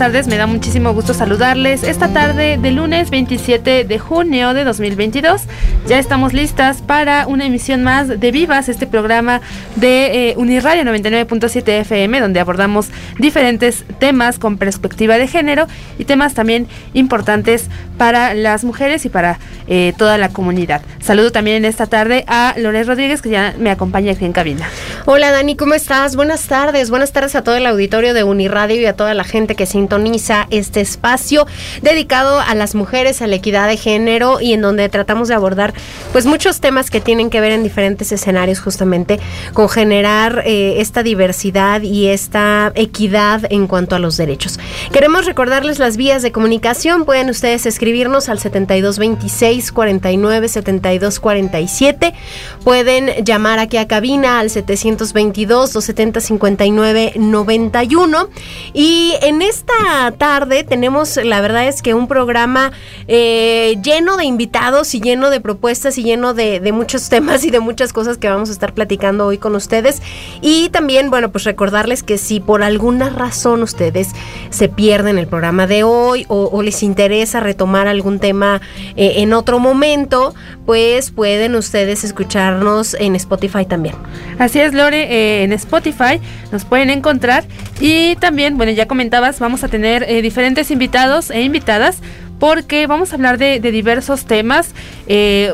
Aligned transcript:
Tardes, 0.00 0.28
me 0.28 0.38
da 0.38 0.46
muchísimo 0.46 0.94
gusto 0.94 1.12
saludarles. 1.12 1.82
Esta 1.82 2.08
tarde 2.08 2.56
de 2.56 2.70
lunes 2.70 3.10
27 3.10 3.84
de 3.84 3.98
junio 3.98 4.54
de 4.54 4.64
2022 4.64 5.42
ya 5.86 5.98
estamos 5.98 6.32
listas 6.32 6.80
para 6.80 7.26
una 7.26 7.44
emisión 7.44 7.82
más 7.82 8.08
de 8.08 8.30
Vivas, 8.32 8.70
este 8.70 8.86
programa 8.86 9.42
de 9.76 10.30
eh, 10.30 10.34
Uniradio 10.38 10.84
99.7 10.84 11.68
FM, 11.80 12.18
donde 12.18 12.40
abordamos 12.40 12.88
diferentes 13.18 13.84
temas 13.98 14.38
con 14.38 14.56
perspectiva 14.56 15.18
de 15.18 15.28
género 15.28 15.66
y 15.98 16.06
temas 16.06 16.32
también 16.32 16.66
importantes 16.94 17.68
para 17.98 18.32
las 18.32 18.64
mujeres 18.64 19.04
y 19.04 19.10
para 19.10 19.38
eh, 19.66 19.92
toda 19.98 20.16
la 20.16 20.30
comunidad. 20.30 20.80
Saludo 21.00 21.30
también 21.30 21.58
en 21.58 21.64
esta 21.66 21.86
tarde 21.86 22.24
a 22.26 22.54
Lores 22.56 22.86
Rodríguez, 22.86 23.20
que 23.20 23.28
ya 23.28 23.54
me 23.58 23.70
acompaña 23.70 24.12
aquí 24.12 24.24
en 24.24 24.32
cabina. 24.32 24.66
Hola 25.06 25.30
Dani, 25.30 25.56
¿cómo 25.56 25.74
estás? 25.74 26.16
Buenas 26.16 26.46
tardes, 26.46 26.90
buenas 26.90 27.12
tardes 27.12 27.34
a 27.34 27.42
todo 27.42 27.56
el 27.56 27.66
auditorio 27.66 28.14
de 28.14 28.24
Uniradio 28.24 28.80
y 28.80 28.86
a 28.86 28.96
toda 28.96 29.12
la 29.12 29.24
gente 29.24 29.54
que 29.54 29.66
sintoniza 29.66 30.46
este 30.50 30.80
espacio 30.80 31.46
dedicado 31.82 32.40
a 32.40 32.54
las 32.54 32.74
mujeres, 32.74 33.20
a 33.20 33.26
la 33.26 33.36
equidad 33.36 33.68
de 33.68 33.76
género 33.76 34.40
y 34.40 34.54
en 34.54 34.62
donde 34.62 34.88
tratamos 34.88 35.28
de 35.28 35.34
abordar 35.34 35.74
pues 36.12 36.24
muchos 36.24 36.60
temas 36.60 36.90
que 36.90 37.00
tienen 37.00 37.28
que 37.28 37.40
ver 37.40 37.52
en 37.52 37.62
diferentes 37.62 38.12
escenarios 38.12 38.60
justamente 38.60 39.20
con 39.52 39.68
generar 39.68 40.42
eh, 40.46 40.80
esta 40.80 41.02
diversidad 41.02 41.82
y 41.82 42.08
esta 42.08 42.72
equidad 42.74 43.42
en 43.50 43.66
cuanto 43.66 43.94
a 43.94 43.98
los 43.98 44.16
derechos. 44.16 44.58
Queremos 44.92 45.26
recordarles 45.26 45.78
las 45.78 45.96
vías 45.96 46.22
de 46.22 46.32
comunicación, 46.32 47.04
pueden 47.04 47.28
ustedes 47.28 47.66
escribir 47.66 47.90
escribirnos 47.90 48.28
al 48.28 48.38
7226 48.38 49.72
49 49.72 50.48
72 50.48 51.18
47. 51.18 52.14
Pueden 52.62 53.24
llamar 53.24 53.58
aquí 53.58 53.78
a 53.78 53.88
cabina 53.88 54.38
al 54.38 54.48
722 54.48 54.99
270 55.08 56.20
59 56.20 57.12
91. 57.16 58.28
Y 58.72 59.14
en 59.22 59.42
esta 59.42 60.12
tarde 60.16 60.64
tenemos, 60.64 61.16
la 61.16 61.40
verdad 61.40 61.66
es 61.68 61.82
que 61.82 61.94
un 61.94 62.06
programa 62.06 62.72
eh, 63.08 63.76
lleno 63.82 64.16
de 64.16 64.24
invitados 64.24 64.94
y 64.94 65.00
lleno 65.00 65.30
de 65.30 65.40
propuestas 65.40 65.98
y 65.98 66.02
lleno 66.02 66.34
de, 66.34 66.60
muchos 66.72 67.08
temas 67.10 67.44
y 67.44 67.50
de 67.50 67.60
muchas 67.60 67.92
cosas 67.92 68.18
que 68.18 68.28
vamos 68.28 68.48
a 68.48 68.52
estar 68.52 68.74
platicando 68.74 69.26
hoy 69.26 69.38
con 69.38 69.54
ustedes. 69.54 70.02
Y 70.40 70.68
también, 70.70 71.10
bueno, 71.10 71.30
pues 71.32 71.44
recordarles 71.44 72.02
que 72.02 72.18
si 72.18 72.40
por 72.40 72.62
alguna 72.62 73.10
razón 73.10 73.62
ustedes 73.62 74.08
se 74.50 74.68
pierden 74.68 75.18
el 75.18 75.26
programa 75.26 75.66
de 75.66 75.82
hoy 75.82 76.26
o, 76.28 76.48
o 76.52 76.62
les 76.62 76.82
interesa 76.82 77.40
retomar 77.40 77.88
algún 77.88 78.18
tema 78.18 78.60
eh, 78.96 79.14
en 79.16 79.32
otro 79.32 79.58
momento, 79.58 80.34
pues 80.70 81.10
pueden 81.10 81.56
ustedes 81.56 82.04
escucharnos 82.04 82.94
en 82.94 83.16
Spotify 83.16 83.64
también. 83.64 83.96
Así 84.38 84.60
es, 84.60 84.72
Lore, 84.72 85.02
eh, 85.02 85.42
en 85.42 85.52
Spotify 85.52 86.20
nos 86.52 86.64
pueden 86.64 86.90
encontrar 86.90 87.42
y 87.80 88.14
también, 88.20 88.56
bueno, 88.56 88.70
ya 88.70 88.86
comentabas, 88.86 89.40
vamos 89.40 89.64
a 89.64 89.68
tener 89.68 90.04
eh, 90.04 90.22
diferentes 90.22 90.70
invitados 90.70 91.32
e 91.32 91.42
invitadas 91.42 91.98
porque 92.40 92.88
vamos 92.88 93.12
a 93.12 93.14
hablar 93.14 93.38
de, 93.38 93.60
diversos 93.60 94.24
temas. 94.24 94.74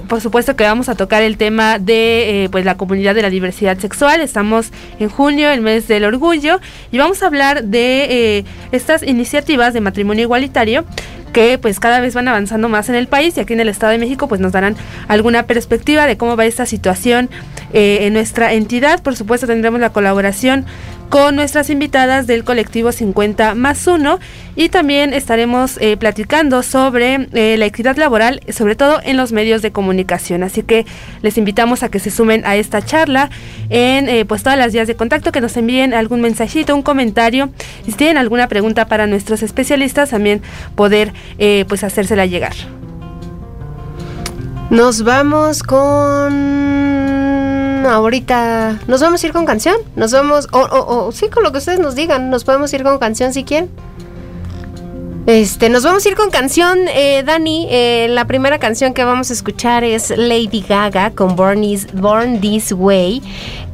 por 0.09 0.23
supuesto 0.23 0.57
que 0.57 0.65
vamos 0.65 0.89
a 0.89 0.95
tocar 0.95 1.23
el 1.23 1.37
tema 1.37 1.79
de 1.79 2.49
pues 2.51 2.65
la 2.65 2.79
comunidad 2.79 3.15
de 3.15 3.21
la 3.23 3.29
diversidad 3.31 3.77
sexual. 3.79 4.23
Estamos 4.23 4.71
en 4.99 5.11
junio, 5.11 5.51
el 5.51 5.61
mes 5.61 5.87
del 5.89 6.05
orgullo, 6.05 6.61
y 6.91 6.97
vamos 6.97 7.23
a 7.23 7.27
hablar 7.27 7.65
de 7.65 8.47
estas 8.73 9.03
iniciativas 9.03 9.75
de 9.75 9.83
matrimonio 9.83 10.23
igualitario 10.23 10.87
que 11.37 11.59
pues 11.59 11.81
cada 11.81 12.01
vez 12.01 12.15
van 12.15 12.29
avanzando 12.29 12.71
más 12.71 12.89
en 12.89 12.95
el 12.95 13.09
país 13.09 13.37
y 13.37 13.41
aquí 13.41 13.53
en 13.53 13.61
el 13.61 13.69
Estado 13.69 13.93
de 13.93 13.99
México 13.99 14.27
pues 14.27 14.41
nos 14.41 14.53
darán 14.53 14.75
alguna 15.07 15.43
perspectiva 15.43 16.07
de 16.07 16.17
cómo 16.17 16.35
va 16.35 16.47
esta 16.47 16.65
situación 16.65 17.29
eh, 17.75 17.99
en 18.07 18.15
nuestra 18.15 18.55
entidad. 18.55 19.03
Por 19.03 19.17
supuesto 19.17 19.47
tendremos 19.47 19.79
la 19.79 19.91
colaboración 19.91 20.65
con 21.09 21.37
nuestras 21.37 21.71
invitadas 21.71 22.27
del 22.27 22.45
colectivo 22.45 22.93
50 22.93 23.55
más 23.55 23.87
1 23.87 24.19
y 24.57 24.69
también 24.69 25.13
estaremos 25.13 25.79
eh, 25.81 25.97
platicando 25.97 26.63
sobre 26.63 27.29
eh, 27.33 27.57
la 27.59 27.67
equidad 27.67 27.97
laboral, 27.97 28.41
sobre 28.53 28.75
todo 28.75 29.01
en 29.03 29.17
los 29.17 29.33
medios 29.33 29.63
de 29.63 29.71
comunicación. 29.71 30.43
Así 30.43 30.63
que 30.63 30.87
les 31.23 31.39
invitamos 31.39 31.83
a 31.83 31.89
que 31.91 31.99
se 31.99 32.11
sumen 32.11 32.45
a 32.45 32.57
esta 32.57 32.83
charla 32.83 33.31
en 33.69 34.09
eh, 34.09 34.25
pues 34.25 34.43
todas 34.43 34.59
las 34.59 34.73
vías 34.73 34.87
de 34.87 34.97
contacto, 34.97 35.33
que 35.33 35.41
nos 35.41 35.57
envíen 35.57 35.95
algún 35.95 36.21
mensajito, 36.21 36.75
un 36.75 36.83
comentario. 36.83 37.51
Y 37.87 37.93
si 37.93 37.97
tienen 37.97 38.17
alguna 38.17 38.49
pregunta 38.49 38.87
para 38.87 39.07
nuestros 39.07 39.43
especialistas, 39.43 40.11
también 40.11 40.43
poder 40.75 41.13
pues 41.69 41.85
hacérsela 41.85 42.27
llegar. 42.27 42.55
Nos 44.71 45.05
vamos 45.05 45.63
con 45.63 47.16
ahorita. 47.89 48.81
¿Nos 48.87 49.01
vamos 49.01 49.23
a 49.23 49.27
ir 49.27 49.33
con 49.33 49.47
canción? 49.47 49.77
Nos 49.97 50.13
vamos. 50.13 50.49
O, 50.53 50.61
o, 50.61 51.13
sí, 51.13 51.29
con 51.29 51.43
lo 51.43 51.53
que 51.53 51.59
ustedes 51.59 51.81
nos 51.81 51.95
digan. 51.95 52.31
Nos 52.31 52.45
podemos 52.45 52.73
ir 52.73 52.83
con 52.83 52.99
canción 52.99 53.33
si 53.33 53.45
quieren. 53.45 53.71
Este, 55.27 55.71
nos 55.71 55.83
vamos 55.83 56.07
a 56.07 56.09
ir 56.09 56.15
con 56.15 56.31
canción, 56.31 56.79
eh, 56.87 57.25
Dani. 57.27 57.67
Eh, 57.69 58.07
la 58.09 58.27
primera 58.27 58.61
canción 58.61 58.95
que 58.95 59.03
vamos 59.03 59.31
a 59.31 59.33
escuchar 59.33 59.83
es 59.83 60.11
Lady 60.17 60.65
Gaga 60.67 61.11
con 61.11 61.35
Born, 61.35 61.63
Born 61.95 62.41
This 62.41 62.71
Way, 62.71 63.23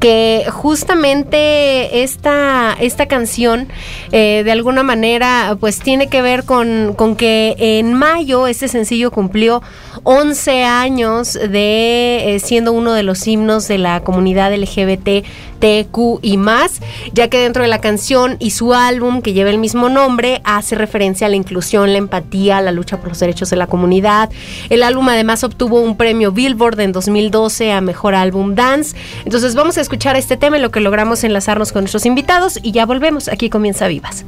que 0.02 0.46
justamente 0.50 2.02
esta, 2.02 2.76
esta 2.80 3.06
canción 3.06 3.68
eh, 4.10 4.42
de 4.44 4.50
alguna 4.50 4.82
manera 4.82 5.56
pues 5.60 5.78
tiene 5.78 6.08
que 6.08 6.20
ver 6.22 6.42
con, 6.44 6.94
con, 6.94 7.14
que 7.14 7.54
en 7.56 7.94
mayo 7.94 8.48
este 8.48 8.66
sencillo 8.66 9.12
cumplió 9.12 9.62
11 10.02 10.64
años 10.64 11.34
de 11.34 12.40
siendo 12.42 12.72
uno 12.72 12.94
de 12.94 13.04
los 13.04 13.24
himnos 13.28 13.68
de 13.68 13.78
la 13.78 14.00
comunidad 14.00 14.52
LGBT 14.52 15.24
TQ 15.62 16.18
y 16.22 16.38
más, 16.38 16.80
ya 17.12 17.28
que 17.28 17.38
dentro 17.38 17.62
de 17.62 17.68
la 17.68 17.80
canción 17.80 18.34
y 18.40 18.50
su 18.50 18.74
álbum 18.74 19.22
que 19.22 19.32
lleva 19.32 19.50
el 19.50 19.58
mismo 19.58 19.88
nombre 19.88 20.40
hace 20.42 20.74
referencia 20.74 21.28
a 21.28 21.30
la 21.30 21.36
inclusión, 21.36 21.92
la 21.92 21.98
empatía, 21.98 22.60
la 22.60 22.72
lucha 22.72 22.98
por 22.98 23.10
los 23.10 23.20
derechos 23.20 23.48
de 23.50 23.54
la 23.54 23.68
comunidad. 23.68 24.28
El 24.70 24.82
álbum 24.82 25.08
además 25.08 25.44
obtuvo 25.44 25.80
un 25.80 25.96
premio 25.96 26.32
Billboard 26.32 26.80
en 26.80 26.90
2012 26.90 27.70
a 27.70 27.80
Mejor 27.80 28.16
Álbum 28.16 28.56
Dance. 28.56 28.96
Entonces 29.24 29.54
vamos 29.54 29.78
a 29.78 29.80
escuchar 29.82 29.91
este 30.16 30.36
tema 30.36 30.56
en 30.56 30.62
lo 30.62 30.70
que 30.70 30.80
logramos 30.80 31.24
enlazarnos 31.24 31.72
con 31.72 31.82
nuestros 31.82 32.06
invitados 32.06 32.58
y 32.62 32.72
ya 32.72 32.86
volvemos. 32.86 33.28
Aquí 33.28 33.50
comienza 33.50 33.88
Vivas. 33.88 34.24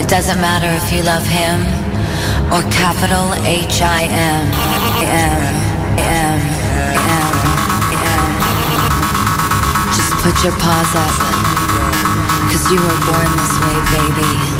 It 0.00 0.08
doesn't 0.08 0.40
matter 0.40 0.70
if 0.76 0.92
you 0.92 1.02
love 1.02 1.26
him. 1.26 1.80
or 2.52 2.62
capital 2.70 3.32
H 3.46 3.80
I 3.80 4.02
M 4.10 4.46
M 5.06 5.40
M 5.98 6.40
M 6.98 7.30
M. 7.94 8.30
Just 9.94 10.12
put 10.22 10.34
your 10.42 10.54
paws 10.58 10.92
up, 11.04 11.14
cause 12.50 12.64
you 12.72 12.78
were 12.82 13.00
born 13.06 13.30
this 13.38 13.54
way, 13.62 13.76
baby. 13.94 14.59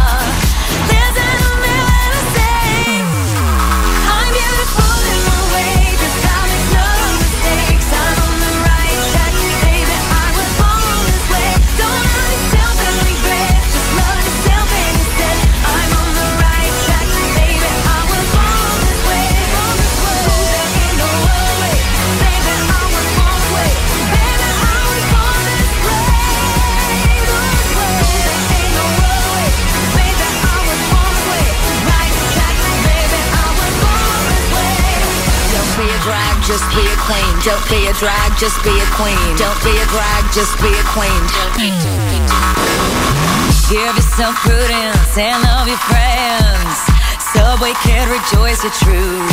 Just 36.51 36.67
be 36.75 36.83
a 36.83 36.97
queen. 37.07 37.31
Don't 37.47 37.63
be 37.71 37.87
a 37.87 37.93
drag, 37.95 38.35
just 38.35 38.59
be 38.61 38.75
a 38.75 38.87
queen. 38.99 39.15
Don't 39.39 39.55
be 39.63 39.71
a 39.71 39.87
drag, 39.87 40.23
just 40.35 40.51
be 40.59 40.67
a 40.67 40.83
queen. 40.91 41.23
Give 43.71 43.95
yourself 43.95 44.35
prudence 44.43 45.15
and 45.15 45.39
love 45.47 45.71
your 45.71 45.79
friends. 45.87 46.75
Subway 47.31 47.71
kid, 47.87 48.03
rejoice 48.11 48.67
your 48.67 48.75
truth. 48.83 49.31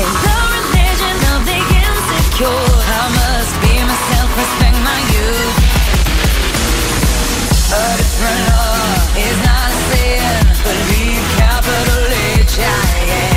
In 0.00 0.08
the 0.24 0.38
religion 0.56 1.16
of 1.36 1.40
the 1.44 1.60
insecure, 1.84 2.48
I 2.48 3.04
must 3.12 3.52
be 3.60 3.76
myself, 3.84 4.28
respect 4.40 4.78
my 4.88 5.00
youth. 5.12 5.56
A 7.76 7.84
different 8.00 8.40
law 8.56 8.88
is 9.20 9.36
not 9.44 9.68
a 9.68 9.80
sin. 9.84 10.48
Believe 10.64 11.24
capital 11.36 12.08
H 12.40 12.56
I 12.56 12.96
am. 13.20 13.33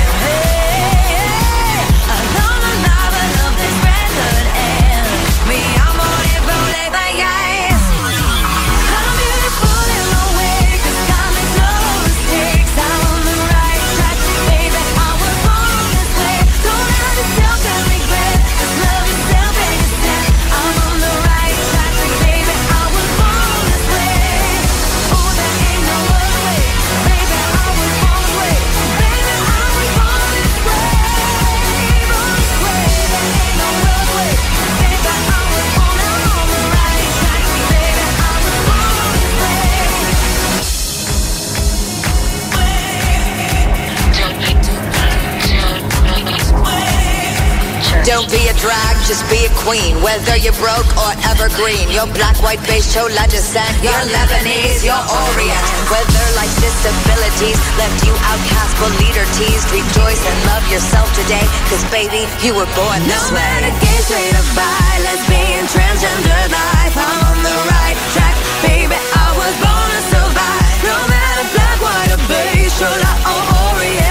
Whether 49.68 50.40
you're 50.40 50.56
broke 50.56 50.88
or 50.96 51.12
evergreen, 51.28 51.92
you're 51.92 52.08
black, 52.16 52.40
white, 52.40 52.56
beige, 52.64 52.88
chola 52.88 53.28
descent. 53.28 53.68
You're 53.84 53.92
Lebanese, 54.16 54.80
you're 54.80 54.96
Orient. 54.96 55.64
Whether 55.92 56.24
life's 56.40 56.56
disabilities 56.56 57.60
left 57.76 58.00
you 58.00 58.16
outcast 58.32 58.72
but 58.80 58.96
leader 58.96 59.28
teased, 59.36 59.68
rejoice 59.68 60.24
and 60.24 60.38
love 60.48 60.64
yourself 60.72 61.04
today. 61.12 61.44
Cause 61.68 61.84
baby, 61.92 62.24
you 62.40 62.56
were 62.56 62.64
born 62.72 62.96
No 63.04 63.12
this 63.12 63.28
way. 63.28 63.44
matter 63.44 63.76
gay, 63.84 64.00
straight 64.08 64.32
or 64.40 64.48
bi, 64.56 65.04
lesbian, 65.04 65.68
transgender 65.68 66.48
life, 66.48 66.96
I'm 66.96 67.28
on 67.28 67.38
the 67.44 67.56
right 67.68 67.98
track, 68.16 68.36
baby. 68.64 68.96
I 68.96 69.28
was 69.36 69.52
born 69.60 69.88
to 69.92 70.02
survive. 70.16 70.76
No 70.80 70.96
matter 71.12 71.44
black, 71.52 71.76
white 71.84 72.12
or 72.16 72.22
beige, 72.24 72.72
chola 72.72 73.12
or 73.20 73.42
Orient 73.76 74.07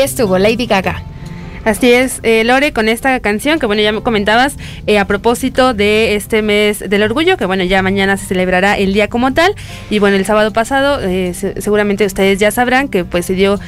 Estuvo 0.00 0.38
Lady 0.38 0.66
Gaga. 0.66 1.02
Así 1.64 1.90
es, 1.90 2.20
eh, 2.24 2.44
Lore, 2.44 2.74
con 2.74 2.90
esta 2.90 3.18
canción 3.20 3.58
que 3.58 3.64
bueno, 3.64 3.80
ya 3.80 3.90
me 3.90 4.02
comentabas 4.02 4.56
eh, 4.86 4.98
a 4.98 5.06
propósito 5.06 5.72
de 5.72 6.14
este 6.14 6.42
mes 6.42 6.80
del 6.90 7.02
orgullo, 7.02 7.38
que 7.38 7.46
bueno, 7.46 7.64
ya 7.64 7.80
mañana 7.80 8.18
se 8.18 8.26
celebrará 8.26 8.76
el 8.76 8.92
día 8.92 9.08
como 9.08 9.32
tal. 9.32 9.54
Y 9.88 9.98
bueno, 9.98 10.16
el 10.16 10.26
sábado 10.26 10.52
pasado 10.52 11.00
eh, 11.00 11.32
se- 11.32 11.58
seguramente 11.62 12.04
ustedes 12.04 12.38
ya 12.38 12.50
sabrán 12.50 12.88
que 12.88 13.06
pues 13.06 13.24
se 13.24 13.32
dio 13.32 13.58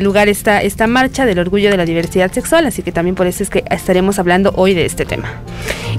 lugar 0.00 0.28
esta, 0.28 0.60
esta 0.60 0.86
marcha 0.86 1.24
del 1.24 1.38
orgullo 1.38 1.70
de 1.70 1.78
la 1.78 1.86
diversidad 1.86 2.30
sexual, 2.30 2.66
así 2.66 2.82
que 2.82 2.92
también 2.92 3.14
por 3.14 3.26
eso 3.26 3.42
es 3.42 3.48
que 3.48 3.64
estaremos 3.70 4.18
hablando 4.18 4.52
hoy 4.56 4.74
de 4.74 4.84
este 4.84 5.06
tema. 5.06 5.40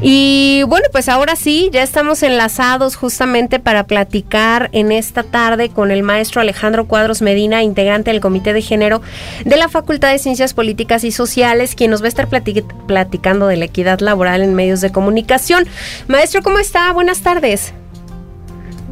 Y 0.03 0.63
bueno, 0.67 0.87
pues 0.91 1.07
ahora 1.09 1.35
sí, 1.35 1.69
ya 1.71 1.83
estamos 1.83 2.23
enlazados 2.23 2.95
justamente 2.95 3.59
para 3.59 3.83
platicar 3.83 4.69
en 4.71 4.91
esta 4.91 5.21
tarde 5.21 5.69
con 5.69 5.91
el 5.91 6.01
maestro 6.01 6.41
Alejandro 6.41 6.87
Cuadros 6.87 7.21
Medina, 7.21 7.61
integrante 7.61 8.11
del 8.11 8.19
Comité 8.19 8.51
de 8.51 8.63
Género 8.63 9.01
de 9.45 9.57
la 9.57 9.69
Facultad 9.69 10.11
de 10.11 10.17
Ciencias 10.17 10.55
Políticas 10.55 11.03
y 11.03 11.11
Sociales, 11.11 11.75
quien 11.75 11.91
nos 11.91 12.01
va 12.01 12.05
a 12.05 12.09
estar 12.09 12.27
plati- 12.29 12.65
platicando 12.87 13.45
de 13.45 13.57
la 13.57 13.65
equidad 13.65 13.99
laboral 13.99 14.41
en 14.41 14.55
medios 14.55 14.81
de 14.81 14.91
comunicación. 14.91 15.65
Maestro, 16.07 16.41
¿cómo 16.41 16.57
está? 16.57 16.91
Buenas 16.93 17.21
tardes. 17.21 17.71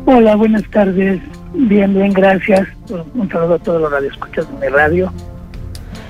Hola, 0.05 0.35
buenas 0.35 0.63
tardes. 0.69 1.19
Bien, 1.55 1.91
bien, 1.91 2.13
gracias. 2.13 2.67
Un 3.15 3.27
saludo 3.31 3.55
a 3.55 3.59
todos 3.59 3.81
los 3.81 3.91
radioescuchas 3.91 4.45
de 4.51 4.59
mi 4.69 4.75
radio. 4.75 5.11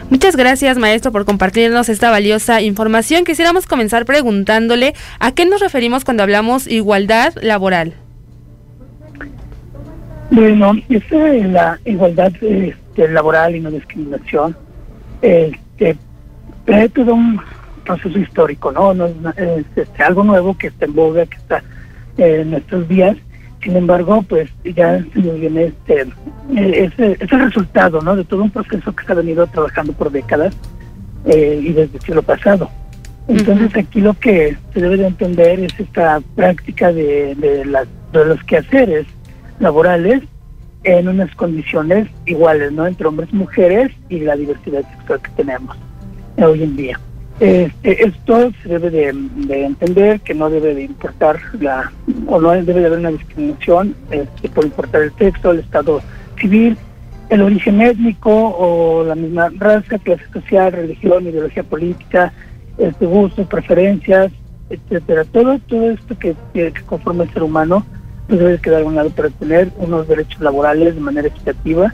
Muchas 0.09 0.35
gracias, 0.35 0.79
maestro, 0.79 1.11
por 1.11 1.25
compartirnos 1.25 1.87
esta 1.87 2.09
valiosa 2.09 2.61
información. 2.61 3.25
Quisiéramos 3.25 3.67
comenzar 3.67 4.05
preguntándole 4.05 4.95
a 5.19 5.33
qué 5.33 5.45
nos 5.45 5.61
referimos 5.61 6.03
cuando 6.03 6.23
hablamos 6.23 6.65
igualdad 6.65 7.33
laboral. 7.43 7.93
Bueno, 10.31 10.73
esta 10.89 11.15
de 11.15 11.43
la 11.43 11.79
igualdad 11.85 12.31
este, 12.41 13.07
laboral 13.07 13.55
y 13.55 13.59
no 13.59 13.69
discriminación, 13.69 14.57
este, 15.21 15.95
es 16.65 16.93
todo 16.93 17.13
un 17.13 17.39
proceso 17.85 18.17
histórico, 18.17 18.71
¿no? 18.71 18.95
no 18.95 19.07
es, 19.07 19.65
este, 19.75 20.03
algo 20.03 20.23
nuevo 20.23 20.57
que 20.57 20.67
está 20.67 20.85
en 20.85 20.95
boga, 20.95 21.25
que 21.27 21.37
está 21.37 21.63
en 22.17 22.49
nuestros 22.49 22.87
días. 22.87 23.15
Sin 23.61 23.75
embargo, 23.75 24.21
pues 24.23 24.49
ya 24.63 24.99
se 25.13 25.19
nos 25.19 25.39
viene 25.39 25.65
este, 25.65 26.01
eh, 26.55 26.89
ese, 26.93 27.17
ese 27.19 27.37
resultado, 27.37 28.01
¿no? 28.01 28.15
De 28.15 28.23
todo 28.23 28.43
un 28.43 28.51
proceso 28.51 28.95
que 28.95 29.05
se 29.05 29.11
ha 29.11 29.15
venido 29.15 29.45
trabajando 29.47 29.91
por 29.93 30.11
décadas 30.11 30.55
eh, 31.25 31.59
y 31.61 31.73
desde 31.73 31.97
el 31.97 32.01
siglo 32.03 32.23
pasado. 32.23 32.69
Entonces 33.27 33.75
aquí 33.75 33.99
lo 34.01 34.13
que 34.13 34.57
se 34.73 34.81
debe 34.81 34.97
de 34.97 35.07
entender 35.07 35.59
es 35.59 35.77
esta 35.79 36.21
práctica 36.35 36.91
de, 36.93 37.35
de, 37.35 37.65
las- 37.65 37.87
de 38.13 38.25
los 38.25 38.43
quehaceres 38.45 39.05
laborales 39.59 40.23
en 40.85 41.09
unas 41.09 41.35
condiciones 41.35 42.07
iguales, 42.25 42.71
¿no? 42.71 42.87
Entre 42.87 43.05
hombres 43.05 43.29
y 43.33 43.35
mujeres 43.35 43.91
y 44.07 44.21
la 44.21 44.35
diversidad 44.37 44.81
sexual 44.97 45.19
que 45.21 45.31
tenemos 45.43 45.75
hoy 46.37 46.63
en 46.63 46.75
día. 46.77 46.99
Este, 47.39 48.05
esto 48.05 48.51
se 48.61 48.69
debe 48.69 48.89
de, 48.89 49.13
de 49.13 49.65
entender 49.65 50.19
que 50.19 50.33
no 50.33 50.49
debe 50.49 50.75
de 50.75 50.83
importar 50.83 51.39
la, 51.59 51.89
o 52.27 52.41
no 52.41 52.51
debe 52.51 52.81
de 52.81 52.87
haber 52.87 52.99
una 52.99 53.11
discriminación 53.11 53.95
este, 54.11 54.49
por 54.49 54.65
importar 54.65 55.03
el 55.03 55.13
sexo, 55.13 55.51
el 55.51 55.59
estado 55.59 56.01
civil, 56.39 56.77
el 57.29 57.41
origen 57.41 57.79
étnico 57.79 58.29
o 58.31 59.05
la 59.05 59.15
misma 59.15 59.49
raza, 59.57 59.97
clase 59.99 60.23
social, 60.33 60.73
religión, 60.73 61.27
ideología 61.27 61.63
política, 61.63 62.33
este, 62.77 63.05
gustos, 63.05 63.47
preferencias, 63.47 64.33
etcétera. 64.69 65.23
Todo, 65.23 65.59
todo 65.59 65.91
esto 65.91 66.17
que, 66.19 66.35
que 66.53 66.73
conforma 66.85 67.23
el 67.23 67.31
ser 67.31 67.43
humano 67.43 67.85
pues 68.27 68.39
debe 68.39 68.59
quedar 68.59 68.83
a 68.83 68.85
un 68.85 68.95
lado 68.95 69.09
para 69.11 69.29
tener 69.29 69.71
unos 69.77 70.07
derechos 70.07 70.39
laborales 70.41 70.93
de 70.93 71.01
manera 71.01 71.27
equitativa, 71.29 71.93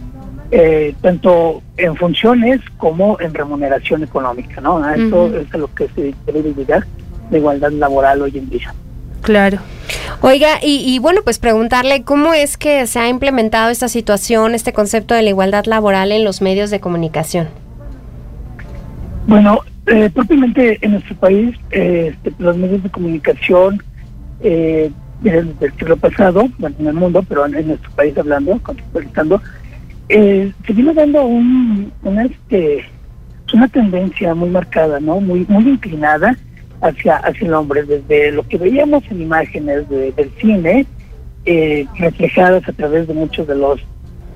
eh, 0.58 0.96
tanto 1.02 1.62
en 1.76 1.98
funciones 1.98 2.62
como 2.78 3.20
en 3.20 3.34
remuneración 3.34 4.04
económica, 4.04 4.62
¿no? 4.62 4.82
A 4.82 4.96
eso 4.96 5.36
es 5.36 5.54
a 5.54 5.58
lo 5.58 5.68
que 5.76 5.90
se 5.90 6.14
debe 6.26 6.44
de 6.44 6.54
llegar 6.54 6.86
la 7.30 7.38
igualdad 7.38 7.72
laboral 7.72 8.22
hoy 8.22 8.38
en 8.38 8.50
día. 8.50 8.74
Claro. 9.22 9.58
Oiga, 10.22 10.60
y, 10.62 10.78
y 10.86 11.00
bueno, 11.00 11.22
pues 11.26 11.40
preguntarle 11.40 12.04
cómo 12.04 12.34
es 12.34 12.58
que 12.58 12.88
se 12.88 13.00
ha 13.00 13.10
implementado 13.10 13.70
esta 13.70 13.90
situación, 13.90 14.56
este 14.56 14.72
concepto 14.72 15.14
de 15.14 15.24
la 15.24 15.30
igualdad 15.30 15.66
laboral 15.66 16.14
en 16.14 16.24
los 16.24 16.42
medios 16.42 16.70
de 16.70 16.80
comunicación. 16.80 17.50
Bueno, 19.28 19.60
eh, 19.88 20.10
propiamente 20.14 20.80
en 20.82 20.92
nuestro 20.92 21.18
país, 21.18 21.54
eh, 21.72 22.14
este, 22.14 22.32
los 22.42 22.56
medios 22.56 22.82
de 22.82 22.90
comunicación 22.90 23.84
eh, 24.40 24.90
desde 25.20 25.66
el 25.66 25.74
siglo 25.78 25.98
pasado, 25.98 26.48
bueno, 26.60 26.78
en 26.80 26.88
el 26.88 26.94
mundo, 26.94 27.26
pero 27.28 27.46
en, 27.46 27.56
en 27.56 27.68
nuestro 27.68 27.92
país 27.92 28.18
hablando, 28.18 28.58
contextualizando, 28.64 29.42
eh, 30.10 30.52
se 30.66 30.74
vino 30.74 30.94
dando 30.94 31.26
un, 31.26 31.92
este, 32.24 32.86
una 33.54 33.68
tendencia 33.68 34.34
muy 34.36 34.50
marcada, 34.50 35.00
¿no? 35.00 35.20
Muy, 35.22 35.46
muy 35.48 35.68
inclinada 35.70 36.36
hacia, 36.82 37.18
hacia 37.18 37.48
el 37.48 37.54
hombre, 37.54 37.84
desde 37.84 38.32
lo 38.32 38.44
que 38.48 38.58
veíamos 38.58 39.04
en 39.10 39.22
imágenes 39.22 39.88
de- 39.90 40.12
del 40.12 40.30
cine, 40.42 40.86
eh, 41.46 41.86
reflejadas 41.98 42.68
a 42.68 42.74
través 42.74 43.08
de 43.08 43.14
muchos 43.14 43.48
de 43.48 43.56
los 43.56 43.80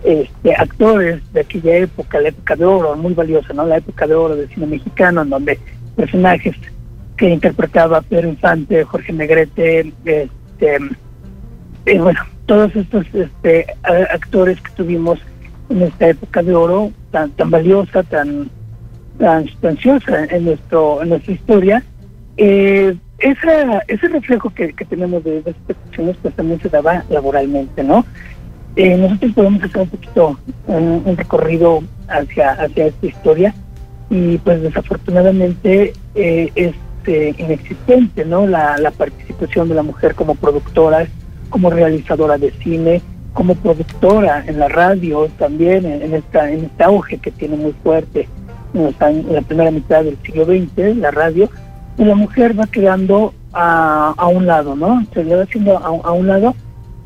este, 0.04 0.56
actores 0.56 1.22
de 1.34 1.42
aquella 1.42 1.76
época, 1.78 2.22
la 2.22 2.30
época 2.30 2.56
de 2.56 2.64
oro, 2.66 2.96
muy 2.96 3.14
valiosa. 3.14 3.54
La 3.54 3.78
época 3.78 4.08
de 4.08 4.14
oro 4.16 4.36
del 4.36 4.48
cine 4.50 4.68
mexicano, 4.68 5.24
en 5.24 5.30
donde 5.30 5.60
personajes 5.96 6.56
que 7.18 7.30
interpretaba 7.30 8.02
Pedro 8.02 8.30
Infante, 8.30 8.84
Jorge 8.86 9.12
Negrete, 9.12 9.80
este, 10.06 10.78
eh, 11.86 12.00
bueno, 12.00 12.22
todos 12.46 12.74
estos 12.76 13.06
este, 13.14 13.66
actores 13.84 14.62
que 14.62 14.72
tuvimos 14.72 15.20
en 15.70 15.84
esta 15.84 16.10
época 16.10 16.42
de 16.44 16.56
oro, 16.56 16.92
tan, 17.12 17.32
tan 17.32 17.50
valiosa, 17.52 18.04
tan, 18.04 18.50
tan 19.18 19.46
sustanciosa 19.46 20.26
en, 20.26 20.46
nuestro, 20.46 21.02
en 21.02 21.10
nuestra 21.10 21.34
historia, 21.34 21.84
eh, 22.38 22.96
esa, 23.20 23.80
ese 23.88 24.08
reflejo 24.08 24.50
que, 24.52 24.74
que 24.74 24.86
tenemos 24.86 25.24
de, 25.24 25.40
estas 25.40 25.76
cuestiones 25.78 26.16
pues 26.22 26.34
también 26.36 26.62
se 26.62 26.70
daba 26.70 27.04
laboralmente, 27.10 27.84
¿no? 27.84 28.06
Eh, 28.76 28.96
nosotros 28.96 29.34
podemos 29.34 29.64
hacer 29.64 29.82
un 29.82 29.90
poquito 29.90 30.40
un, 30.68 31.18
recorrido 31.18 31.84
hacia, 32.08 32.52
hacia 32.52 32.88
esta 32.88 33.08
historia 33.08 33.54
y 34.10 34.38
pues 34.38 34.62
desafortunadamente 34.62 35.94
eh, 36.16 36.52
es 36.56 36.74
eh, 37.06 37.36
inexistente, 37.38 38.24
¿no? 38.26 38.48
La 38.48 38.92
participación 38.98 39.70
de 39.70 39.76
la 39.76 39.84
mujer 39.84 40.16
como 40.16 40.36
productora, 40.36 41.08
como 41.50 41.70
realizadora 41.70 42.38
de 42.38 42.52
cine, 42.64 43.02
como 43.34 43.56
productora 43.56 44.44
en 44.48 44.60
la 44.60 44.68
radio 44.70 45.28
también, 45.38 45.86
en, 45.86 46.14
esta, 46.14 46.50
en 46.52 46.66
este 46.66 46.84
auge 46.84 47.18
que 47.18 47.32
tiene 47.32 47.56
muy 47.58 47.74
fuerte 47.84 48.28
en, 48.74 48.84
los 48.84 48.96
en 49.02 49.34
la 49.34 49.42
primera 49.42 49.72
mitad 49.72 50.04
del 50.04 50.18
siglo 50.24 50.46
XX, 50.46 50.98
la 50.98 51.12
radio, 51.12 51.50
y 51.98 52.04
la 52.06 52.16
mujer 52.16 52.58
va 52.60 52.66
quedando 52.68 53.34
a, 53.54 54.14
a 54.18 54.28
un 54.28 54.46
lado, 54.46 54.76
¿no? 54.76 55.06
Se 55.14 55.24
va 55.24 55.44
haciendo 55.44 55.78
a, 55.78 55.88
a 56.08 56.12
un 56.12 56.28
lado 56.28 56.56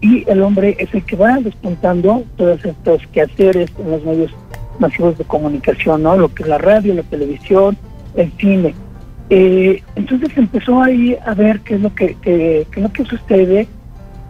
y 0.02 0.30
el 0.30 0.42
hombre 0.42 0.76
es 0.80 0.94
el 0.94 1.04
que 1.06 1.16
va 1.16 1.38
despuntando 1.40 2.24
todos 2.36 2.64
estos 2.66 3.02
quehaceres 3.14 3.72
en 3.80 3.92
los 3.92 4.04
medios 4.04 4.32
masivos 4.80 5.18
de 5.18 5.24
comunicación, 5.24 6.04
¿no? 6.04 6.18
Lo 6.18 6.34
que 6.34 6.44
es 6.44 6.50
la 6.50 6.58
radio, 6.58 6.94
la 6.94 7.04
televisión, 7.04 7.78
el 8.16 8.32
cine. 8.38 8.76
Eh, 9.30 9.82
entonces 9.96 10.30
empezó 10.36 10.82
ahí 10.84 11.18
a 11.26 11.34
ver 11.34 11.62
qué 11.62 11.76
es 11.76 11.82
lo 11.82 11.96
que- 11.96 12.18
qué 12.22 12.68
es 12.70 12.78
lo 12.84 12.92
que 12.92 13.06
sucede 13.06 13.68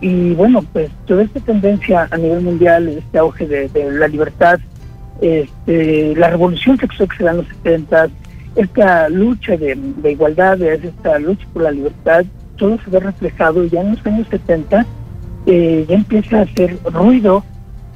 y 0.01 0.33
bueno, 0.33 0.63
pues 0.73 0.89
toda 1.05 1.23
esta 1.23 1.39
tendencia 1.39 2.07
a 2.12 2.17
nivel 2.17 2.41
mundial, 2.41 2.88
este 2.89 3.17
auge 3.17 3.47
de, 3.47 3.69
la 3.91 4.07
libertad, 4.07 4.59
este, 5.21 6.15
la 6.15 6.29
revolución 6.29 6.77
sexual 6.77 7.09
que 7.09 7.17
se 7.17 7.23
da 7.23 7.31
en 7.31 7.38
los 7.38 7.47
70, 7.47 8.09
esta 8.55 9.09
lucha 9.09 9.57
de, 9.57 9.75
de 9.97 10.12
igualdades, 10.12 10.83
esta 10.83 11.17
lucha 11.19 11.45
por 11.53 11.63
la 11.63 11.71
libertad, 11.71 12.25
todo 12.57 12.77
se 12.83 12.89
ve 12.89 13.00
reflejado 13.00 13.63
ya 13.65 13.81
en 13.81 13.91
los 13.91 14.05
años 14.05 14.27
70 14.29 14.85
eh, 15.45 15.85
ya 15.89 15.95
empieza 15.95 16.39
a 16.39 16.41
hacer 16.43 16.77
ruido 16.91 17.43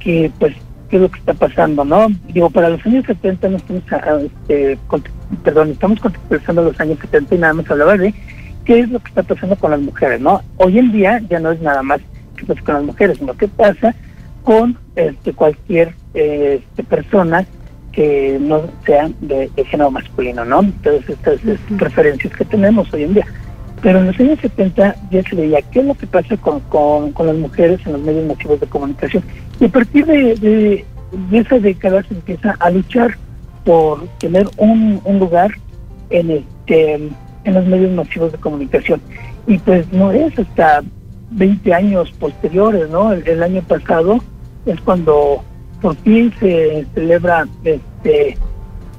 que 0.00 0.30
pues 0.38 0.54
qué 0.90 0.96
es 0.96 1.02
lo 1.02 1.10
que 1.10 1.18
está 1.18 1.34
pasando, 1.34 1.84
¿no? 1.84 2.08
Digo, 2.32 2.48
para 2.50 2.70
los 2.70 2.84
años 2.86 3.04
70 3.06 3.48
no 3.50 3.56
estamos, 3.58 3.82
ah, 3.92 4.18
este, 4.24 4.78
cont- 4.88 5.10
perdón, 5.44 5.70
estamos 5.70 6.00
contextualizando 6.00 6.62
los 6.64 6.80
años 6.80 6.98
70 7.00 7.34
y 7.34 7.38
nada 7.38 7.52
más 7.54 7.70
hablaba 7.70 7.96
de 7.96 8.14
qué 8.68 8.80
es 8.80 8.90
lo 8.90 8.98
que 8.98 9.08
está 9.08 9.22
pasando 9.22 9.56
con 9.56 9.70
las 9.70 9.80
mujeres, 9.80 10.20
¿no? 10.20 10.42
Hoy 10.58 10.78
en 10.78 10.92
día 10.92 11.22
ya 11.30 11.40
no 11.40 11.52
es 11.52 11.60
nada 11.62 11.82
más 11.82 12.02
que 12.36 12.44
pasa 12.44 12.60
con 12.60 12.74
las 12.74 12.84
mujeres, 12.84 13.16
sino 13.16 13.32
qué 13.32 13.48
pasa 13.48 13.94
con 14.44 14.76
este, 14.94 15.32
cualquier 15.32 15.94
este, 16.12 16.82
persona 16.84 17.46
que 17.92 18.36
no 18.38 18.64
sea 18.84 19.08
de, 19.22 19.50
de 19.56 19.64
género 19.64 19.90
masculino, 19.90 20.44
¿no? 20.44 20.60
Todas 20.82 21.08
estas 21.08 21.42
este, 21.46 21.74
preferencias 21.78 22.36
que 22.36 22.44
tenemos 22.44 22.92
hoy 22.92 23.04
en 23.04 23.14
día. 23.14 23.26
Pero 23.80 24.00
en 24.00 24.08
los 24.08 24.20
años 24.20 24.38
70 24.40 24.96
ya 25.10 25.22
se 25.22 25.34
veía 25.34 25.62
qué 25.62 25.80
es 25.80 25.86
lo 25.86 25.94
que 25.94 26.06
pasa 26.06 26.36
con, 26.36 26.60
con, 26.60 27.12
con 27.12 27.26
las 27.26 27.36
mujeres 27.36 27.80
en 27.86 27.94
los 27.94 28.02
medios 28.02 28.26
masivos 28.26 28.60
de 28.60 28.66
comunicación. 28.66 29.22
Y 29.58 29.64
a 29.64 29.68
partir 29.68 30.04
de, 30.04 30.34
de, 30.34 30.84
de 31.30 31.38
esa 31.38 31.58
década 31.58 32.02
se 32.02 32.12
empieza 32.12 32.54
a 32.60 32.68
luchar 32.68 33.16
por 33.64 34.06
tener 34.18 34.46
un, 34.58 35.00
un 35.04 35.18
lugar 35.18 35.52
en 36.10 36.30
este 36.32 37.10
en 37.44 37.54
los 37.54 37.66
medios 37.66 37.92
masivos 37.92 38.32
de 38.32 38.38
comunicación. 38.38 39.00
Y 39.46 39.58
pues 39.58 39.90
no 39.92 40.12
es 40.12 40.38
hasta 40.38 40.82
20 41.30 41.74
años 41.74 42.10
posteriores, 42.12 42.88
¿no? 42.90 43.12
El, 43.12 43.26
el 43.26 43.42
año 43.42 43.62
pasado 43.62 44.18
es 44.66 44.80
cuando 44.82 45.42
por 45.80 45.94
fin 45.96 46.32
se 46.40 46.86
celebra 46.94 47.46
este 47.64 48.36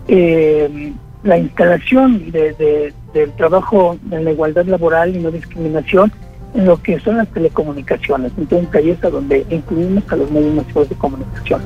eh, 0.08 0.94
la 1.24 1.38
instalación 1.38 2.32
de, 2.32 2.54
de- 2.54 2.94
del 3.14 3.32
trabajo 3.34 3.98
en 4.12 4.24
la 4.24 4.32
igualdad 4.32 4.66
laboral 4.66 5.16
y 5.16 5.20
no 5.20 5.32
discriminación 5.32 6.12
en 6.54 6.66
lo 6.66 6.82
que 6.82 7.00
son 7.00 7.18
las 7.18 7.28
telecomunicaciones. 7.30 8.32
Entonces 8.38 8.70
ahí 8.74 8.92
es 8.92 9.04
a 9.04 9.10
donde 9.10 9.46
incluimos 9.50 10.04
a 10.12 10.16
los 10.16 10.32
medios 10.32 10.54
masivos 10.56 10.88
de 10.90 10.96
comunicación. 10.96 11.62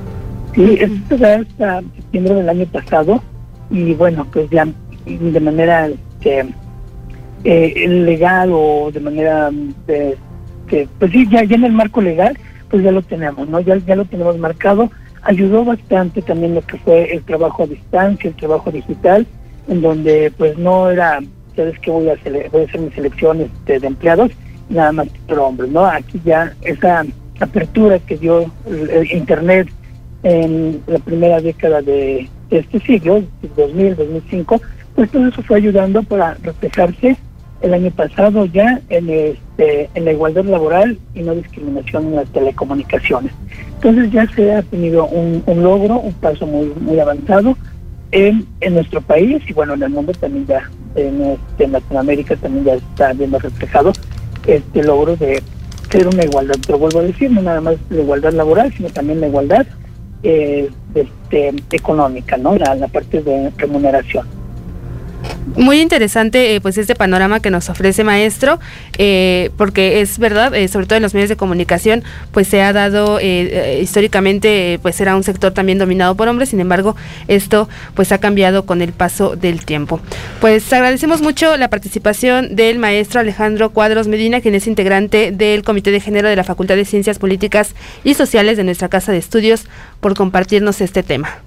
Sí, 0.55 0.77
esto 0.79 1.17
se 1.17 1.17
da 1.17 1.35
hasta 1.35 1.81
septiembre 1.95 2.33
del 2.35 2.49
año 2.49 2.65
pasado 2.67 3.21
y 3.69 3.93
bueno, 3.93 4.25
pues 4.31 4.49
ya 4.49 4.65
de 5.05 5.39
manera 5.39 5.87
este, 5.87 6.45
eh, 7.43 7.87
legal 7.87 8.51
o 8.53 8.89
de 8.91 8.99
manera 8.99 9.49
de, 9.87 10.17
que 10.67 10.87
pues 10.99 11.11
sí, 11.11 11.27
ya, 11.29 11.43
ya 11.43 11.55
en 11.55 11.65
el 11.65 11.73
marco 11.73 12.01
legal, 12.01 12.37
pues 12.69 12.83
ya 12.83 12.91
lo 12.91 13.01
tenemos, 13.01 13.47
¿no? 13.49 13.59
Ya, 13.59 13.77
ya 13.77 13.95
lo 13.95 14.05
tenemos 14.05 14.37
marcado. 14.37 14.89
Ayudó 15.21 15.63
bastante 15.63 16.21
también 16.21 16.55
lo 16.55 16.61
que 16.61 16.77
fue 16.77 17.13
el 17.13 17.23
trabajo 17.23 17.63
a 17.63 17.67
distancia, 17.67 18.29
el 18.29 18.35
trabajo 18.35 18.71
digital, 18.71 19.25
en 19.67 19.81
donde 19.81 20.31
pues 20.37 20.57
no 20.57 20.89
era, 20.89 21.19
sabes 21.55 21.77
que 21.79 21.91
voy 21.91 22.09
a 22.09 22.13
hacer, 22.13 22.49
voy 22.51 22.61
a 22.63 22.65
hacer 22.65 22.81
mis 22.81 22.93
selecciones 22.93 23.47
de, 23.65 23.79
de 23.79 23.87
empleados, 23.87 24.31
nada 24.69 24.91
más 24.91 25.07
por 25.27 25.39
hombres, 25.39 25.69
¿no? 25.69 25.85
Aquí 25.85 26.19
ya 26.25 26.53
esa 26.61 27.05
apertura 27.39 27.99
que 27.99 28.17
dio 28.17 28.51
el, 28.67 29.11
Internet 29.11 29.69
en 30.23 30.81
la 30.87 30.99
primera 30.99 31.41
década 31.41 31.81
de 31.81 32.29
este 32.49 32.79
siglo, 32.79 33.23
2000, 33.55 33.95
2005, 33.95 34.61
pues 34.95 35.09
todo 35.09 35.27
eso 35.27 35.41
fue 35.43 35.57
ayudando 35.57 36.03
para 36.03 36.35
reflejarse 36.35 37.17
el 37.63 37.73
año 37.73 37.89
pasado 37.91 38.45
ya 38.45 38.79
en 38.89 39.09
este 39.09 39.89
en 39.95 40.05
la 40.05 40.11
igualdad 40.11 40.45
laboral 40.45 40.99
y 41.15 41.21
no 41.21 41.33
discriminación 41.33 42.07
en 42.07 42.15
las 42.17 42.29
telecomunicaciones. 42.29 43.31
Entonces 43.75 44.11
ya 44.11 44.27
se 44.35 44.53
ha 44.53 44.61
tenido 44.61 45.05
un, 45.07 45.43
logro, 45.63 45.99
un 45.99 46.13
paso 46.13 46.45
muy 46.45 46.99
avanzado 46.99 47.57
en, 48.13 48.45
en 48.61 48.75
nuestro 48.75 49.01
país 49.01 49.41
y 49.47 49.53
bueno, 49.53 49.73
en 49.73 49.83
el 49.83 49.89
mundo 49.89 50.13
también 50.13 50.45
ya, 50.45 50.69
en, 50.95 51.21
este, 51.21 51.63
en 51.63 51.71
Latinoamérica 51.71 52.35
también 52.35 52.65
ya 52.65 52.73
está 52.75 53.11
viendo 53.13 53.39
reflejado 53.39 53.91
este 54.45 54.83
logro 54.83 55.15
de 55.15 55.41
ser 55.89 56.07
una 56.07 56.23
igualdad, 56.23 56.55
pero 56.65 56.77
vuelvo 56.77 56.99
a 56.99 57.03
decir, 57.03 57.31
no 57.31 57.41
nada 57.41 57.59
más 57.59 57.75
la 57.89 58.01
igualdad 58.01 58.33
laboral, 58.33 58.71
sino 58.73 58.89
también 58.89 59.19
la 59.19 59.27
igualdad 59.27 59.65
eh, 60.21 60.69
este, 60.93 61.53
económica, 61.71 62.37
¿no? 62.37 62.55
La 62.55 62.87
parte 62.87 63.21
de 63.21 63.51
remuneración. 63.57 64.27
Muy 65.55 65.81
interesante, 65.81 66.55
eh, 66.55 66.61
pues 66.61 66.77
este 66.77 66.95
panorama 66.95 67.39
que 67.39 67.51
nos 67.51 67.69
ofrece 67.69 68.03
maestro, 68.03 68.59
eh, 68.97 69.51
porque 69.55 70.01
es 70.01 70.17
verdad, 70.17 70.53
eh, 70.55 70.67
sobre 70.67 70.87
todo 70.87 70.97
en 70.97 71.03
los 71.03 71.13
medios 71.13 71.29
de 71.29 71.35
comunicación, 71.35 72.03
pues 72.31 72.47
se 72.47 72.61
ha 72.61 72.73
dado 72.73 73.19
históricamente, 73.21 74.79
pues 74.81 74.99
era 74.99 75.15
un 75.15 75.23
sector 75.23 75.51
también 75.51 75.77
dominado 75.77 76.15
por 76.15 76.27
hombres. 76.27 76.49
Sin 76.49 76.59
embargo, 76.59 76.95
esto 77.27 77.69
pues 77.93 78.11
ha 78.11 78.17
cambiado 78.17 78.65
con 78.65 78.81
el 78.81 78.93
paso 78.93 79.35
del 79.35 79.63
tiempo. 79.63 79.99
Pues 80.41 80.71
agradecemos 80.73 81.21
mucho 81.21 81.55
la 81.57 81.69
participación 81.69 82.55
del 82.55 82.79
maestro 82.79 83.19
Alejandro 83.19 83.71
Cuadros 83.71 84.07
Medina, 84.07 84.41
quien 84.41 84.55
es 84.55 84.65
integrante 84.65 85.31
del 85.31 85.63
Comité 85.63 85.91
de 85.91 85.99
Género 85.99 86.29
de 86.29 86.35
la 86.35 86.43
Facultad 86.43 86.75
de 86.75 86.85
Ciencias 86.85 87.19
Políticas 87.19 87.75
y 88.03 88.15
Sociales 88.15 88.57
de 88.57 88.63
nuestra 88.63 88.89
casa 88.89 89.11
de 89.11 89.19
estudios, 89.19 89.65
por 89.99 90.15
compartirnos 90.15 90.81
este 90.81 91.03
tema. 91.03 91.39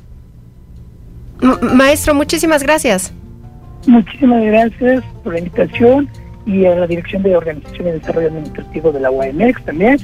Maestro, 1.41 2.15
muchísimas 2.15 2.63
gracias. 2.63 3.13
Muchísimas 3.87 4.45
gracias 4.45 5.05
por 5.23 5.35
la 5.35 5.39
invitación 5.39 6.09
y 6.45 6.65
a 6.65 6.75
la 6.75 6.87
Dirección 6.87 7.23
de 7.23 7.37
Organización 7.37 7.89
y 7.89 7.91
Desarrollo 7.93 8.29
Administrativo 8.29 8.93
de 8.93 9.01
la 9.01 9.11
UAMX 9.11 9.65
también. 9.65 9.99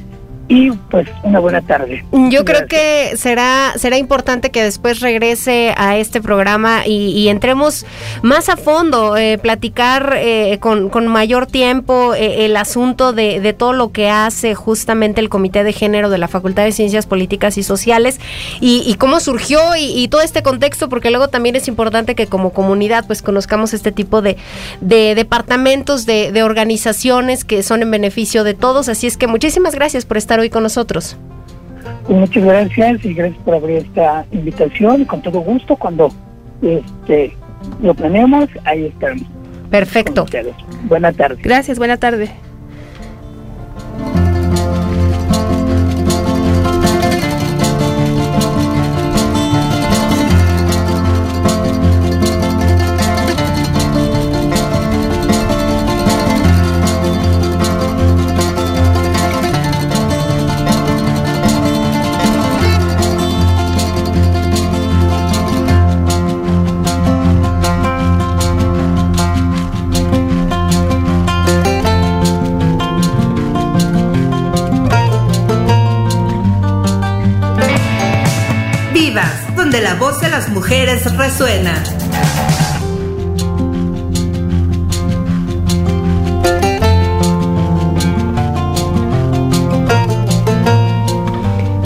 Y 0.54 0.70
pues 0.90 1.08
una 1.22 1.38
buena 1.38 1.62
tarde. 1.62 2.04
Yo 2.12 2.44
creo 2.44 2.66
que 2.66 3.16
será, 3.16 3.72
será 3.76 3.96
importante 3.96 4.50
que 4.50 4.62
después 4.62 5.00
regrese 5.00 5.72
a 5.78 5.96
este 5.96 6.20
programa 6.20 6.86
y, 6.86 7.08
y 7.12 7.30
entremos 7.30 7.86
más 8.20 8.50
a 8.50 8.58
fondo, 8.58 9.16
eh, 9.16 9.38
platicar 9.38 10.14
eh, 10.18 10.58
con, 10.60 10.90
con 10.90 11.06
mayor 11.06 11.46
tiempo 11.46 12.12
eh, 12.12 12.44
el 12.44 12.58
asunto 12.58 13.14
de, 13.14 13.40
de 13.40 13.54
todo 13.54 13.72
lo 13.72 13.92
que 13.92 14.10
hace 14.10 14.54
justamente 14.54 15.22
el 15.22 15.30
Comité 15.30 15.64
de 15.64 15.72
Género 15.72 16.10
de 16.10 16.18
la 16.18 16.28
Facultad 16.28 16.64
de 16.64 16.72
Ciencias 16.72 17.06
Políticas 17.06 17.56
y 17.56 17.62
Sociales 17.62 18.20
y, 18.60 18.82
y 18.86 18.96
cómo 18.96 19.20
surgió 19.20 19.74
y, 19.74 19.84
y 20.02 20.08
todo 20.08 20.20
este 20.20 20.42
contexto, 20.42 20.90
porque 20.90 21.08
luego 21.10 21.28
también 21.28 21.56
es 21.56 21.66
importante 21.66 22.14
que 22.14 22.26
como 22.26 22.52
comunidad 22.52 23.06
pues 23.06 23.22
conozcamos 23.22 23.72
este 23.72 23.90
tipo 23.90 24.20
de, 24.20 24.36
de 24.82 25.14
departamentos, 25.14 26.04
de, 26.04 26.30
de 26.30 26.42
organizaciones 26.42 27.46
que 27.46 27.62
son 27.62 27.80
en 27.80 27.90
beneficio 27.90 28.44
de 28.44 28.52
todos. 28.52 28.90
Así 28.90 29.06
es 29.06 29.16
que 29.16 29.26
muchísimas 29.26 29.74
gracias 29.74 30.04
por 30.04 30.18
estar 30.18 30.41
hoy 30.42 30.50
con 30.50 30.62
nosotros. 30.62 31.16
Pues 32.06 32.18
muchas 32.18 32.44
gracias 32.44 33.04
y 33.04 33.14
gracias 33.14 33.42
por 33.44 33.54
abrir 33.54 33.78
esta 33.78 34.24
invitación. 34.32 35.04
Con 35.04 35.22
todo 35.22 35.40
gusto, 35.40 35.76
cuando 35.76 36.10
este 36.60 37.36
lo 37.80 37.94
planeemos, 37.94 38.48
ahí 38.64 38.86
estaremos. 38.86 39.24
con 39.24 39.70
Perfecto. 39.70 40.22
ustedes. 40.24 40.54
Buena 40.84 41.12
tarde. 41.12 41.40
Gracias, 41.42 41.78
buena 41.78 41.96
tarde. 41.96 42.30
Mujeres 80.82 81.16
resuena. 81.16 82.11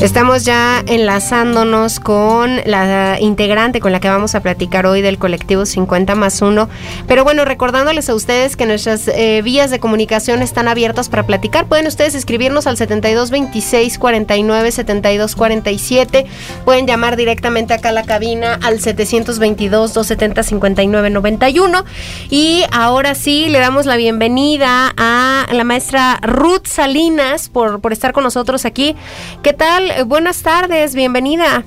Estamos 0.00 0.44
ya 0.44 0.84
enlazándonos 0.86 2.00
con 2.00 2.60
la 2.66 3.16
integrante 3.18 3.80
con 3.80 3.92
la 3.92 3.98
que 3.98 4.10
vamos 4.10 4.34
a 4.34 4.40
platicar 4.40 4.84
hoy 4.84 5.00
del 5.00 5.16
colectivo 5.16 5.64
50 5.64 6.14
más 6.14 6.42
1. 6.42 6.68
Pero 7.08 7.24
bueno, 7.24 7.46
recordándoles 7.46 8.10
a 8.10 8.14
ustedes 8.14 8.56
que 8.56 8.66
nuestras 8.66 9.08
eh, 9.08 9.40
vías 9.42 9.70
de 9.70 9.80
comunicación 9.80 10.42
están 10.42 10.68
abiertas 10.68 11.08
para 11.08 11.22
platicar. 11.24 11.66
Pueden 11.66 11.86
ustedes 11.86 12.14
escribirnos 12.14 12.66
al 12.66 12.76
72 12.76 13.30
26 13.30 13.98
49 13.98 14.70
72 14.70 15.34
47. 15.34 16.26
Pueden 16.66 16.86
llamar 16.86 17.16
directamente 17.16 17.72
acá 17.72 17.88
a 17.88 17.92
la 17.92 18.04
cabina 18.04 18.58
al 18.62 18.80
722 18.80 19.94
270 19.94 20.42
59 20.42 21.08
91. 21.08 21.84
Y 22.28 22.64
ahora 22.70 23.14
sí, 23.14 23.48
le 23.48 23.60
damos 23.60 23.86
la 23.86 23.96
bienvenida 23.96 24.92
a 24.98 25.46
la 25.50 25.64
maestra 25.64 26.18
Ruth 26.20 26.66
Salinas 26.66 27.48
por, 27.48 27.80
por 27.80 27.94
estar 27.94 28.12
con 28.12 28.24
nosotros 28.24 28.66
aquí. 28.66 28.94
¿Qué 29.42 29.54
tal? 29.54 29.86
Eh, 29.96 30.02
Buenas 30.02 30.42
tardes, 30.42 30.94
bienvenida. 30.94 31.64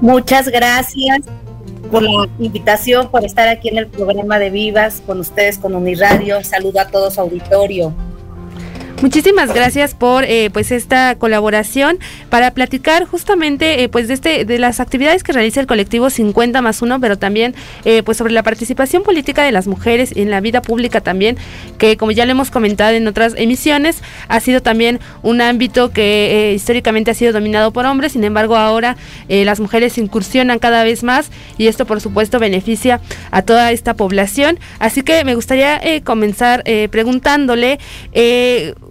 Muchas 0.00 0.48
gracias 0.48 1.20
por 1.88 2.02
la 2.02 2.28
invitación, 2.40 3.08
por 3.12 3.24
estar 3.24 3.46
aquí 3.46 3.68
en 3.68 3.78
el 3.78 3.86
programa 3.86 4.40
de 4.40 4.50
Vivas 4.50 5.00
con 5.06 5.20
ustedes, 5.20 5.56
con 5.56 5.76
Uniradio. 5.76 6.42
Saludo 6.42 6.80
a 6.80 6.88
todos 6.88 7.14
su 7.14 7.20
auditorio. 7.20 7.94
Muchísimas 9.02 9.52
gracias 9.52 9.94
por 9.94 10.24
eh, 10.24 10.48
pues 10.50 10.72
esta 10.72 11.16
colaboración 11.16 11.98
para 12.30 12.52
platicar 12.52 13.04
justamente 13.04 13.82
eh, 13.82 13.90
pues 13.90 14.08
de 14.08 14.14
este 14.14 14.44
de 14.46 14.58
las 14.58 14.80
actividades 14.80 15.22
que 15.22 15.32
realiza 15.32 15.60
el 15.60 15.66
colectivo 15.66 16.08
50 16.08 16.62
más 16.62 16.80
1, 16.80 16.98
pero 16.98 17.18
también 17.18 17.54
eh, 17.84 18.02
pues 18.02 18.16
sobre 18.16 18.32
la 18.32 18.42
participación 18.42 19.02
política 19.02 19.42
de 19.44 19.52
las 19.52 19.66
mujeres 19.66 20.12
en 20.16 20.30
la 20.30 20.40
vida 20.40 20.62
pública 20.62 21.02
también, 21.02 21.36
que 21.76 21.98
como 21.98 22.10
ya 22.10 22.24
lo 22.24 22.32
hemos 22.32 22.50
comentado 22.50 22.94
en 22.96 23.06
otras 23.06 23.34
emisiones, 23.36 24.02
ha 24.28 24.40
sido 24.40 24.62
también 24.62 24.98
un 25.22 25.42
ámbito 25.42 25.90
que 25.90 26.50
eh, 26.50 26.54
históricamente 26.54 27.10
ha 27.10 27.14
sido 27.14 27.34
dominado 27.34 27.72
por 27.72 27.84
hombres, 27.84 28.12
sin 28.12 28.24
embargo 28.24 28.56
ahora 28.56 28.96
eh, 29.28 29.44
las 29.44 29.60
mujeres 29.60 29.98
incursionan 29.98 30.58
cada 30.58 30.84
vez 30.84 31.02
más 31.02 31.30
y 31.58 31.66
esto 31.66 31.84
por 31.84 32.00
supuesto 32.00 32.38
beneficia 32.38 33.00
a 33.30 33.42
toda 33.42 33.72
esta 33.72 33.94
población. 33.94 34.58
Así 34.78 35.02
que 35.02 35.22
me 35.24 35.34
gustaría 35.34 35.78
eh, 35.82 36.00
comenzar 36.02 36.64
preguntándole 36.90 37.78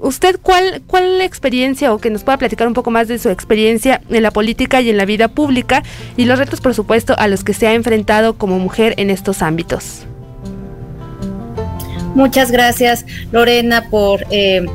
¿Usted 0.06 0.40
cuál, 0.40 0.84
cuál 0.86 1.20
experiencia 1.22 1.92
o 1.92 1.98
que 1.98 2.12
nos 2.12 2.24
pueda 2.24 2.38
platicar 2.38 2.68
un 2.68 2.76
poco 2.76 2.92
más 2.92 3.08
de 3.08 3.18
su 3.18 3.32
experiencia 3.32 4.02
en 4.08 4.22
la 4.22 4.30
política 4.30 4.80
y 4.80 4.92
en 4.92 4.98
la 4.98 5.06
vida 5.06 5.30
pública 5.30 5.82
y 6.16 6.26
los 6.26 6.38
retos, 6.38 6.62
por 6.62 6.76
supuesto, 6.76 7.16
a 7.18 7.28
los 7.28 7.44
que 7.44 7.56
se 7.56 7.66
ha 7.66 7.74
enfrentado 7.74 8.38
como 8.38 8.60
mujer 8.60 8.94
en 8.98 9.10
estos 9.10 9.42
ámbitos? 9.42 10.06
Muchas 12.14 12.52
gracias, 12.52 13.04
Lorena, 13.32 13.90
por 13.90 14.24
eh, 14.30 14.68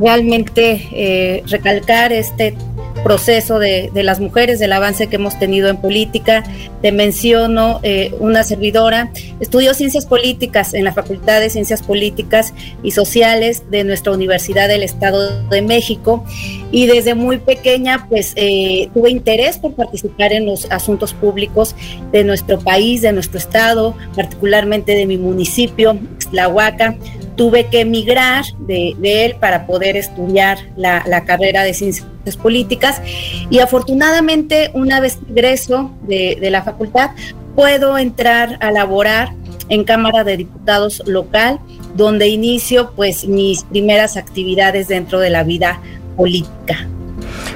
realmente 0.00 0.84
eh, 0.94 1.44
recalcar 1.46 2.12
este 2.12 2.56
proceso 3.02 3.58
de, 3.58 3.90
de, 3.92 4.02
las 4.02 4.20
mujeres, 4.20 4.58
del 4.58 4.72
avance 4.72 5.06
que 5.08 5.16
hemos 5.16 5.38
tenido 5.38 5.68
en 5.68 5.76
política. 5.78 6.44
Te 6.82 6.92
menciono 6.92 7.80
eh, 7.82 8.14
una 8.20 8.44
servidora, 8.44 9.10
estudió 9.40 9.74
ciencias 9.74 10.06
políticas 10.06 10.74
en 10.74 10.84
la 10.84 10.92
Facultad 10.92 11.40
de 11.40 11.50
Ciencias 11.50 11.82
Políticas 11.82 12.54
y 12.82 12.92
Sociales 12.92 13.64
de 13.70 13.84
nuestra 13.84 14.12
Universidad 14.12 14.68
del 14.68 14.82
Estado 14.82 15.42
de 15.48 15.62
México. 15.62 16.24
Y 16.70 16.86
desde 16.86 17.14
muy 17.14 17.38
pequeña 17.38 18.06
pues 18.08 18.32
eh, 18.36 18.88
tuve 18.94 19.10
interés 19.10 19.58
por 19.58 19.74
participar 19.74 20.32
en 20.32 20.46
los 20.46 20.70
asuntos 20.70 21.12
públicos 21.14 21.74
de 22.12 22.24
nuestro 22.24 22.58
país, 22.58 23.02
de 23.02 23.12
nuestro 23.12 23.38
estado, 23.38 23.94
particularmente 24.14 24.94
de 24.94 25.06
mi 25.06 25.18
municipio, 25.18 25.98
Tlahuaca 26.30 26.96
tuve 27.40 27.68
que 27.68 27.80
emigrar 27.80 28.44
de, 28.58 28.94
él 29.02 29.34
para 29.40 29.64
poder 29.64 29.96
estudiar 29.96 30.58
la, 30.76 31.24
carrera 31.24 31.62
de 31.62 31.72
ciencias 31.72 32.36
políticas 32.36 33.00
y 33.48 33.60
afortunadamente 33.60 34.70
una 34.74 35.00
vez 35.00 35.18
egreso 35.26 35.90
de, 36.02 36.36
de, 36.38 36.50
la 36.50 36.62
facultad 36.62 37.12
puedo 37.56 37.96
entrar 37.96 38.58
a 38.60 38.70
laborar 38.70 39.32
en 39.70 39.84
Cámara 39.84 40.22
de 40.22 40.36
Diputados 40.36 41.02
local 41.06 41.58
donde 41.96 42.28
inicio 42.28 42.92
pues 42.94 43.26
mis 43.26 43.64
primeras 43.64 44.18
actividades 44.18 44.88
dentro 44.88 45.18
de 45.18 45.30
la 45.30 45.42
vida 45.42 45.80
política. 46.18 46.86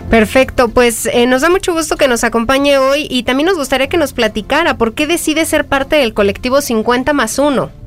Perfecto, 0.08 0.68
pues 0.68 1.04
eh, 1.12 1.26
nos 1.26 1.42
da 1.42 1.50
mucho 1.50 1.74
gusto 1.74 1.98
que 1.98 2.08
nos 2.08 2.24
acompañe 2.24 2.78
hoy 2.78 3.06
y 3.10 3.24
también 3.24 3.48
nos 3.48 3.58
gustaría 3.58 3.90
que 3.90 3.98
nos 3.98 4.14
platicara 4.14 4.78
por 4.78 4.94
qué 4.94 5.06
decide 5.06 5.44
ser 5.44 5.66
parte 5.66 5.96
del 5.96 6.14
colectivo 6.14 6.62
50 6.62 7.12
más 7.12 7.38
1. 7.38 7.83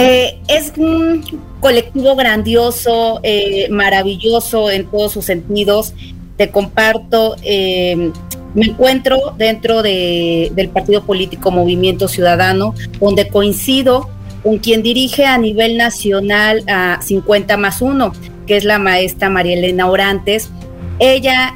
Eh, 0.00 0.38
es, 0.48 0.72
mm, 0.76 1.60
colectivo 1.60 2.16
grandioso, 2.16 3.20
eh, 3.22 3.68
maravilloso 3.70 4.70
en 4.70 4.86
todos 4.86 5.12
sus 5.12 5.26
sentidos. 5.26 5.92
Te 6.38 6.50
comparto, 6.50 7.36
eh, 7.42 8.10
me 8.54 8.66
encuentro 8.66 9.34
dentro 9.36 9.82
de- 9.82 10.50
del 10.54 10.70
partido 10.70 11.04
político 11.04 11.50
Movimiento 11.50 12.08
Ciudadano, 12.08 12.74
donde 12.98 13.28
coincido 13.28 14.08
con 14.42 14.56
quien 14.56 14.82
dirige 14.82 15.26
a 15.26 15.36
nivel 15.36 15.76
nacional 15.76 16.64
a 16.66 17.00
50 17.02 17.58
más 17.58 17.82
1, 17.82 18.12
que 18.46 18.56
es 18.56 18.64
la 18.64 18.78
maestra 18.78 19.28
María 19.28 19.52
Elena 19.58 19.86
Orantes. 19.90 20.50
Ella 20.98 21.54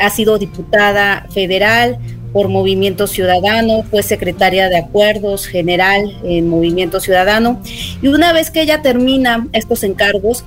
ha 0.00 0.10
sido 0.10 0.36
diputada 0.38 1.26
federal 1.32 1.98
por 2.32 2.48
Movimiento 2.48 3.06
Ciudadano, 3.06 3.82
fue 3.90 4.02
secretaria 4.02 4.68
de 4.68 4.78
Acuerdos 4.78 5.46
General 5.46 6.02
en 6.24 6.48
Movimiento 6.48 7.00
Ciudadano 7.00 7.60
y 8.02 8.08
una 8.08 8.32
vez 8.32 8.50
que 8.50 8.62
ella 8.62 8.82
termina 8.82 9.48
estos 9.52 9.82
encargos, 9.82 10.44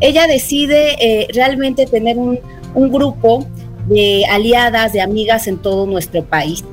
ella 0.00 0.26
decide 0.26 0.96
eh, 1.00 1.28
realmente 1.32 1.86
tener 1.86 2.16
un, 2.16 2.38
un 2.74 2.90
grupo 2.90 3.46
de 3.86 4.24
aliadas, 4.30 4.92
de 4.92 5.00
amigas 5.00 5.46
en 5.46 5.58
todo 5.58 5.86
nuestro 5.86 6.24
país. 6.24 6.64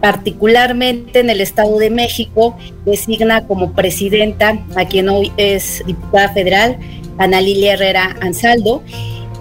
Particularmente 0.00 1.20
en 1.20 1.30
el 1.30 1.40
Estado 1.40 1.78
de 1.78 1.90
México, 1.90 2.56
designa 2.84 3.46
como 3.46 3.72
presidenta 3.72 4.62
a 4.76 4.84
quien 4.84 5.08
hoy 5.08 5.32
es 5.36 5.82
diputada 5.86 6.28
federal, 6.28 6.78
Ana 7.18 7.40
Lilia 7.40 7.72
Herrera 7.72 8.14
Ansaldo, 8.20 8.82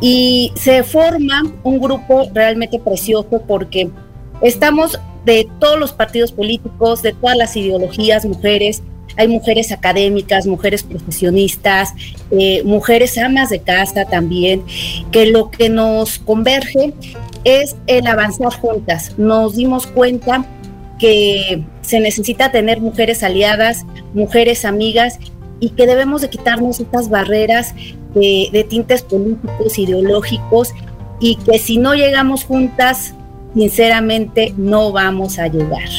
y 0.02 0.52
se 0.56 0.84
forma 0.84 1.44
un 1.64 1.80
grupo 1.80 2.30
realmente 2.34 2.80
precioso 2.80 3.42
porque 3.46 3.90
estamos 4.42 5.00
de 5.26 5.48
todos 5.60 5.80
los 5.80 5.92
partidos 5.92 6.32
políticos, 6.32 7.02
de 7.02 7.14
todas 7.14 7.38
las 7.38 7.56
ideologías, 7.56 8.26
mujeres, 8.26 8.84
hay 9.18 9.28
mujeres 9.28 9.72
académicas, 9.72 10.46
mujeres 10.46 10.84
profesionistas, 10.84 11.94
eh, 12.32 12.64
mujeres 12.64 13.18
amas 13.18 13.50
de 13.50 13.60
casa 13.60 14.06
también, 14.06 14.64
que 15.12 15.28
lo 15.28 15.50
que 15.50 15.70
nos 15.70 16.20
converge 16.20 16.94
es 17.44 17.76
el 17.88 18.08
avanzar 18.08 18.54
juntas. 18.54 19.18
Nos 19.18 19.56
dimos 19.56 19.88
cuenta 19.88 20.46
que 21.00 21.64
se 21.82 22.00
necesita 22.00 22.52
tener 22.52 22.82
mujeres 22.82 23.24
aliadas, 23.24 23.86
mujeres 24.14 24.66
amigas 24.66 25.20
y 25.60 25.70
que 25.70 25.88
debemos 25.88 26.22
de 26.22 26.30
quitarnos 26.30 26.80
estas 26.80 27.10
barreras 27.10 27.74
de, 28.14 28.50
de 28.52 28.64
tintes 28.64 29.02
políticos, 29.02 29.78
ideológicos 29.78 30.74
y 31.20 31.38
que 31.38 31.60
si 31.60 31.78
no 31.78 31.94
llegamos 31.94 32.44
juntas, 32.44 33.14
sinceramente 33.56 34.54
no 34.58 34.92
vamos 34.92 35.40
a 35.40 35.48
llegar. 35.48 35.90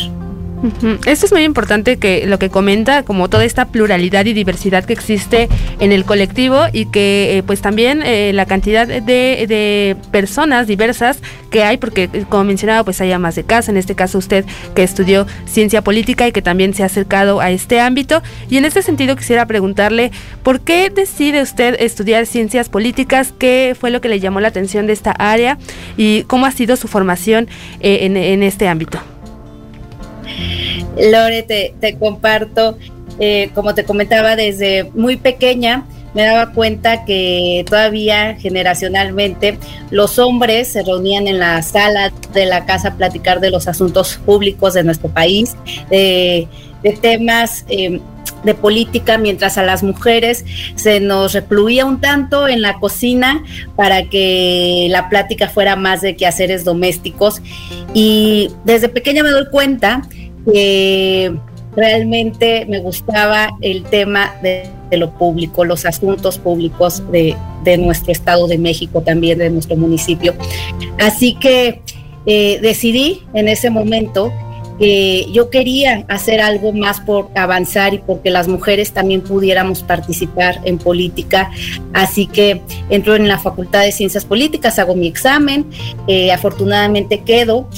Esto 1.04 1.26
es 1.26 1.32
muy 1.32 1.42
importante 1.42 1.98
que 1.98 2.26
lo 2.26 2.38
que 2.38 2.50
comenta, 2.50 3.02
como 3.02 3.28
toda 3.28 3.44
esta 3.44 3.66
pluralidad 3.66 4.24
y 4.24 4.32
diversidad 4.32 4.84
que 4.84 4.92
existe 4.92 5.48
en 5.80 5.92
el 5.92 6.04
colectivo 6.04 6.62
y 6.72 6.86
que 6.86 7.38
eh, 7.38 7.42
pues 7.42 7.60
también 7.60 8.02
eh, 8.02 8.32
la 8.32 8.46
cantidad 8.46 8.86
de, 8.86 9.96
personas 10.10 10.66
diversas 10.66 11.18
que 11.50 11.62
hay, 11.62 11.76
porque 11.76 12.08
eh, 12.12 12.24
como 12.28 12.44
mencionaba 12.44 12.84
pues 12.84 13.00
hay 13.00 13.16
más 13.18 13.34
de 13.34 13.44
casa, 13.44 13.70
en 13.70 13.76
este 13.76 13.94
caso 13.94 14.18
usted 14.18 14.44
que 14.74 14.82
estudió 14.82 15.26
ciencia 15.46 15.82
política 15.82 16.26
y 16.26 16.32
que 16.32 16.42
también 16.42 16.74
se 16.74 16.82
ha 16.82 16.86
acercado 16.86 17.40
a 17.40 17.50
este 17.50 17.80
ámbito. 17.80 18.22
Y 18.48 18.56
en 18.56 18.64
este 18.64 18.82
sentido 18.82 19.16
quisiera 19.16 19.46
preguntarle, 19.46 20.10
¿por 20.42 20.60
qué 20.60 20.90
decide 20.90 21.42
usted 21.42 21.76
estudiar 21.78 22.26
ciencias 22.26 22.68
políticas? 22.68 23.32
¿Qué 23.38 23.76
fue 23.78 23.90
lo 23.90 24.00
que 24.00 24.08
le 24.08 24.20
llamó 24.20 24.40
la 24.40 24.48
atención 24.48 24.86
de 24.86 24.94
esta 24.94 25.12
área? 25.12 25.58
¿Y 25.96 26.22
cómo 26.24 26.46
ha 26.46 26.50
sido 26.50 26.76
su 26.76 26.88
formación 26.88 27.48
en 27.80 28.42
este 28.42 28.68
ámbito? 28.68 29.00
Lore, 30.96 31.42
te, 31.42 31.96
comparto, 31.98 32.78
eh, 33.18 33.50
como 33.54 33.74
te 33.74 33.84
comentaba, 33.84 34.36
desde 34.36 34.90
muy 34.94 35.16
pequeña 35.16 35.86
me 36.16 36.24
daba 36.24 36.52
cuenta 36.52 37.04
que 37.04 37.62
todavía 37.68 38.36
generacionalmente 38.36 39.58
los 39.90 40.18
hombres 40.18 40.68
se 40.68 40.82
reunían 40.82 41.28
en 41.28 41.38
la 41.38 41.60
sala 41.60 42.10
de 42.32 42.46
la 42.46 42.64
casa 42.64 42.88
a 42.88 42.94
platicar 42.94 43.40
de 43.40 43.50
los 43.50 43.68
asuntos 43.68 44.16
públicos 44.24 44.72
de 44.72 44.82
nuestro 44.82 45.10
país, 45.10 45.54
de 46.86 46.92
temas 46.92 47.64
eh, 47.68 48.00
de 48.44 48.54
política, 48.54 49.18
mientras 49.18 49.58
a 49.58 49.64
las 49.64 49.82
mujeres 49.82 50.44
se 50.76 51.00
nos 51.00 51.32
recluía 51.32 51.84
un 51.84 52.00
tanto 52.00 52.46
en 52.46 52.62
la 52.62 52.78
cocina 52.78 53.42
para 53.74 54.04
que 54.04 54.86
la 54.88 55.08
plática 55.08 55.48
fuera 55.48 55.74
más 55.74 56.00
de 56.00 56.14
quehaceres 56.14 56.64
domésticos. 56.64 57.42
Y 57.92 58.50
desde 58.64 58.88
pequeña 58.88 59.24
me 59.24 59.30
doy 59.30 59.46
cuenta 59.50 60.02
que 60.52 61.34
realmente 61.74 62.66
me 62.68 62.78
gustaba 62.78 63.50
el 63.62 63.82
tema 63.82 64.32
de, 64.42 64.70
de 64.90 64.96
lo 64.96 65.10
público, 65.10 65.64
los 65.64 65.84
asuntos 65.84 66.38
públicos 66.38 67.02
de, 67.10 67.34
de, 67.64 67.78
nuestro 67.78 68.12
Estado 68.12 68.46
de 68.46 68.58
México, 68.58 69.02
también 69.02 69.38
de 69.38 69.50
nuestro 69.50 69.76
municipio. 69.76 70.34
Así 71.00 71.34
que 71.34 71.82
eh, 72.26 72.60
decidí 72.62 73.22
en 73.34 73.48
ese 73.48 73.70
momento 73.70 74.32
yo 74.78 75.48
quería 75.50 76.04
hacer 76.08 76.40
algo 76.40 76.72
más 76.72 77.00
por 77.00 77.30
avanzar 77.34 77.94
y 77.94 77.98
porque 77.98 78.30
las 78.30 78.46
mujeres 78.46 78.92
también 78.92 79.22
pudiéramos 79.22 79.82
participar 79.82 80.60
en 80.64 80.78
política. 80.78 81.50
Así 81.92 82.26
que 82.26 82.60
entro 82.90 83.16
en 83.16 83.28
la 83.28 83.38
Facultad 83.38 83.82
de 83.82 83.92
Ciencias 83.92 84.24
Políticas, 84.24 84.78
hago 84.78 84.94
mi 84.94 85.06
examen, 85.06 85.66
eh, 86.06 86.32
afortunadamente 86.32 87.20
quedo. 87.20 87.68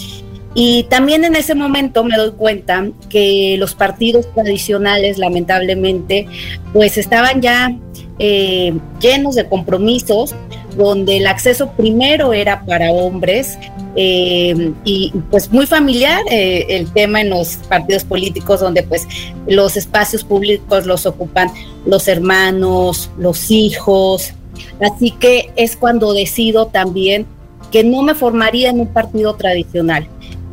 Y 0.54 0.84
también 0.84 1.24
en 1.24 1.37
ese 1.37 1.54
momento 1.54 2.02
me 2.02 2.16
doy 2.16 2.32
cuenta 2.32 2.88
que 3.08 3.56
los 3.58 3.74
partidos 3.74 4.32
tradicionales, 4.34 5.18
lamentablemente, 5.18 6.26
pues 6.72 6.98
estaban 6.98 7.40
ya 7.40 7.76
eh, 8.18 8.76
llenos 9.00 9.35
de 9.35 9.46
compromisos, 9.46 10.35
donde 10.76 11.18
el 11.18 11.26
acceso 11.26 11.70
primero 11.72 12.33
era 12.33 12.64
para 12.64 12.90
hombres 12.92 13.59
eh, 13.96 14.72
y 14.85 15.12
pues 15.31 15.50
muy 15.52 15.66
familiar 15.66 16.22
eh, 16.31 16.66
el 16.68 16.92
tema 16.92 17.20
en 17.20 17.31
los 17.31 17.57
partidos 17.68 18.04
políticos, 18.04 18.61
donde 18.61 18.83
pues 18.83 19.07
los 19.46 19.76
espacios 19.76 20.24
públicos 20.24 20.87
los 20.87 21.07
ocupan 21.07 21.50
los 21.87 22.09
hermanos, 22.09 23.11
los 23.18 23.50
hijos. 23.50 24.33
Así 24.81 25.11
que 25.12 25.50
es 25.57 25.76
cuando 25.76 26.12
decido 26.12 26.66
también 26.66 27.26
que 27.70 27.85
no 27.85 28.02
me 28.02 28.14
formaría 28.14 28.70
en 28.70 28.81
un 28.81 28.88
partido 28.88 29.35
tradicional 29.35 30.09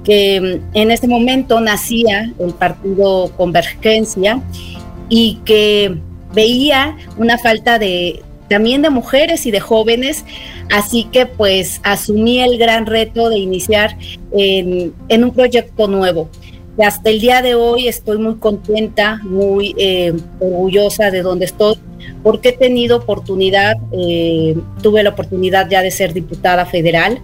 que 0.06 0.62
en 0.74 0.92
ese 0.92 1.08
momento 1.08 1.60
nacía 1.60 2.32
el 2.40 2.54
partido 2.54 3.32
Convergencia 3.36 4.40
y 5.10 5.40
que 5.44 5.98
veía 6.34 6.98
una 7.18 7.38
falta 7.38 7.80
de 7.80 8.22
también 8.50 8.82
de 8.82 8.90
mujeres 8.90 9.46
y 9.46 9.52
de 9.52 9.60
jóvenes, 9.60 10.24
así 10.72 11.06
que 11.06 11.26
pues 11.26 11.80
asumí 11.84 12.42
el 12.42 12.58
gran 12.58 12.86
reto 12.86 13.30
de 13.30 13.40
iniciar 13.40 13.98
en, 14.32 14.94
un 15.10 15.32
proyecto 15.32 15.88
nuevo. 15.88 16.30
Y 16.78 16.84
hasta 16.84 17.10
el 17.10 17.22
día 17.22 17.42
de 17.42 17.56
hoy 17.56 17.88
estoy 17.88 18.18
muy 18.18 18.36
contenta, 18.36 19.20
muy 19.24 19.74
eh, 19.78 20.14
orgullosa 20.40 21.10
de 21.10 21.22
donde 21.22 21.46
estoy, 21.46 21.78
porque 22.22 22.50
he 22.50 22.52
tenido 22.52 22.98
oportunidad, 22.98 23.76
eh, 23.94 24.56
tuve 24.82 25.02
la 25.02 25.12
oportunidad 25.12 25.70
ya 25.70 25.82
de 25.82 25.90
ser 25.90 26.14
diputada 26.14 26.66
federal, 26.66 27.22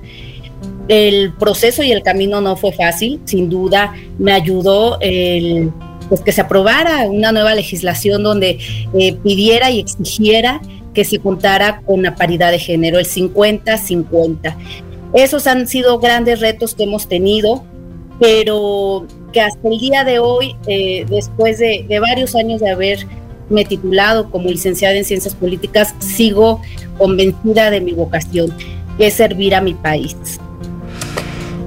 el 0.88 1.34
proceso 1.34 1.84
y 1.84 1.92
el 1.92 2.02
camino 2.02 2.42
no 2.42 2.56
fue 2.56 2.72
fácil, 2.72 3.22
sin 3.26 3.50
duda 3.50 3.94
me 4.18 4.34
ayudó 4.34 5.00
el 5.02 5.72
pues 6.12 6.20
que 6.20 6.34
se 6.34 6.42
aprobara 6.42 7.06
una 7.06 7.32
nueva 7.32 7.56
legislación 7.56 8.22
donde 8.22 8.60
eh, 8.94 9.16
pidiera 9.24 9.72
y 9.72 9.80
exigiera 9.80 10.60
que 10.94 11.06
se 11.06 11.20
contara 11.20 11.84
con 11.86 12.04
la 12.04 12.16
paridad 12.16 12.52
de 12.52 12.60
género, 12.60 13.00
el 13.00 13.06
50-50. 13.06 14.58
Esos 15.14 15.48
han 15.48 15.70
sido 15.70 16.00
grandes 16.00 16.42
retos 16.42 16.76
que 16.76 16.84
hemos 16.84 17.08
tenido, 17.08 17.64
pero 18.20 19.08
que 19.32 19.40
hasta 19.40 19.66
el 19.70 19.80
día 19.80 20.04
de 20.04 20.20
hoy, 20.20 20.54
eh, 20.68 21.06
después 21.10 21.60
de, 21.60 21.86
de 21.88 22.00
varios 22.02 22.36
años 22.36 22.60
de 22.60 22.72
haberme 22.72 23.64
titulado 23.66 24.30
como 24.30 24.50
licenciada 24.50 24.96
en 24.96 25.06
ciencias 25.06 25.34
políticas, 25.34 25.96
sigo 26.00 26.62
convencida 26.98 27.72
de 27.72 27.80
mi 27.80 27.94
vocación, 27.94 28.54
que 28.98 29.08
es 29.08 29.14
servir 29.14 29.56
a 29.56 29.62
mi 29.62 29.76
país. 29.76 30.18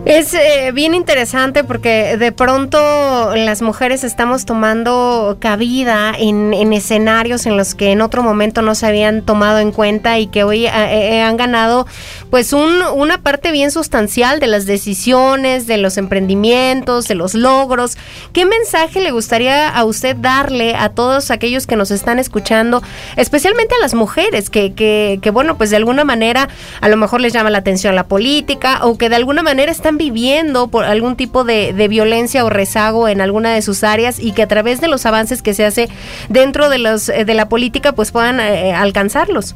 Es 0.04 0.34
eh, 0.34 0.70
bien 0.74 0.94
interesante 0.94 1.64
porque 1.64 2.18
de 2.18 2.30
pronto 2.30 3.34
las 3.34 3.62
mujeres 3.62 4.04
estamos 4.04 4.44
tomando 4.44 5.38
cabida 5.40 6.12
en, 6.18 6.52
en, 6.52 6.74
escenarios 6.74 7.46
en 7.46 7.56
los 7.56 7.74
que 7.74 7.90
en 7.90 8.02
otro 8.02 8.22
momento 8.22 8.60
no 8.60 8.74
se 8.74 8.86
habían 8.86 9.22
tomado 9.22 9.60
en 9.60 9.72
cuenta 9.72 10.18
y 10.18 10.26
que 10.26 10.44
hoy 10.44 10.66
eh, 10.66 10.70
eh, 10.74 11.22
han 11.22 11.38
ganado 11.38 11.86
pues 12.28 12.52
un, 12.52 12.82
una 12.94 13.22
parte 13.22 13.50
bien 13.50 13.70
sustancial 13.70 14.40
de 14.40 14.46
las 14.46 14.66
decisiones, 14.66 15.66
de 15.66 15.78
los 15.78 15.96
emprendimientos, 15.96 17.08
de 17.08 17.14
los 17.14 17.32
logros. 17.32 17.96
¿Qué 18.34 18.44
mensaje 18.44 19.00
le 19.00 19.10
gustaría 19.10 19.70
a 19.70 19.84
usted 19.86 20.16
darle 20.16 20.74
a 20.74 20.90
todos 20.90 21.30
aquellos 21.30 21.66
que 21.66 21.76
nos 21.76 21.90
están 21.90 22.18
escuchando, 22.18 22.82
especialmente 23.16 23.74
a 23.74 23.80
las 23.80 23.94
mujeres 23.94 24.50
que, 24.50 24.74
que, 24.74 25.18
que 25.22 25.30
bueno, 25.30 25.56
pues 25.56 25.70
de 25.70 25.76
alguna 25.76 26.04
manera 26.04 26.50
a 26.82 26.90
lo 26.90 26.98
mejor 26.98 27.22
les 27.22 27.32
llama 27.32 27.48
la 27.48 27.58
atención 27.58 27.94
la 27.94 28.04
política 28.04 28.80
o 28.82 28.98
que 28.98 29.08
de 29.08 29.16
alguna 29.16 29.42
manera 29.42 29.72
están 29.72 29.93
viviendo 29.98 30.68
por 30.68 30.84
algún 30.84 31.16
tipo 31.16 31.44
de, 31.44 31.72
violencia 31.88 32.44
o 32.44 32.50
rezago 32.50 33.08
en 33.08 33.20
alguna 33.20 33.52
de 33.52 33.62
sus 33.62 33.84
áreas 33.84 34.18
y 34.18 34.32
que 34.32 34.42
a 34.42 34.48
través 34.48 34.80
de 34.80 34.88
los 34.88 35.06
avances 35.06 35.42
que 35.42 35.54
se 35.54 35.64
hace 35.64 35.88
dentro 36.28 36.68
de 36.68 36.78
los 36.78 37.08
eh, 37.08 37.24
de 37.24 37.34
la 37.34 37.48
política 37.48 37.92
pues 37.92 38.10
puedan 38.10 38.40
eh, 38.40 38.72
alcanzarlos. 38.72 39.54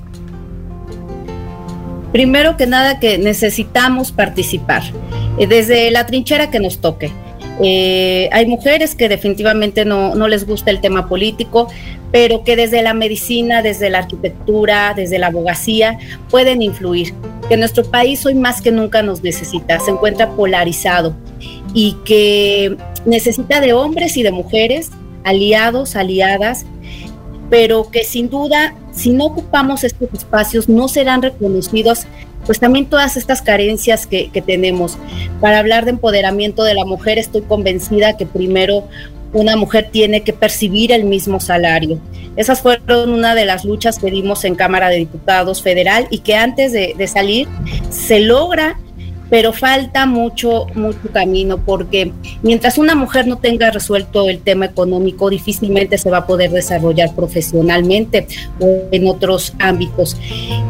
Primero 2.12 2.56
que 2.56 2.66
nada 2.66 3.00
que 3.00 3.18
necesitamos 3.18 4.12
participar, 4.12 4.82
eh, 5.38 5.46
desde 5.46 5.90
la 5.90 6.06
trinchera 6.06 6.50
que 6.50 6.60
nos 6.60 6.80
toque. 6.80 7.12
Eh, 7.62 8.28
hay 8.32 8.46
mujeres 8.46 8.94
que 8.94 9.08
definitivamente 9.08 9.84
no, 9.84 10.14
no 10.14 10.28
les 10.28 10.46
gusta 10.46 10.70
el 10.70 10.80
tema 10.80 11.08
político, 11.08 11.68
pero 12.12 12.44
que 12.44 12.56
desde 12.56 12.82
la 12.82 12.94
medicina, 12.94 13.62
desde 13.62 13.90
la 13.90 13.98
arquitectura, 13.98 14.94
desde 14.94 15.18
la 15.18 15.28
abogacía, 15.28 15.98
pueden 16.30 16.62
influir. 16.62 17.14
Que 17.48 17.56
nuestro 17.56 17.84
país 17.84 18.24
hoy 18.26 18.34
más 18.34 18.60
que 18.60 18.70
nunca 18.70 19.02
nos 19.02 19.22
necesita, 19.22 19.80
se 19.80 19.90
encuentra 19.90 20.30
polarizado 20.30 21.16
y 21.74 21.96
que 22.04 22.76
necesita 23.04 23.60
de 23.60 23.72
hombres 23.72 24.16
y 24.16 24.22
de 24.22 24.30
mujeres, 24.30 24.90
aliados, 25.24 25.96
aliadas, 25.96 26.64
pero 27.50 27.90
que 27.90 28.04
sin 28.04 28.28
duda, 28.28 28.74
si 28.92 29.10
no 29.10 29.26
ocupamos 29.26 29.84
estos 29.84 30.08
espacios, 30.12 30.68
no 30.68 30.88
serán 30.88 31.22
reconocidos 31.22 32.06
pues 32.48 32.58
también 32.58 32.86
todas 32.86 33.18
estas 33.18 33.42
carencias 33.42 34.06
que, 34.06 34.30
que 34.30 34.40
tenemos. 34.40 34.96
Para 35.38 35.58
hablar 35.58 35.84
de 35.84 35.90
empoderamiento 35.90 36.64
de 36.64 36.72
la 36.72 36.86
mujer, 36.86 37.18
estoy 37.18 37.42
convencida 37.42 38.16
que 38.16 38.24
primero 38.24 38.88
una 39.34 39.54
mujer 39.54 39.90
tiene 39.92 40.22
que 40.22 40.32
percibir 40.32 40.90
el 40.90 41.04
mismo 41.04 41.40
salario. 41.40 42.00
Esas 42.36 42.62
fueron 42.62 43.10
una 43.10 43.34
de 43.34 43.44
las 43.44 43.66
luchas 43.66 43.98
que 43.98 44.10
dimos 44.10 44.46
en 44.46 44.54
Cámara 44.54 44.88
de 44.88 44.96
Diputados 44.96 45.60
Federal 45.60 46.06
y 46.08 46.20
que 46.20 46.36
antes 46.36 46.72
de, 46.72 46.94
de 46.96 47.06
salir 47.06 47.46
se 47.90 48.20
logra 48.20 48.80
pero 49.30 49.52
falta 49.52 50.06
mucho, 50.06 50.66
mucho 50.74 51.10
camino 51.12 51.58
porque 51.58 52.12
mientras 52.42 52.78
una 52.78 52.94
mujer 52.94 53.26
no 53.26 53.38
tenga 53.38 53.70
resuelto 53.70 54.28
el 54.28 54.40
tema 54.40 54.66
económico, 54.66 55.30
difícilmente 55.30 55.98
se 55.98 56.10
va 56.10 56.18
a 56.18 56.26
poder 56.26 56.50
desarrollar 56.50 57.14
profesionalmente 57.14 58.26
o 58.60 58.88
en 58.90 59.06
otros 59.06 59.54
ámbitos. 59.58 60.16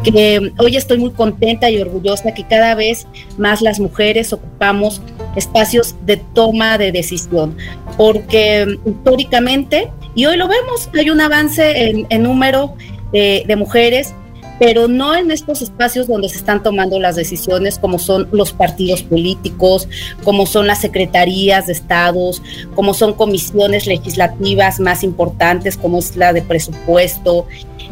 Que 0.03 0.51
hoy 0.57 0.75
estoy 0.75 0.97
muy 0.99 1.11
contenta 1.11 1.69
y 1.69 1.81
orgullosa 1.81 2.33
que 2.33 2.45
cada 2.45 2.75
vez 2.75 3.07
más 3.37 3.61
las 3.61 3.79
mujeres 3.79 4.33
ocupamos 4.33 5.01
espacios 5.35 5.95
de 6.05 6.17
toma 6.17 6.77
de 6.77 6.91
decisión, 6.91 7.55
porque 7.97 8.77
históricamente, 8.85 9.89
y 10.15 10.25
hoy 10.25 10.37
lo 10.37 10.47
vemos, 10.47 10.89
hay 10.97 11.09
un 11.09 11.21
avance 11.21 11.89
en, 11.89 12.07
en 12.09 12.23
número 12.23 12.75
de, 13.13 13.43
de 13.47 13.55
mujeres 13.55 14.13
pero 14.59 14.89
no 14.89 15.15
en 15.15 15.31
estos 15.31 15.61
espacios 15.61 16.07
donde 16.07 16.27
se 16.29 16.37
están 16.37 16.61
tomando 16.61 16.99
las 16.99 17.15
decisiones, 17.15 17.79
como 17.79 17.97
son 17.97 18.27
los 18.31 18.51
partidos 18.51 19.01
políticos, 19.01 19.87
como 20.23 20.45
son 20.45 20.67
las 20.67 20.81
secretarías 20.81 21.67
de 21.67 21.73
estados, 21.73 22.41
como 22.75 22.93
son 22.93 23.13
comisiones 23.13 23.87
legislativas 23.87 24.79
más 24.81 25.03
importantes, 25.03 25.77
como 25.77 25.99
es 25.99 26.15
la 26.17 26.33
de 26.33 26.41
presupuesto. 26.41 27.47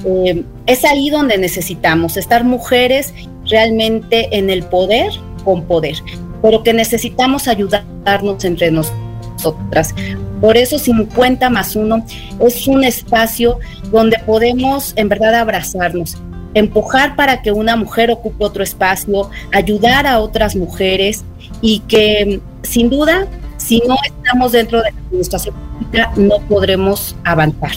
Eh, 0.06 0.44
es 0.66 0.84
ahí 0.84 1.10
donde 1.10 1.38
necesitamos 1.38 2.18
estar 2.18 2.44
mujeres 2.44 3.14
realmente 3.46 4.38
en 4.38 4.50
el 4.50 4.64
poder 4.64 5.12
con 5.46 5.64
poder, 5.64 5.96
pero 6.42 6.64
que 6.64 6.74
necesitamos 6.74 7.48
ayudarnos 7.48 8.44
entre 8.44 8.72
nosotras. 8.72 9.96
Por 10.42 10.58
eso 10.58 10.78
50 10.78 11.50
más 11.50 11.76
1 11.76 12.06
es 12.42 12.68
un 12.68 12.84
espacio 12.84 13.58
donde 13.92 14.20
podemos 14.20 14.94
en 14.96 15.10
verdad 15.10 15.36
abrazarnos, 15.36 16.18
empujar 16.58 17.16
para 17.16 17.42
que 17.42 17.52
una 17.52 17.76
mujer 17.76 18.12
ocupe 18.12 18.44
otro 18.44 18.64
espacio, 18.64 19.30
ayudar 19.52 20.08
a 20.08 20.20
otras 20.20 20.56
mujeres 20.56 21.24
y 21.62 21.80
que 21.82 22.40
sin 22.64 22.90
duda, 22.90 23.28
si 23.58 23.82
no 23.88 23.96
estamos 24.06 24.52
dentro 24.52 24.80
de 24.82 24.92
la 24.92 24.98
administración 24.98 25.56
pública, 25.56 26.12
no 26.16 26.40
podremos 26.48 27.16
avanzar. 27.24 27.72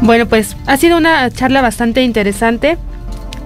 Bueno, 0.00 0.26
pues 0.26 0.56
ha 0.66 0.76
sido 0.76 0.96
una 0.96 1.30
charla 1.30 1.60
bastante 1.60 2.02
interesante. 2.02 2.78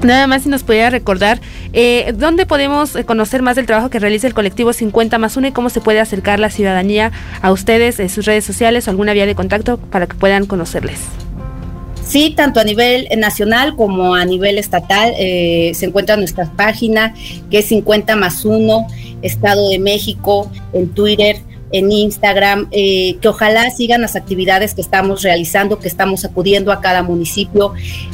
Nada 0.03 0.27
más 0.27 0.43
si 0.43 0.49
nos 0.49 0.65
pudiera 0.65 0.91
recordar 0.91 1.41
eh, 1.73 2.13
dónde 2.17 2.45
podemos 2.45 2.99
conocer 3.07 3.41
más 3.41 3.55
del 3.55 3.67
trabajo 3.67 3.89
que 3.89 4.01
realiza 4.01 4.27
el 4.27 4.35
colectivo 4.35 4.73
50 4.73 5.17
más 5.19 5.37
1 5.37 5.47
y 5.47 5.53
cómo 5.53 5.71
se 5.71 5.81
puede 5.81 6.01
acercar 6.01 6.41
la 6.41 6.51
ciudadanía 6.51 7.13
a 7.41 7.53
ustedes 7.53 8.01
en 8.01 8.09
sus 8.09 8.27
redes 8.27 8.45
sociales 8.45 8.89
o 8.89 8.91
alguna 8.91 9.13
vía 9.13 9.27
de 9.27 9.37
contacto 9.37 9.79
para 9.79 10.09
que 10.09 10.17
puedan 10.17 10.47
conocerles. 10.47 10.99
Sí, 12.13 12.35
tanto 12.37 12.61
a 12.61 12.65
nivel 12.65 13.09
nacional 13.17 13.75
como 13.75 14.15
a 14.15 14.27
nivel 14.27 14.59
estatal 14.59 15.15
eh, 15.17 15.73
se 15.75 15.87
encuentra 15.87 16.15
nuestra 16.19 16.45
página 16.45 17.15
que 17.51 17.61
es 17.61 17.65
50 17.69 18.17
más 18.17 18.45
1, 18.45 18.87
Estado 19.23 19.71
de 19.71 19.79
México, 19.79 20.53
en 20.75 20.91
Twitter, 20.91 21.39
en 21.73 21.91
Instagram, 21.91 22.69
eh, 22.71 23.17
que 23.23 23.29
ojalá 23.29 23.71
sigan 23.71 24.03
las 24.03 24.15
actividades 24.15 24.75
que 24.75 24.83
estamos 24.83 25.23
realizando, 25.23 25.79
que 25.79 25.89
estamos 25.89 26.27
acudiendo 26.27 26.71
a 26.71 26.83
cada 26.83 27.03
municipio, 27.03 27.73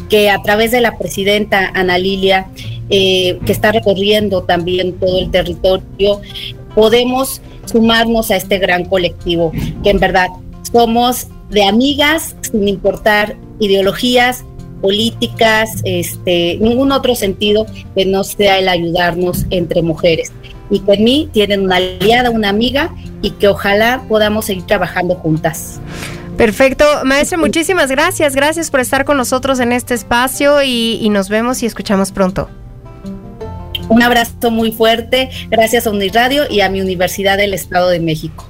que 0.09 0.31
a 0.31 0.41
través 0.43 0.71
de 0.71 0.81
la 0.81 0.97
presidenta 0.97 1.73
Ana 1.75 1.99
Lilia, 1.99 2.47
eh, 2.91 3.41
que 3.47 3.51
está 3.51 3.73
recorriendo 3.73 4.45
también 4.45 4.93
todo 4.93 5.19
el 5.19 5.33
territorio, 5.33 6.21
podemos 6.77 7.41
sumarnos 7.65 8.31
a 8.31 8.37
este 8.37 8.59
gran 8.59 8.85
colectivo, 8.85 9.51
que 9.83 9.91
en 9.91 9.99
verdad 9.99 10.29
somos 10.71 11.27
de 11.51 11.65
amigas 11.65 12.37
sin 12.43 12.69
importar 12.69 13.37
ideologías, 13.59 14.45
políticas, 14.81 15.71
este, 15.85 16.59
ningún 16.61 16.93
otro 16.93 17.15
sentido 17.15 17.67
que 17.95 18.05
no 18.05 18.25
sea 18.25 18.59
el 18.59 18.69
ayudarnos 18.69 19.47
entre 19.51 19.83
mujeres. 19.83 20.33
Y 20.71 20.81
que 20.81 20.93
en 20.93 21.05
mí 21.05 21.29
tienen 21.33 21.63
una 21.63 21.77
aliada, 21.77 22.31
una 22.31 22.51
amiga 22.51 22.95
y 23.23 23.31
que 23.33 23.49
ojalá 23.49 24.05
podamos 24.09 24.45
seguir 24.45 24.67
trabajando 24.67 25.15
juntas. 25.15 25.81
Perfecto, 26.37 26.85
maestra, 27.05 27.39
muchísimas 27.39 27.91
gracias. 27.91 28.37
Gracias 28.37 28.71
por 28.71 28.81
estar 28.81 29.05
con 29.05 29.17
nosotros 29.17 29.59
en 29.61 29.73
este 29.73 29.95
espacio 29.95 30.63
y, 30.63 30.99
y 31.01 31.09
nos 31.09 31.29
vemos 31.29 31.63
y 31.63 31.67
escuchamos 31.67 32.13
pronto. 32.13 32.49
Un 33.89 34.03
abrazo 34.03 34.51
muy 34.51 34.71
fuerte, 34.71 35.31
gracias 35.49 35.87
a 35.87 35.91
Uniradio 35.91 36.45
y 36.49 36.61
a 36.61 36.69
mi 36.69 36.81
Universidad 36.83 37.39
del 37.39 37.55
Estado 37.55 37.89
de 37.89 38.01
México. 38.01 38.48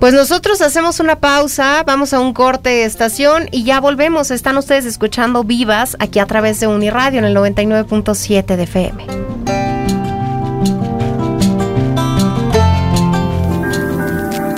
Pues 0.00 0.14
nosotros 0.14 0.62
hacemos 0.62 0.98
una 0.98 1.20
pausa, 1.20 1.84
vamos 1.86 2.14
a 2.14 2.20
un 2.20 2.32
corte 2.32 2.70
de 2.70 2.84
estación 2.84 3.48
y 3.52 3.64
ya 3.64 3.80
volvemos. 3.80 4.30
Están 4.30 4.56
ustedes 4.56 4.86
escuchando 4.86 5.44
Vivas 5.44 5.94
aquí 5.98 6.20
a 6.20 6.26
través 6.26 6.58
de 6.58 6.66
Uniradio 6.66 7.18
en 7.18 7.26
el 7.26 7.36
99.7 7.36 8.56
de 8.56 8.62
FM. 8.62 9.06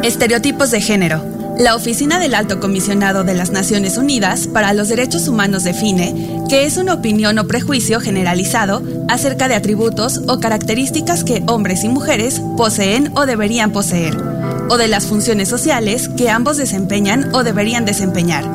Estereotipos 0.05 0.70
de 0.70 0.81
género. 0.81 1.24
La 1.59 1.74
Oficina 1.74 2.20
del 2.20 2.35
Alto 2.35 2.61
Comisionado 2.61 3.24
de 3.24 3.35
las 3.35 3.50
Naciones 3.50 3.98
Unidas 3.98 4.46
para 4.46 4.72
los 4.72 4.88
Derechos 4.88 5.26
Humanos 5.26 5.64
define 5.64 6.44
que 6.48 6.66
es 6.66 6.76
una 6.76 6.94
opinión 6.94 7.38
o 7.38 7.46
prejuicio 7.46 8.00
generalizado 8.00 8.83
acerca 9.09 9.48
de 9.48 9.55
atributos 9.55 10.22
o 10.28 10.38
características 10.38 11.24
que 11.24 11.42
hombres 11.46 11.85
y 11.85 11.88
mujeres 11.88 12.40
poseen 12.57 13.12
o 13.16 13.26
deberían 13.26 13.72
poseer, 13.72 14.16
o 14.72 14.78
de 14.78 14.88
las 14.88 15.04
funciones 15.04 15.50
sociales 15.50 16.08
que 16.16 16.30
ambos 16.30 16.56
desempeñan 16.56 17.28
o 17.35 17.44
deberían 17.44 17.85
desempeñar. 17.85 18.46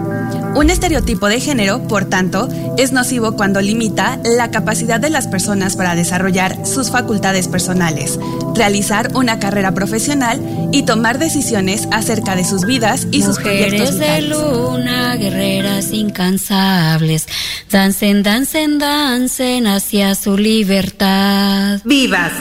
Un 0.56 0.72
estereotipo 0.72 1.28
de 1.28 1.40
género, 1.40 1.88
por 1.88 2.06
tanto, 2.06 2.50
es 2.76 2.92
nocivo 2.92 3.34
cuando 3.34 3.62
limita 3.62 4.20
la 4.24 4.50
capacidad 4.50 5.00
de 5.00 5.12
las 5.12 5.28
personas 5.28 5.76
para 5.76 5.94
desarrollar 5.94 6.66
sus 6.66 6.90
facultades 6.90 7.48
personales, 7.48 8.18
realizar 8.56 9.12
una 9.14 9.38
carrera 9.38 9.76
profesional 9.76 10.42
y 10.72 10.82
tomar 10.84 11.20
decisiones 11.20 11.88
acerca 11.92 12.36
de 12.36 12.46
sus 12.46 12.66
vidas 12.66 13.08
y 13.12 13.22
sus 13.22 13.38
proyectos 13.38 13.94
Mujeres 13.94 14.00
de 14.00 14.22
vitales. 14.22 14.30
luna, 14.30 15.16
guerreras 15.18 15.92
incansables, 15.92 17.28
dancen, 17.70 18.24
dancen, 18.24 18.80
dancen 18.80 19.68
hacia 19.68 20.16
su 20.16 20.36
libertad. 20.36 21.80
Vivas. 21.84 22.32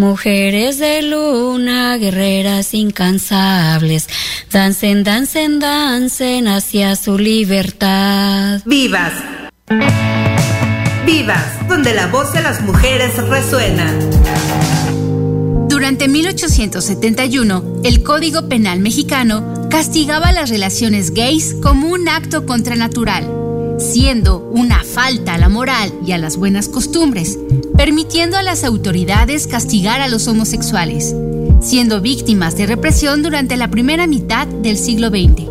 Mujeres 0.00 0.78
de 0.78 1.02
luna, 1.02 1.98
guerreras 1.98 2.72
incansables, 2.72 4.08
dancen, 4.50 5.04
dancen, 5.04 5.58
dancen 5.58 6.48
hacia 6.48 6.96
su 6.96 7.18
libertad. 7.18 8.62
Vivas. 8.64 9.12
Vivas, 11.04 11.68
donde 11.68 11.92
la 11.92 12.06
voz 12.06 12.32
de 12.32 12.40
las 12.40 12.62
mujeres 12.62 13.14
resuena. 13.28 13.94
Durante 15.68 16.08
1871, 16.08 17.82
el 17.84 18.02
Código 18.02 18.48
Penal 18.48 18.80
mexicano 18.80 19.68
castigaba 19.68 20.32
las 20.32 20.48
relaciones 20.48 21.12
gays 21.12 21.54
como 21.62 21.88
un 21.88 22.08
acto 22.08 22.46
contranatural, 22.46 23.39
siendo 23.80 24.38
una 24.38 24.84
falta 24.84 25.34
a 25.34 25.38
la 25.38 25.48
moral 25.48 25.92
y 26.06 26.12
a 26.12 26.18
las 26.18 26.36
buenas 26.36 26.68
costumbres, 26.68 27.38
permitiendo 27.76 28.36
a 28.36 28.42
las 28.42 28.64
autoridades 28.64 29.46
castigar 29.46 30.00
a 30.00 30.08
los 30.08 30.28
homosexuales, 30.28 31.14
siendo 31.60 32.00
víctimas 32.00 32.56
de 32.56 32.66
represión 32.66 33.22
durante 33.22 33.56
la 33.56 33.68
primera 33.68 34.06
mitad 34.06 34.46
del 34.46 34.76
siglo 34.76 35.08
XX, 35.08 35.48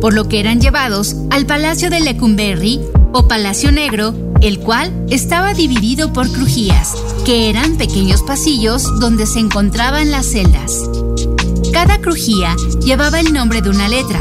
por 0.00 0.14
lo 0.14 0.28
que 0.28 0.40
eran 0.40 0.60
llevados 0.60 1.16
al 1.30 1.46
Palacio 1.46 1.90
de 1.90 2.00
Lecumberri 2.00 2.80
o 3.12 3.28
Palacio 3.28 3.70
Negro 3.70 4.14
el 4.40 4.58
cual 4.60 4.92
estaba 5.10 5.54
dividido 5.54 6.12
por 6.12 6.30
crujías, 6.30 6.94
que 7.24 7.48
eran 7.48 7.76
pequeños 7.76 8.22
pasillos 8.22 8.84
donde 9.00 9.26
se 9.26 9.40
encontraban 9.40 10.10
las 10.10 10.26
celdas. 10.26 10.82
Cada 11.72 12.00
crujía 12.00 12.54
llevaba 12.84 13.20
el 13.20 13.32
nombre 13.32 13.62
de 13.62 13.70
una 13.70 13.88
letra. 13.88 14.20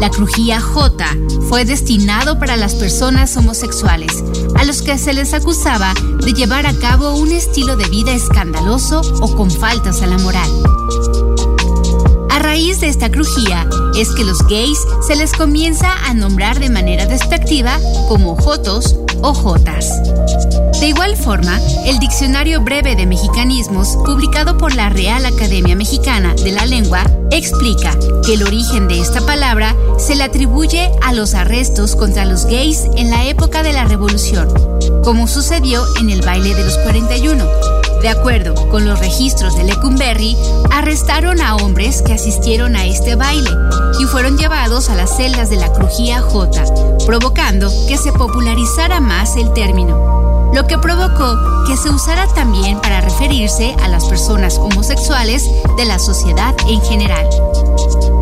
La 0.00 0.10
crujía 0.10 0.60
J 0.60 1.06
fue 1.48 1.64
destinado 1.64 2.38
para 2.38 2.56
las 2.56 2.74
personas 2.74 3.36
homosexuales, 3.36 4.22
a 4.56 4.64
los 4.64 4.82
que 4.82 4.98
se 4.98 5.14
les 5.14 5.32
acusaba 5.32 5.94
de 6.20 6.32
llevar 6.32 6.66
a 6.66 6.74
cabo 6.74 7.14
un 7.14 7.32
estilo 7.32 7.76
de 7.76 7.88
vida 7.88 8.12
escandaloso 8.12 9.00
o 9.20 9.34
con 9.34 9.50
faltas 9.50 10.02
a 10.02 10.06
la 10.06 10.18
moral. 10.18 10.50
A 12.30 12.38
raíz 12.38 12.80
de 12.80 12.88
esta 12.88 13.10
crujía 13.10 13.66
es 13.96 14.10
que 14.14 14.24
los 14.24 14.38
gays 14.46 14.78
se 15.06 15.16
les 15.16 15.32
comienza 15.32 15.94
a 16.06 16.12
nombrar 16.12 16.60
de 16.60 16.68
manera 16.68 17.06
despectiva 17.06 17.78
como 18.08 18.36
jotos 18.36 18.96
o 19.22 19.34
jotas. 19.34 20.02
De 20.80 20.88
igual 20.88 21.16
forma, 21.16 21.58
el 21.86 21.98
Diccionario 21.98 22.60
Breve 22.60 22.96
de 22.96 23.06
Mexicanismos, 23.06 23.96
publicado 24.04 24.58
por 24.58 24.74
la 24.74 24.90
Real 24.90 25.24
Academia 25.24 25.74
Mexicana 25.74 26.34
de 26.34 26.52
la 26.52 26.66
Lengua, 26.66 27.04
explica 27.30 27.96
que 28.24 28.34
el 28.34 28.42
origen 28.42 28.88
de 28.88 29.00
esta 29.00 29.20
palabra 29.22 29.74
se 29.98 30.14
le 30.14 30.24
atribuye 30.24 30.90
a 31.02 31.12
los 31.12 31.34
arrestos 31.34 31.96
contra 31.96 32.24
los 32.24 32.44
gays 32.46 32.84
en 32.96 33.10
la 33.10 33.24
época 33.24 33.62
de 33.62 33.72
la 33.72 33.84
Revolución, 33.84 34.48
como 35.02 35.26
sucedió 35.26 35.84
en 35.98 36.10
el 36.10 36.20
baile 36.20 36.54
de 36.54 36.64
los 36.64 36.76
41. 36.78 37.85
De 38.02 38.08
acuerdo 38.08 38.54
con 38.68 38.86
los 38.86 38.98
registros 38.98 39.56
de 39.56 39.64
Lecumberri, 39.64 40.36
arrestaron 40.70 41.40
a 41.40 41.56
hombres 41.56 42.02
que 42.02 42.12
asistieron 42.12 42.76
a 42.76 42.84
este 42.86 43.16
baile 43.16 43.50
y 43.98 44.04
fueron 44.04 44.36
llevados 44.36 44.90
a 44.90 44.94
las 44.94 45.16
celdas 45.16 45.50
de 45.50 45.56
la 45.56 45.72
Crujía 45.72 46.20
J, 46.20 46.64
provocando 47.06 47.70
que 47.88 47.96
se 47.96 48.12
popularizara 48.12 49.00
más 49.00 49.36
el 49.36 49.52
término, 49.52 50.50
lo 50.54 50.66
que 50.66 50.78
provocó 50.78 51.36
que 51.66 51.76
se 51.76 51.90
usara 51.90 52.26
también 52.28 52.80
para 52.80 53.00
referirse 53.00 53.74
a 53.82 53.88
las 53.88 54.04
personas 54.04 54.58
homosexuales 54.58 55.44
de 55.76 55.84
la 55.84 55.98
sociedad 55.98 56.54
en 56.68 56.80
general. 56.82 57.26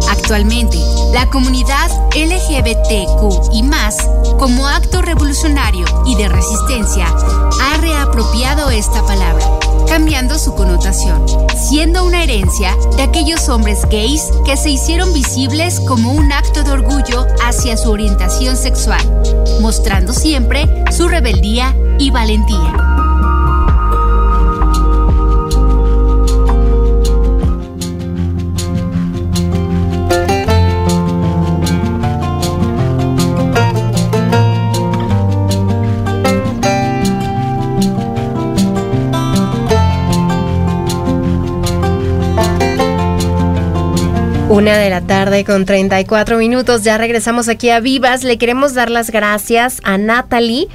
Actualmente, 0.09 0.79
la 1.13 1.29
comunidad 1.31 1.91
LGBTQ 2.15 3.53
y 3.53 3.63
más, 3.63 3.97
como 4.39 4.67
acto 4.67 5.03
revolucionario 5.03 5.85
y 6.07 6.15
de 6.17 6.29
resistencia, 6.29 7.07
ha 7.63 7.77
reapropiado 7.79 8.71
esta 8.71 9.05
palabra, 9.07 9.45
cambiando 9.89 10.39
su 10.39 10.55
connotación, 10.55 11.27
siendo 11.69 12.05
una 12.05 12.23
herencia 12.23 12.77
de 12.97 13.03
aquellos 13.03 13.49
hombres 13.49 13.83
gays 13.91 14.23
que 14.45 14.57
se 14.57 14.71
hicieron 14.71 15.13
visibles 15.13 15.81
como 15.81 16.13
un 16.13 16.33
acto 16.33 16.63
de 16.63 16.73
orgullo 16.73 17.27
hacia 17.43 17.77
su 17.77 17.91
orientación 17.91 18.57
sexual, 18.57 19.03
mostrando 19.61 20.13
siempre 20.13 20.69
su 20.91 21.09
rebeldía 21.09 21.75
y 21.99 22.11
valentía. 22.11 22.84
Una 44.55 44.79
de 44.79 44.89
la 44.89 45.01
tarde 45.01 45.45
con 45.45 45.65
34 45.65 46.39
minutos. 46.39 46.85
Ya 46.85 46.97
regresamos 46.97 47.49
aquí 47.49 47.71
a 47.71 47.81
Vivas. 47.81 48.23
Le 48.23 48.39
queremos 48.39 48.73
dar 48.73 48.89
las 48.89 49.11
gracias 49.11 49.81
a 49.83 49.99
Natalie, 49.99 50.69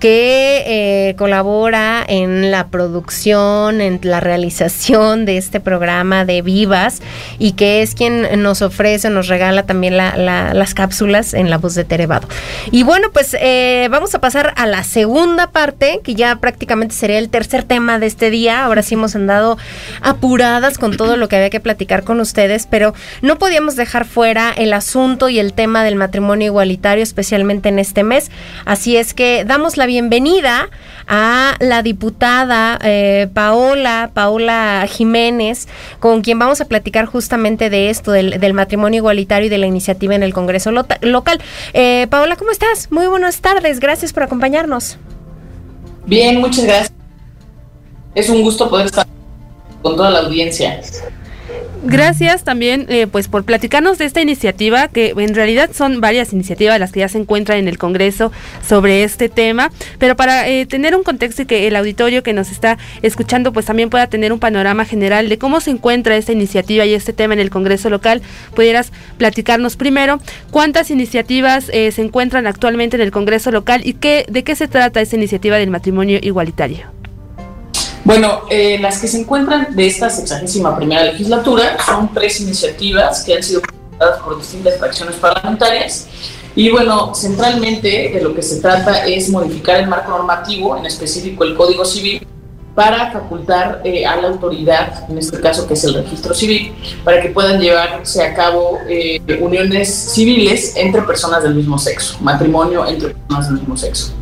que 0.00 0.62
eh, 0.66 1.14
colabora 1.18 2.02
en 2.08 2.50
la 2.50 2.68
producción, 2.68 3.82
en 3.82 4.00
la 4.02 4.20
realización 4.20 5.26
de 5.26 5.36
este 5.36 5.60
programa 5.60 6.24
de 6.24 6.40
Vivas 6.40 7.02
y 7.38 7.52
que 7.52 7.82
es 7.82 7.94
quien 7.94 8.42
nos 8.42 8.62
ofrece, 8.62 9.10
nos 9.10 9.28
regala 9.28 9.64
también 9.64 9.98
la- 9.98 10.16
la- 10.16 10.54
las 10.54 10.72
cápsulas 10.72 11.34
en 11.34 11.50
la 11.50 11.58
voz 11.58 11.74
de 11.74 11.84
Terevado. 11.84 12.26
Y 12.70 12.84
bueno, 12.84 13.08
pues 13.12 13.36
eh, 13.38 13.88
vamos 13.90 14.14
a 14.14 14.18
pasar 14.18 14.54
a 14.56 14.64
la 14.64 14.82
segunda 14.82 15.50
parte, 15.50 16.00
que 16.02 16.14
ya 16.14 16.36
prácticamente 16.36 16.94
sería 16.94 17.18
el 17.18 17.28
tercer 17.28 17.64
tema 17.64 17.98
de 17.98 18.06
este 18.06 18.30
día. 18.30 18.64
Ahora 18.64 18.82
sí 18.82 18.94
hemos 18.94 19.14
andado 19.14 19.58
apuradas 20.00 20.78
con 20.78 20.96
todo 20.96 21.18
lo 21.18 21.28
que 21.28 21.36
había 21.36 21.50
que 21.50 21.60
platicar 21.60 22.02
con 22.02 22.18
ustedes, 22.20 22.66
pero 22.66 22.94
no 23.26 23.38
podíamos 23.38 23.76
dejar 23.76 24.06
fuera 24.06 24.52
el 24.56 24.72
asunto 24.72 25.28
y 25.28 25.38
el 25.38 25.52
tema 25.52 25.84
del 25.84 25.96
matrimonio 25.96 26.46
igualitario, 26.46 27.02
especialmente 27.02 27.68
en 27.68 27.78
este 27.78 28.04
mes. 28.04 28.30
Así 28.64 28.96
es 28.96 29.14
que 29.14 29.44
damos 29.44 29.76
la 29.76 29.86
bienvenida 29.86 30.70
a 31.08 31.56
la 31.60 31.82
diputada 31.82 32.78
eh, 32.82 33.28
Paola, 33.34 34.10
Paola 34.14 34.86
Jiménez, 34.88 35.68
con 35.98 36.22
quien 36.22 36.38
vamos 36.38 36.60
a 36.60 36.66
platicar 36.66 37.06
justamente 37.06 37.68
de 37.68 37.90
esto, 37.90 38.12
del, 38.12 38.54
matrimonio 38.54 38.98
igualitario 38.98 39.46
y 39.46 39.50
de 39.50 39.58
la 39.58 39.66
iniciativa 39.66 40.14
en 40.14 40.22
el 40.22 40.32
Congreso 40.32 40.70
local. 40.70 41.40
Eh, 41.74 42.06
Paola, 42.08 42.36
¿cómo 42.36 42.52
estás? 42.52 42.90
Muy 42.90 43.06
buenas 43.08 43.40
tardes, 43.40 43.80
gracias 43.80 44.12
por 44.12 44.22
acompañarnos. 44.22 44.98
Bien, 46.06 46.40
muchas 46.40 46.64
gracias. 46.64 46.92
Es 48.14 48.28
un 48.30 48.42
gusto 48.42 48.70
poder 48.70 48.86
estar 48.86 49.06
con 49.82 49.96
toda 49.96 50.10
la 50.10 50.20
audiencia. 50.20 50.80
Gracias 51.88 52.42
también 52.42 52.86
eh, 52.88 53.06
pues 53.06 53.28
por 53.28 53.44
platicarnos 53.44 53.96
de 53.98 54.06
esta 54.06 54.20
iniciativa, 54.20 54.88
que 54.88 55.14
en 55.16 55.34
realidad 55.34 55.70
son 55.72 56.00
varias 56.00 56.32
iniciativas 56.32 56.80
las 56.80 56.90
que 56.90 57.00
ya 57.00 57.08
se 57.08 57.18
encuentran 57.18 57.58
en 57.58 57.68
el 57.68 57.78
Congreso 57.78 58.32
sobre 58.66 59.04
este 59.04 59.28
tema, 59.28 59.70
pero 59.98 60.16
para 60.16 60.48
eh, 60.48 60.66
tener 60.66 60.96
un 60.96 61.04
contexto 61.04 61.42
y 61.42 61.46
que 61.46 61.68
el 61.68 61.76
auditorio 61.76 62.24
que 62.24 62.32
nos 62.32 62.50
está 62.50 62.76
escuchando 63.02 63.52
pues 63.52 63.66
también 63.66 63.88
pueda 63.88 64.08
tener 64.08 64.32
un 64.32 64.40
panorama 64.40 64.84
general 64.84 65.28
de 65.28 65.38
cómo 65.38 65.60
se 65.60 65.70
encuentra 65.70 66.16
esta 66.16 66.32
iniciativa 66.32 66.84
y 66.86 66.94
este 66.94 67.12
tema 67.12 67.34
en 67.34 67.40
el 67.40 67.50
Congreso 67.50 67.88
local, 67.88 68.20
pudieras 68.54 68.90
platicarnos 69.16 69.76
primero 69.76 70.18
cuántas 70.50 70.90
iniciativas 70.90 71.70
eh, 71.72 71.92
se 71.92 72.02
encuentran 72.02 72.46
actualmente 72.48 72.96
en 72.96 73.02
el 73.02 73.12
Congreso 73.12 73.52
local 73.52 73.82
y 73.84 73.94
qué, 73.94 74.26
de 74.28 74.42
qué 74.42 74.56
se 74.56 74.66
trata 74.66 75.00
esta 75.00 75.16
iniciativa 75.16 75.56
del 75.56 75.70
matrimonio 75.70 76.18
igualitario. 76.20 76.95
Bueno, 78.06 78.42
eh, 78.48 78.78
las 78.78 79.00
que 79.00 79.08
se 79.08 79.18
encuentran 79.18 79.74
de 79.74 79.88
esta 79.88 80.08
sexagésima 80.08 80.76
primera 80.76 81.02
legislatura 81.02 81.76
son 81.84 82.14
tres 82.14 82.40
iniciativas 82.40 83.24
que 83.24 83.34
han 83.34 83.42
sido 83.42 83.60
presentadas 83.62 84.22
por 84.22 84.38
distintas 84.38 84.78
fracciones 84.78 85.16
parlamentarias. 85.16 86.06
Y 86.54 86.70
bueno, 86.70 87.16
centralmente 87.16 88.12
de 88.14 88.20
lo 88.22 88.32
que 88.32 88.42
se 88.42 88.60
trata 88.60 89.04
es 89.06 89.28
modificar 89.28 89.80
el 89.80 89.88
marco 89.88 90.12
normativo, 90.12 90.76
en 90.76 90.86
específico 90.86 91.42
el 91.42 91.56
Código 91.56 91.84
Civil, 91.84 92.24
para 92.76 93.10
facultar 93.10 93.80
eh, 93.82 94.06
a 94.06 94.14
la 94.14 94.28
autoridad, 94.28 95.10
en 95.10 95.18
este 95.18 95.40
caso 95.40 95.66
que 95.66 95.74
es 95.74 95.82
el 95.82 95.94
registro 95.94 96.32
civil, 96.32 96.76
para 97.02 97.20
que 97.20 97.30
puedan 97.30 97.60
llevarse 97.60 98.22
a 98.22 98.34
cabo 98.34 98.78
eh, 98.88 99.20
uniones 99.40 99.92
civiles 99.92 100.76
entre 100.76 101.02
personas 101.02 101.42
del 101.42 101.56
mismo 101.56 101.76
sexo, 101.76 102.18
matrimonio 102.20 102.86
entre 102.86 103.14
personas 103.14 103.48
del 103.48 103.58
mismo 103.58 103.76
sexo. 103.76 104.12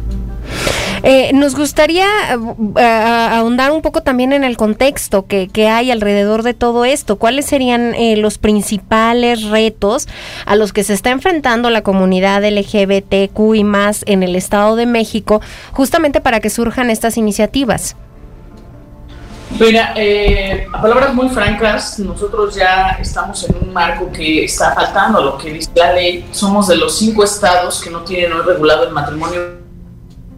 Eh, 1.07 1.33
nos 1.35 1.55
gustaría 1.55 2.07
eh, 2.33 2.83
ahondar 2.83 3.73
un 3.73 3.83
poco 3.83 4.03
también 4.03 4.33
en 4.33 4.43
el 4.43 4.57
contexto 4.57 5.27
que, 5.27 5.49
que 5.49 5.69
hay 5.69 5.91
alrededor 5.91 6.43
de 6.43 6.55
todo 6.55 6.87
esto. 6.87 7.17
¿Cuáles 7.17 7.45
serían 7.45 7.95
eh, 7.95 8.17
los 8.17 8.39
principales 8.39 9.43
retos 9.43 10.09
a 10.47 10.57
los 10.57 10.73
que 10.73 10.83
se 10.83 10.95
está 10.95 11.11
enfrentando 11.11 11.69
la 11.69 11.83
comunidad 11.83 12.43
LGBTQ 12.43 13.55
y 13.55 13.65
más 13.65 14.03
en 14.07 14.23
el 14.23 14.35
Estado 14.35 14.77
de 14.77 14.87
México, 14.87 15.43
justamente 15.73 16.23
para 16.23 16.41
que 16.41 16.49
surjan 16.49 16.89
estas 16.89 17.19
iniciativas? 17.19 17.97
Mira, 19.61 19.93
eh, 19.97 20.67
a 20.73 20.81
palabras 20.81 21.13
muy 21.13 21.29
francas, 21.29 21.99
nosotros 21.99 22.55
ya 22.55 22.97
estamos 22.99 23.47
en 23.47 23.57
un 23.61 23.75
marco 23.75 24.11
que 24.11 24.47
está 24.47 24.75
faltando 24.75 25.19
a 25.19 25.23
lo 25.23 25.37
que 25.37 25.53
dice 25.53 25.71
la 25.77 25.93
ley. 25.93 26.27
Somos 26.33 26.67
de 26.69 26.77
los 26.77 26.97
cinco 26.97 27.23
estados 27.23 27.83
que 27.83 27.91
no 27.91 28.01
tienen 28.01 28.33
hoy 28.33 28.43
regulado 28.47 28.85
el 28.85 28.91
matrimonio 28.95 29.64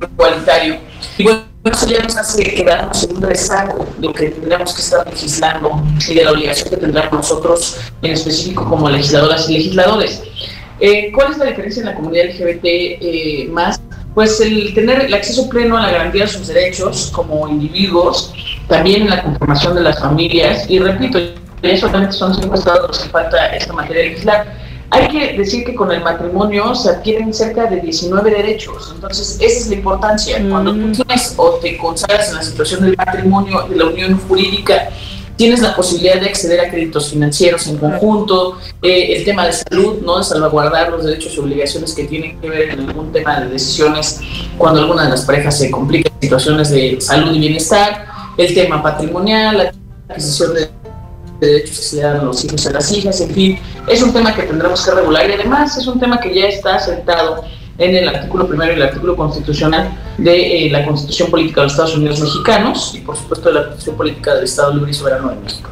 igualitario. 0.00 0.78
Y 1.18 1.24
bueno, 1.24 1.42
eso 1.64 1.86
ya 1.86 2.02
nos 2.02 2.16
hace 2.16 2.42
quedarnos 2.42 3.04
en 3.04 3.16
un 3.16 3.22
rezago 3.22 3.86
de 3.98 4.06
lo 4.06 4.12
que 4.12 4.30
tendríamos 4.30 4.74
que 4.74 4.82
estar 4.82 5.06
legislando 5.06 5.82
y 6.08 6.14
de 6.14 6.24
la 6.24 6.32
obligación 6.32 6.70
que 6.70 6.76
tendremos 6.76 7.12
nosotros, 7.12 7.76
en 8.02 8.12
específico 8.12 8.68
como 8.68 8.88
legisladoras 8.88 9.48
y 9.48 9.54
legisladores. 9.54 10.22
Eh, 10.78 11.10
¿Cuál 11.12 11.32
es 11.32 11.38
la 11.38 11.46
diferencia 11.46 11.80
en 11.80 11.86
la 11.86 11.94
comunidad 11.94 12.26
LGBT 12.26 12.64
eh, 12.64 13.48
más? 13.50 13.80
Pues 14.14 14.40
el 14.40 14.74
tener 14.74 15.02
el 15.02 15.14
acceso 15.14 15.48
pleno 15.48 15.76
a 15.76 15.82
la 15.82 15.90
garantía 15.90 16.22
de 16.22 16.28
sus 16.28 16.46
derechos 16.46 17.10
como 17.14 17.48
individuos, 17.48 18.32
también 18.68 19.02
en 19.02 19.10
la 19.10 19.22
conformación 19.22 19.74
de 19.74 19.82
las 19.82 19.98
familias, 19.98 20.70
y 20.70 20.78
repito, 20.78 21.18
ya 21.62 21.76
solamente 21.76 22.12
son 22.12 22.34
cinco 22.34 22.54
estados 22.54 22.88
los 22.88 22.98
que 23.00 23.08
falta 23.08 23.46
esta 23.54 23.72
materia 23.72 24.04
legislar. 24.04 24.65
Hay 24.90 25.08
que 25.08 25.36
decir 25.36 25.64
que 25.64 25.74
con 25.74 25.90
el 25.90 26.02
matrimonio 26.02 26.74
se 26.74 26.90
adquieren 26.90 27.34
cerca 27.34 27.66
de 27.66 27.80
19 27.80 28.30
derechos, 28.30 28.92
entonces 28.94 29.38
esa 29.40 29.60
es 29.60 29.68
la 29.68 29.74
importancia. 29.76 30.44
Cuando 30.48 30.72
tú 30.72 30.92
tienes 30.92 31.34
o 31.36 31.50
te 31.54 31.76
consagras 31.76 32.28
en 32.30 32.36
la 32.36 32.42
situación 32.42 32.82
del 32.82 32.96
matrimonio, 32.96 33.66
de 33.68 33.76
la 33.76 33.86
unión 33.86 34.18
jurídica, 34.28 34.90
tienes 35.36 35.60
la 35.60 35.76
posibilidad 35.76 36.20
de 36.20 36.26
acceder 36.26 36.60
a 36.60 36.70
créditos 36.70 37.10
financieros 37.10 37.66
en 37.66 37.76
conjunto, 37.76 38.58
eh, 38.82 39.16
el 39.16 39.24
tema 39.24 39.46
de 39.46 39.52
salud, 39.52 40.00
¿no? 40.02 40.18
de 40.18 40.24
salvaguardar 40.24 40.90
los 40.90 41.04
derechos 41.04 41.34
y 41.34 41.40
obligaciones 41.40 41.94
que 41.94 42.04
tienen 42.04 42.40
que 42.40 42.48
ver 42.48 42.70
en 42.70 42.88
algún 42.88 43.12
tema 43.12 43.40
de 43.40 43.48
decisiones 43.48 44.20
cuando 44.56 44.80
alguna 44.80 45.04
de 45.04 45.10
las 45.10 45.24
parejas 45.24 45.58
se 45.58 45.70
complica 45.70 46.10
en 46.10 46.20
situaciones 46.20 46.70
de 46.70 47.00
salud 47.00 47.34
y 47.34 47.38
bienestar, 47.38 48.06
el 48.36 48.54
tema 48.54 48.82
patrimonial, 48.82 49.58
la 49.58 49.72
adquisición 50.08 50.54
de 50.54 50.70
derechos 51.40 51.76
que 51.76 51.82
se 51.82 51.96
le 51.96 52.02
dan 52.02 52.20
a 52.20 52.22
los 52.24 52.44
hijos 52.44 52.64
y 52.64 52.68
a 52.68 52.72
las 52.72 52.92
hijas, 52.92 53.20
en 53.20 53.30
fin, 53.30 53.58
es 53.86 54.02
un 54.02 54.12
tema 54.12 54.34
que 54.34 54.42
tendremos 54.42 54.84
que 54.84 54.90
regular 54.90 55.28
y 55.30 55.34
además 55.34 55.76
es 55.76 55.86
un 55.86 56.00
tema 56.00 56.18
que 56.20 56.34
ya 56.34 56.46
está 56.46 56.78
sentado 56.78 57.44
en 57.78 57.94
el 57.94 58.08
artículo 58.08 58.46
primero 58.48 58.72
y 58.72 58.76
el 58.76 58.82
artículo 58.82 59.16
constitucional 59.16 59.90
de 60.18 60.66
eh, 60.66 60.70
la 60.70 60.84
Constitución 60.84 61.30
Política 61.30 61.60
de 61.60 61.64
los 61.66 61.72
Estados 61.72 61.96
Unidos 61.96 62.20
Mexicanos 62.20 62.94
y 62.94 63.00
por 63.00 63.16
supuesto 63.16 63.48
de 63.48 63.54
la 63.54 63.60
Constitución 63.62 63.96
Política 63.96 64.34
del 64.34 64.44
Estado 64.44 64.74
Libre 64.74 64.90
y 64.90 64.94
Soberano 64.94 65.28
de 65.28 65.36
México. 65.36 65.70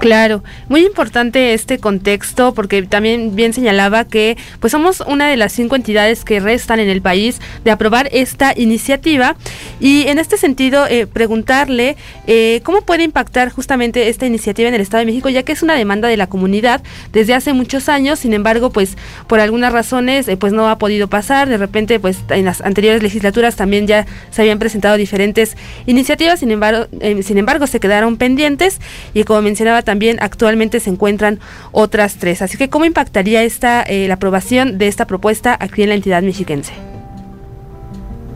Claro, 0.00 0.42
muy 0.70 0.86
importante 0.86 1.52
este 1.52 1.78
contexto 1.78 2.54
porque 2.54 2.82
también 2.84 3.36
bien 3.36 3.52
señalaba 3.52 4.06
que 4.06 4.38
pues 4.58 4.70
somos 4.70 5.00
una 5.00 5.28
de 5.28 5.36
las 5.36 5.52
cinco 5.52 5.76
entidades 5.76 6.24
que 6.24 6.40
restan 6.40 6.80
en 6.80 6.88
el 6.88 7.02
país 7.02 7.38
de 7.64 7.70
aprobar 7.70 8.08
esta 8.10 8.54
iniciativa. 8.56 9.36
Y 9.78 10.06
en 10.08 10.18
este 10.18 10.38
sentido 10.38 10.86
eh, 10.86 11.06
preguntarle 11.06 11.98
eh, 12.26 12.62
cómo 12.64 12.80
puede 12.80 13.02
impactar 13.04 13.50
justamente 13.50 14.08
esta 14.08 14.24
iniciativa 14.24 14.70
en 14.70 14.74
el 14.74 14.80
Estado 14.80 15.00
de 15.00 15.06
México 15.06 15.28
ya 15.28 15.42
que 15.42 15.52
es 15.52 15.62
una 15.62 15.74
demanda 15.74 16.08
de 16.08 16.16
la 16.16 16.28
comunidad 16.28 16.80
desde 17.12 17.34
hace 17.34 17.52
muchos 17.52 17.90
años, 17.90 18.20
sin 18.20 18.32
embargo 18.32 18.70
pues 18.70 18.96
por 19.26 19.38
algunas 19.38 19.70
razones 19.70 20.28
eh, 20.28 20.38
pues 20.38 20.54
no 20.54 20.70
ha 20.70 20.78
podido 20.78 21.08
pasar, 21.08 21.50
de 21.50 21.58
repente 21.58 22.00
pues 22.00 22.20
en 22.30 22.46
las 22.46 22.62
anteriores 22.62 23.02
legislaturas 23.02 23.54
también 23.54 23.86
ya 23.86 24.06
se 24.30 24.40
habían 24.40 24.58
presentado 24.58 24.96
diferentes 24.96 25.58
iniciativas, 25.84 26.40
sin 26.40 26.52
embargo, 26.52 26.86
eh, 27.00 27.22
sin 27.22 27.36
embargo 27.36 27.66
se 27.66 27.80
quedaron 27.80 28.16
pendientes. 28.16 28.80
Y 29.12 29.24
como 29.24 29.42
mencionaba 29.42 29.82
también 29.82 29.89
actualmente 30.20 30.80
se 30.80 30.90
encuentran 30.90 31.40
otras 31.72 32.16
tres. 32.16 32.42
Así 32.42 32.56
que, 32.58 32.68
¿cómo 32.68 32.84
impactaría 32.84 33.42
esta 33.42 33.82
eh, 33.82 34.06
la 34.08 34.14
aprobación 34.14 34.78
de 34.78 34.88
esta 34.88 35.06
propuesta 35.06 35.56
aquí 35.58 35.82
en 35.82 35.88
la 35.90 35.94
entidad 35.94 36.22
mexiquense? 36.22 36.72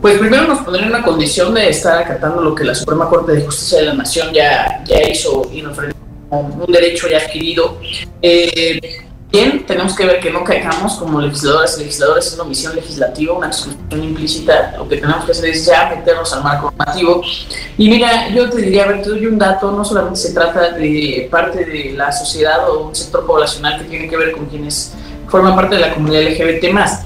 Pues 0.01 0.19
primero 0.19 0.47
nos 0.47 0.59
pondría 0.59 0.85
en 0.85 0.93
una 0.93 1.03
condición 1.03 1.53
de 1.53 1.69
estar 1.69 1.97
acatando 1.97 2.43
lo 2.43 2.53
que 2.53 2.63
la 2.63 2.75
Suprema 2.75 3.09
Corte 3.09 3.31
de 3.31 3.41
Justicia 3.41 3.79
de 3.79 3.85
la 3.85 3.93
Nación 3.95 4.31
ya, 4.33 4.83
ya 4.85 5.01
hizo 5.09 5.49
y 5.51 5.61
nos 5.61 5.77
un 6.29 6.71
derecho 6.71 7.07
ya 7.07 7.17
adquirido. 7.17 7.79
Eh, 8.21 8.79
bien, 9.31 9.65
tenemos 9.65 9.95
que 9.95 10.05
ver 10.05 10.19
que 10.19 10.31
no 10.31 10.43
caigamos 10.43 10.95
como 10.95 11.19
legisladoras 11.21 11.77
y 11.77 11.81
legisladores 11.81 12.27
en 12.27 12.35
una 12.35 12.43
omisión 12.43 12.75
legislativa, 12.75 13.33
una 13.33 13.47
exclusión 13.47 14.03
implícita. 14.03 14.75
Lo 14.77 14.87
que 14.87 14.97
tenemos 14.97 15.25
que 15.25 15.31
hacer 15.31 15.49
es 15.49 15.65
ya 15.65 15.89
meternos 15.89 16.31
al 16.33 16.43
marco 16.43 16.73
normativo. 16.75 17.21
Y 17.77 17.89
mira, 17.89 18.29
yo 18.29 18.49
te 18.49 18.61
diría, 18.61 18.83
a 18.83 18.87
ver, 18.87 19.01
te 19.01 19.09
doy 19.09 19.25
un 19.25 19.37
dato, 19.37 19.71
no 19.71 19.83
solamente 19.83 20.19
se 20.19 20.33
trata 20.33 20.71
de 20.71 21.27
parte 21.29 21.65
de 21.65 21.93
la 21.95 22.11
sociedad 22.11 22.69
o 22.69 22.87
un 22.87 22.95
sector 22.95 23.25
poblacional 23.25 23.79
que 23.79 23.85
tiene 23.85 24.09
que 24.09 24.17
ver 24.17 24.31
con 24.31 24.45
quienes 24.45 24.93
forman 25.27 25.55
parte 25.55 25.75
de 25.75 25.81
la 25.81 25.93
comunidad 25.93 26.23
LGBT 26.23 26.71
más. 26.71 27.03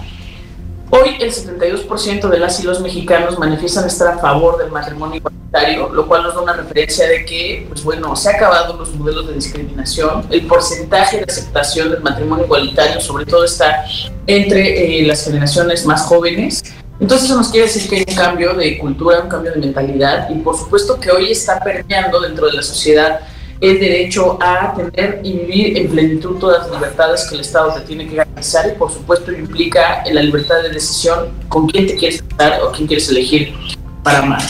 Hoy 0.92 1.18
el 1.20 1.32
72% 1.32 2.30
de 2.30 2.40
las 2.40 2.60
y 2.60 2.64
los 2.64 2.82
mexicanos 2.82 3.38
manifiestan 3.38 3.86
estar 3.86 4.16
a 4.16 4.18
favor 4.18 4.58
del 4.58 4.72
matrimonio 4.72 5.18
igualitario, 5.18 5.90
lo 5.90 6.08
cual 6.08 6.24
nos 6.24 6.34
da 6.34 6.42
una 6.42 6.54
referencia 6.54 7.08
de 7.08 7.26
que, 7.26 7.66
pues 7.70 7.84
bueno, 7.84 8.16
se 8.16 8.30
han 8.30 8.36
acabado 8.38 8.76
los 8.76 8.96
modelos 8.96 9.28
de 9.28 9.36
discriminación, 9.36 10.26
el 10.32 10.48
porcentaje 10.48 11.18
de 11.18 11.26
aceptación 11.28 11.92
del 11.92 12.02
matrimonio 12.02 12.46
igualitario 12.46 13.00
sobre 13.02 13.28
todo 13.28 13.44
está 13.44 13.86
entre 14.26 15.02
eh, 15.02 15.06
las 15.06 15.24
generaciones 15.24 15.86
más 15.86 16.02
jóvenes. 16.02 16.64
Entonces 17.00 17.28
eso 17.28 17.38
nos 17.38 17.50
quiere 17.50 17.68
decir 17.68 17.88
que 17.88 17.98
hay 17.98 18.06
un 18.10 18.16
cambio 18.16 18.54
de 18.56 18.80
cultura, 18.80 19.20
un 19.20 19.30
cambio 19.30 19.52
de 19.52 19.60
mentalidad 19.60 20.28
y 20.32 20.40
por 20.40 20.58
supuesto 20.58 21.00
que 21.00 21.12
hoy 21.12 21.32
está 21.32 21.60
permeando 21.60 22.20
dentro 22.20 22.48
de 22.48 22.54
la 22.54 22.64
sociedad 22.64 23.20
el 23.62 23.80
derecho 23.80 24.38
a 24.42 24.74
tener 24.74 25.20
y 25.24 25.34
vivir 25.34 25.78
en 25.78 25.90
plenitud 25.90 26.38
todas 26.40 26.68
las 26.70 26.72
libertades 26.80 27.28
que 27.30 27.36
el 27.36 27.42
Estado 27.42 27.74
te 27.74 27.82
tiene 27.82 28.08
que 28.08 28.16
garantizar 28.16 28.68
y 28.74 28.78
por 28.78 28.92
supuesto 28.92 29.32
implica 29.34 30.02
la 30.12 30.22
libertad 30.22 30.62
de 30.64 30.70
decisión 30.70 31.28
con 31.50 31.68
quién 31.68 31.86
te 31.88 31.96
quieres 31.96 32.24
casar 32.38 32.62
o 32.64 32.72
quién 32.72 32.88
quieres 32.88 33.10
elegir 33.10 33.54
para 34.04 34.20
amar. 34.20 34.42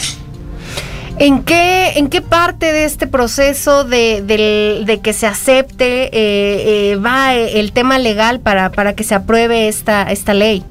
¿En 1.18 1.44
qué, 1.44 1.94
¿En 1.96 2.08
qué 2.10 2.22
parte 2.22 2.72
de 2.72 2.86
este 2.86 3.06
proceso 3.08 3.84
de, 3.84 4.22
del- 4.22 4.86
de 4.86 5.00
que 5.02 5.12
se 5.12 5.28
acepte 5.28 6.04
eh, 6.06 6.92
eh, 6.92 6.96
va 6.96 7.36
el 7.36 7.74
tema 7.74 8.00
legal 8.00 8.40
para, 8.40 8.72
para 8.72 8.94
que 8.96 9.04
se 9.04 9.16
apruebe 9.16 9.68
esta, 9.68 10.04
esta 10.04 10.34
ley? 10.34 10.64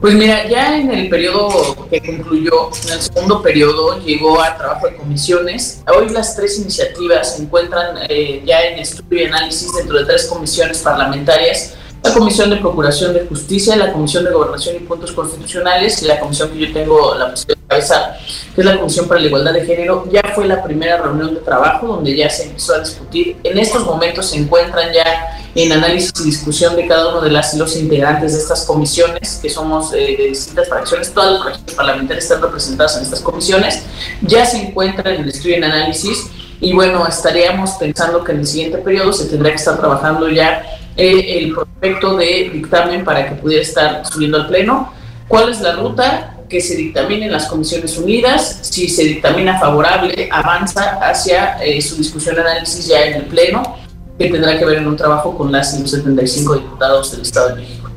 Pues 0.00 0.14
mira, 0.14 0.46
ya 0.46 0.78
en 0.78 0.92
el 0.92 1.08
periodo 1.08 1.88
que 1.90 2.00
concluyó, 2.00 2.70
en 2.84 2.92
el 2.92 3.00
segundo 3.00 3.40
periodo, 3.40 3.98
llegó 4.04 4.40
a 4.42 4.54
trabajo 4.54 4.88
de 4.88 4.96
comisiones. 4.96 5.82
Hoy 5.88 6.10
las 6.10 6.36
tres 6.36 6.58
iniciativas 6.58 7.34
se 7.34 7.42
encuentran 7.42 7.96
eh, 8.08 8.42
ya 8.44 8.62
en 8.62 8.78
estudio 8.78 9.22
y 9.22 9.24
análisis 9.24 9.74
dentro 9.74 9.98
de 9.98 10.04
tres 10.04 10.26
comisiones 10.26 10.78
parlamentarias. 10.82 11.74
La 12.02 12.12
Comisión 12.12 12.50
de 12.50 12.56
Procuración 12.56 13.14
de 13.14 13.26
Justicia, 13.26 13.74
la 13.74 13.90
Comisión 13.90 14.24
de 14.24 14.30
Gobernación 14.30 14.76
y 14.76 14.80
Puntos 14.80 15.12
Constitucionales 15.12 16.00
y 16.02 16.06
la 16.06 16.20
comisión 16.20 16.50
que 16.50 16.58
yo 16.58 16.72
tengo 16.72 17.14
la 17.14 17.30
posibilidad 17.30 17.56
de 17.56 17.64
encabezar, 17.64 18.18
que 18.54 18.60
es 18.60 18.64
la 18.64 18.78
Comisión 18.78 19.08
para 19.08 19.20
la 19.20 19.26
Igualdad 19.26 19.52
de 19.54 19.64
Género. 19.64 20.06
Ya 20.12 20.22
fue 20.34 20.46
la 20.46 20.62
primera 20.62 20.98
reunión 20.98 21.34
de 21.34 21.40
trabajo 21.40 21.86
donde 21.86 22.14
ya 22.14 22.28
se 22.28 22.44
empezó 22.44 22.74
a 22.74 22.80
discutir. 22.80 23.38
En 23.42 23.58
estos 23.58 23.84
momentos 23.84 24.26
se 24.26 24.36
encuentran 24.36 24.92
ya 24.92 25.45
en 25.56 25.72
análisis 25.72 26.12
y 26.20 26.24
discusión 26.24 26.76
de 26.76 26.86
cada 26.86 27.08
uno 27.08 27.22
de 27.22 27.30
los 27.30 27.76
integrantes 27.76 28.34
de 28.34 28.38
estas 28.40 28.66
comisiones, 28.66 29.40
que 29.40 29.48
somos 29.48 29.92
eh, 29.94 30.14
de 30.18 30.28
distintas 30.28 30.68
fracciones, 30.68 31.12
todas 31.14 31.32
las 31.32 31.42
fracciones 31.42 31.74
parlamentarias 31.74 32.24
están 32.24 32.42
representadas 32.42 32.98
en 32.98 33.02
estas 33.04 33.20
comisiones, 33.20 33.82
ya 34.20 34.44
se 34.44 34.58
encuentra 34.58 35.14
en 35.14 35.22
el 35.22 35.28
estudio 35.30 35.56
en 35.56 35.64
análisis, 35.64 36.26
y 36.60 36.74
bueno, 36.74 37.06
estaríamos 37.06 37.70
pensando 37.72 38.22
que 38.22 38.32
en 38.32 38.40
el 38.40 38.46
siguiente 38.46 38.78
periodo 38.78 39.14
se 39.14 39.26
tendría 39.26 39.52
que 39.52 39.58
estar 39.58 39.78
trabajando 39.78 40.28
ya 40.28 40.62
eh, 40.94 41.38
el 41.38 41.54
proyecto 41.54 42.16
de 42.16 42.50
dictamen 42.52 43.02
para 43.02 43.26
que 43.26 43.36
pudiera 43.36 43.62
estar 43.62 44.06
subiendo 44.06 44.36
al 44.38 44.48
Pleno. 44.48 44.92
¿Cuál 45.26 45.50
es 45.50 45.60
la 45.60 45.72
ruta? 45.72 46.32
que 46.48 46.60
se 46.60 46.76
dictamine 46.76 47.26
en 47.26 47.32
las 47.32 47.46
Comisiones 47.46 47.98
Unidas, 47.98 48.60
si 48.62 48.88
se 48.88 49.02
dictamina 49.02 49.58
favorable, 49.58 50.28
avanza 50.30 50.96
hacia 51.02 51.58
eh, 51.60 51.82
su 51.82 51.96
discusión 51.96 52.38
análisis 52.38 52.86
ya 52.86 53.04
en 53.04 53.14
el 53.14 53.24
Pleno, 53.24 53.76
que 54.18 54.28
tendrá 54.30 54.58
que 54.58 54.64
ver 54.64 54.78
en 54.78 54.86
un 54.86 54.96
trabajo 54.96 55.36
con 55.36 55.52
las 55.52 55.70
175 55.72 56.54
diputados 56.54 57.12
del 57.12 57.20
Estado 57.22 57.48
de 57.50 57.54
México. 57.56 57.90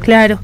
Claro. 0.00 0.38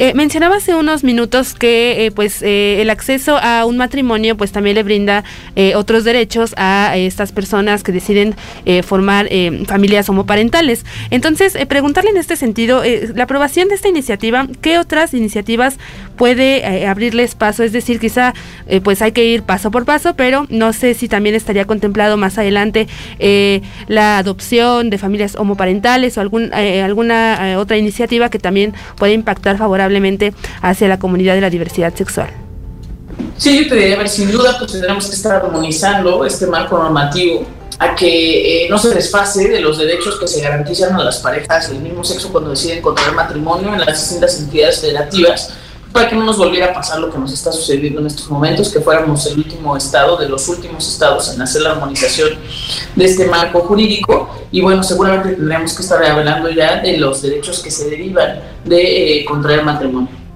Eh, 0.00 0.14
mencionaba 0.14 0.56
hace 0.56 0.76
unos 0.76 1.02
minutos 1.02 1.54
que 1.54 2.06
eh, 2.06 2.12
pues 2.12 2.40
eh, 2.42 2.80
el 2.80 2.88
acceso 2.88 3.36
a 3.36 3.64
un 3.64 3.76
matrimonio 3.76 4.36
pues 4.36 4.52
también 4.52 4.76
le 4.76 4.84
brinda 4.84 5.24
eh, 5.56 5.74
otros 5.74 6.04
derechos 6.04 6.54
a 6.56 6.96
estas 6.96 7.32
personas 7.32 7.82
que 7.82 7.90
deciden 7.90 8.36
eh, 8.64 8.84
formar 8.84 9.28
familias 9.66 10.08
homoparentales. 10.08 10.86
Entonces, 11.10 11.56
preguntarle 11.66 12.10
en 12.10 12.16
este 12.16 12.36
sentido, 12.36 12.82
la 13.14 13.24
aprobación 13.24 13.68
de 13.68 13.74
esta 13.74 13.88
iniciativa, 13.88 14.46
¿qué 14.60 14.78
otras 14.78 15.14
iniciativas 15.14 15.78
puede 16.16 16.86
abrirles 16.86 17.34
paso? 17.34 17.64
Es 17.64 17.72
decir, 17.72 17.98
quizá 17.98 18.34
pues 18.84 19.02
hay 19.02 19.12
que 19.12 19.24
ir 19.24 19.42
paso 19.42 19.70
por 19.70 19.84
paso, 19.84 20.14
pero 20.14 20.46
no 20.50 20.72
sé 20.72 20.94
si 20.94 21.08
también 21.08 21.34
estaría 21.34 21.64
contemplado 21.64 22.16
más 22.16 22.38
adelante 22.38 22.86
la 23.88 24.18
adopción 24.18 24.90
de 24.90 24.98
familias 24.98 25.34
homoparentales 25.34 26.16
o 26.16 26.20
algún, 26.20 26.52
alguna 26.54 27.56
otra 27.58 27.76
iniciativa 27.76 28.30
que 28.30 28.38
también 28.38 28.74
puede 28.96 29.12
impactar 29.14 29.58
favorablemente 29.58 29.87
hacia 30.62 30.88
la 30.88 30.98
comunidad 30.98 31.34
de 31.34 31.40
la 31.40 31.50
diversidad 31.50 31.94
sexual. 31.94 32.28
Sí, 33.36 33.62
yo 33.62 33.68
te 33.68 33.76
diría, 33.76 34.06
sin 34.06 34.30
duda, 34.30 34.56
pues 34.58 34.72
tendremos 34.72 35.06
que 35.06 35.14
estar 35.14 35.36
armonizando 35.36 36.24
este 36.24 36.46
marco 36.46 36.78
normativo 36.78 37.46
a 37.78 37.94
que 37.94 38.64
eh, 38.64 38.68
no 38.68 38.78
se 38.78 38.92
desfase 38.92 39.48
de 39.48 39.60
los 39.60 39.78
derechos 39.78 40.18
que 40.18 40.26
se 40.26 40.40
garantizan 40.40 40.94
a 40.94 41.04
las 41.04 41.18
parejas 41.18 41.70
del 41.70 41.80
mismo 41.80 42.02
sexo 42.02 42.30
cuando 42.32 42.50
deciden 42.50 42.82
contraer 42.82 43.12
matrimonio 43.12 43.72
en 43.72 43.78
las 43.78 44.00
distintas 44.00 44.38
entidades 44.40 44.80
federativas, 44.80 45.54
para 45.98 46.10
que 46.10 46.14
no 46.14 46.22
nos 46.22 46.38
volviera 46.38 46.66
a 46.66 46.72
pasar 46.72 47.00
lo 47.00 47.10
que 47.10 47.18
nos 47.18 47.32
está 47.32 47.50
sucediendo 47.50 48.00
en 48.00 48.06
estos 48.06 48.30
momentos, 48.30 48.72
que 48.72 48.78
fuéramos 48.78 49.26
el 49.26 49.38
último 49.38 49.76
estado 49.76 50.16
de 50.16 50.28
los 50.28 50.46
últimos 50.46 50.86
estados 50.86 51.34
en 51.34 51.42
hacer 51.42 51.62
la 51.62 51.72
armonización 51.72 52.38
de 52.94 53.04
este 53.04 53.26
marco 53.26 53.62
jurídico. 53.62 54.30
Y 54.52 54.60
bueno, 54.60 54.84
seguramente 54.84 55.34
tendremos 55.34 55.74
que 55.74 55.82
estar 55.82 56.00
hablando 56.04 56.50
ya 56.50 56.80
de 56.80 56.98
los 56.98 57.20
derechos 57.20 57.60
que 57.64 57.72
se 57.72 57.90
derivan 57.90 58.40
de 58.64 59.22
eh, 59.22 59.24
contraer 59.24 59.64
matrimonio. 59.64 60.27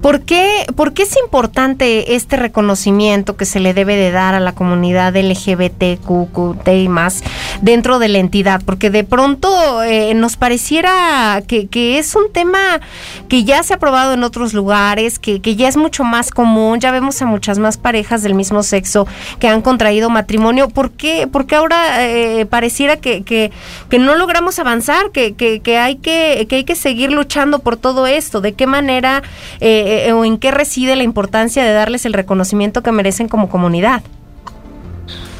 ¿Por 0.00 0.20
qué, 0.20 0.66
¿Por 0.76 0.92
qué 0.92 1.02
es 1.02 1.16
importante 1.16 2.14
este 2.14 2.36
reconocimiento 2.36 3.36
que 3.36 3.44
se 3.44 3.60
le 3.60 3.74
debe 3.74 3.96
de 3.96 4.10
dar 4.10 4.34
a 4.34 4.40
la 4.40 4.52
comunidad 4.52 5.16
LGBTQT 5.16 6.68
y 6.68 6.88
más 6.88 7.22
dentro 7.62 7.98
de 7.98 8.08
la 8.08 8.18
entidad? 8.18 8.62
Porque 8.64 8.90
de 8.90 9.04
pronto 9.04 9.82
eh, 9.82 10.14
nos 10.14 10.36
pareciera 10.36 11.42
que, 11.46 11.66
que 11.66 11.98
es 11.98 12.14
un 12.14 12.32
tema 12.32 12.80
que 13.28 13.44
ya 13.44 13.62
se 13.62 13.72
ha 13.72 13.76
aprobado 13.76 14.12
en 14.12 14.22
otros 14.22 14.54
lugares, 14.54 15.18
que, 15.18 15.40
que 15.40 15.56
ya 15.56 15.68
es 15.68 15.76
mucho 15.76 16.04
más 16.04 16.30
común, 16.30 16.80
ya 16.80 16.90
vemos 16.90 17.20
a 17.22 17.26
muchas 17.26 17.58
más 17.58 17.76
parejas 17.76 18.22
del 18.22 18.34
mismo 18.34 18.62
sexo 18.62 19.06
que 19.38 19.48
han 19.48 19.62
contraído 19.62 20.10
matrimonio. 20.10 20.68
¿Por 20.68 20.90
qué, 20.90 21.26
por 21.26 21.46
qué 21.46 21.56
ahora 21.56 22.04
eh, 22.06 22.46
pareciera 22.46 22.96
que, 22.96 23.22
que, 23.22 23.50
no 23.98 24.14
logramos 24.14 24.58
avanzar, 24.58 25.10
que, 25.10 25.34
que, 25.34 25.60
que 25.60 25.78
hay 25.78 25.96
que, 25.96 26.46
que 26.48 26.56
hay 26.56 26.64
que 26.64 26.76
seguir 26.76 27.10
luchando 27.10 27.60
por 27.60 27.76
todo 27.76 28.06
esto? 28.06 28.40
¿De 28.40 28.52
qué 28.52 28.66
manera 28.66 29.22
eh, 29.60 29.85
eh, 29.86 30.12
o 30.12 30.24
en 30.24 30.38
qué 30.38 30.50
reside 30.50 30.96
la 30.96 31.02
importancia 31.02 31.64
de 31.64 31.72
darles 31.72 32.04
el 32.06 32.12
reconocimiento 32.12 32.82
que 32.82 32.92
merecen 32.92 33.28
como 33.28 33.48
comunidad? 33.48 34.02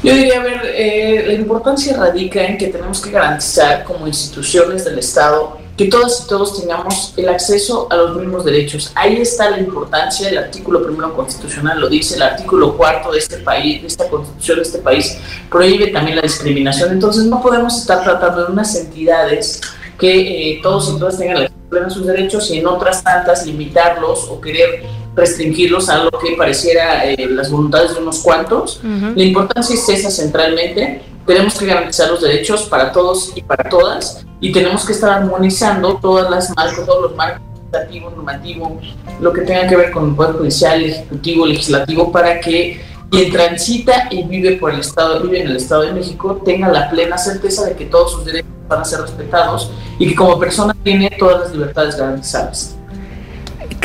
Yo 0.03 0.13
diría, 0.13 0.39
a 0.39 0.43
ver, 0.43 0.61
eh, 0.63 1.23
la 1.27 1.33
importancia 1.33 1.97
radica 1.97 2.45
en 2.45 2.57
que 2.57 2.67
tenemos 2.67 3.01
que 3.01 3.11
garantizar 3.11 3.83
como 3.83 4.07
instituciones 4.07 4.85
del 4.85 4.99
Estado 4.99 5.57
que 5.77 5.85
todas 5.85 6.23
y 6.25 6.27
todos 6.27 6.59
tengamos 6.59 7.13
el 7.17 7.29
acceso 7.29 7.87
a 7.91 7.95
los 7.97 8.17
mismos 8.17 8.43
derechos. 8.43 8.91
Ahí 8.95 9.17
está 9.17 9.51
la 9.51 9.59
importancia, 9.59 10.27
el 10.27 10.37
artículo 10.39 10.83
primero 10.83 11.15
constitucional 11.15 11.79
lo 11.79 11.87
dice, 11.87 12.15
el 12.15 12.23
artículo 12.23 12.75
cuarto 12.75 13.11
de 13.11 13.19
este 13.19 13.37
país, 13.37 13.81
de 13.81 13.87
esta 13.87 14.09
constitución 14.09 14.57
de 14.57 14.63
este 14.63 14.79
país, 14.79 15.19
prohíbe 15.51 15.87
también 15.87 16.15
la 16.15 16.23
discriminación. 16.23 16.91
Entonces 16.91 17.25
no 17.25 17.41
podemos 17.43 17.77
estar 17.77 18.03
tratando 18.03 18.47
de 18.47 18.53
unas 18.53 18.75
entidades 18.75 19.61
que 19.97 20.51
eh, 20.51 20.59
todos 20.61 20.93
y 20.93 20.99
todas 20.99 21.17
tengan 21.17 21.47
plena 21.69 21.89
sus 21.89 22.05
derechos 22.05 22.49
y 22.51 22.59
en 22.59 22.67
otras 22.67 23.03
tantas 23.03 23.45
limitarlos 23.45 24.27
o 24.29 24.39
querer 24.39 24.83
restringirlos 25.15 25.89
a 25.89 26.03
lo 26.03 26.11
que 26.11 26.35
pareciera 26.37 27.05
eh, 27.05 27.27
las 27.29 27.51
voluntades 27.51 27.95
de 27.95 28.01
unos 28.01 28.19
cuantos. 28.19 28.79
La 28.83 29.23
importancia 29.23 29.73
es 29.75 29.89
esa 29.89 30.11
centralmente. 30.11 31.01
Tenemos 31.25 31.57
que 31.57 31.65
garantizar 31.65 32.09
los 32.09 32.21
derechos 32.21 32.63
para 32.63 32.91
todos 32.91 33.33
y 33.35 33.41
para 33.41 33.67
todas 33.69 34.25
y 34.39 34.51
tenemos 34.51 34.85
que 34.85 34.93
estar 34.93 35.09
armonizando 35.09 35.97
todas 35.97 36.29
las 36.29 36.55
marcos, 36.55 36.85
todos 36.85 37.01
los 37.01 37.15
marcos 37.15 37.41
legislativos, 37.55 38.15
normativos, 38.15 38.95
lo 39.19 39.33
que 39.33 39.41
tenga 39.41 39.67
que 39.67 39.75
ver 39.75 39.91
con 39.91 40.09
el 40.09 40.15
Poder 40.15 40.35
Judicial, 40.35 40.83
Ejecutivo, 40.83 41.45
Legislativo, 41.45 42.11
para 42.11 42.39
que 42.39 42.81
quien 43.09 43.31
transita 43.31 44.07
y 44.11 44.23
vive 44.23 44.57
por 44.57 44.71
el 44.71 44.81
Estado, 44.81 45.21
vive 45.21 45.41
en 45.41 45.47
el 45.47 45.57
Estado 45.57 45.83
de 45.83 45.93
México, 45.93 46.41
tenga 46.45 46.69
la 46.69 46.89
plena 46.89 47.17
certeza 47.17 47.65
de 47.65 47.75
que 47.75 47.85
todos 47.85 48.11
sus 48.11 48.25
derechos 48.25 48.51
van 48.67 48.81
a 48.81 48.85
ser 48.85 49.01
respetados 49.01 49.71
y 49.99 50.09
que 50.09 50.15
como 50.15 50.39
persona 50.39 50.75
tiene 50.83 51.09
todas 51.17 51.41
las 51.41 51.51
libertades 51.51 51.97
garantizadas. 51.97 52.76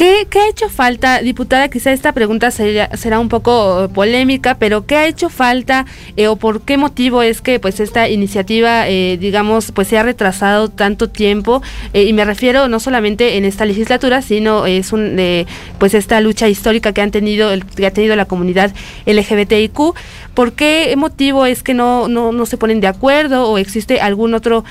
¿Qué, 0.02 0.26
¿Qué, 0.28 0.40
ha 0.40 0.48
hecho 0.48 0.68
falta, 0.68 1.20
diputada? 1.20 1.68
Quizá 1.68 1.92
esta 1.92 2.10
pregunta 2.10 2.50
será, 2.50 2.90
será 2.96 3.20
un 3.20 3.28
poco 3.28 3.88
polémica, 3.94 4.56
pero 4.56 4.84
¿qué 4.84 4.96
ha 4.96 5.06
hecho 5.06 5.28
falta 5.28 5.86
eh, 6.16 6.26
o 6.26 6.34
por 6.34 6.62
qué 6.62 6.76
motivo 6.76 7.22
es 7.22 7.40
que 7.40 7.60
pues 7.60 7.78
esta 7.78 8.08
iniciativa, 8.08 8.88
eh, 8.88 9.16
digamos, 9.16 9.70
pues 9.70 9.86
se 9.86 9.98
ha 9.98 10.02
retrasado 10.02 10.70
tanto 10.70 11.08
tiempo? 11.08 11.62
Eh, 11.92 12.02
y 12.02 12.12
me 12.14 12.24
refiero 12.24 12.66
no 12.66 12.80
solamente 12.80 13.36
en 13.36 13.44
esta 13.44 13.64
legislatura, 13.64 14.22
sino 14.22 14.66
es 14.66 14.92
un 14.92 15.12
pues 15.78 15.94
esta 15.94 16.20
lucha 16.20 16.48
histórica 16.48 16.92
que 16.92 17.00
han 17.00 17.12
tenido 17.12 17.50
que 17.76 17.86
ha 17.86 17.92
tenido 17.92 18.16
la 18.16 18.24
comunidad 18.24 18.74
LGBTIQ. 19.06 19.94
¿Por 20.34 20.54
qué 20.54 20.92
motivo 20.96 21.46
es 21.46 21.62
que 21.62 21.74
no, 21.74 22.08
no, 22.08 22.32
no 22.32 22.46
se 22.46 22.56
ponen 22.56 22.80
de 22.80 22.88
acuerdo 22.88 23.48
o 23.48 23.58
existe 23.58 24.00
algún 24.00 24.34
otro 24.34 24.64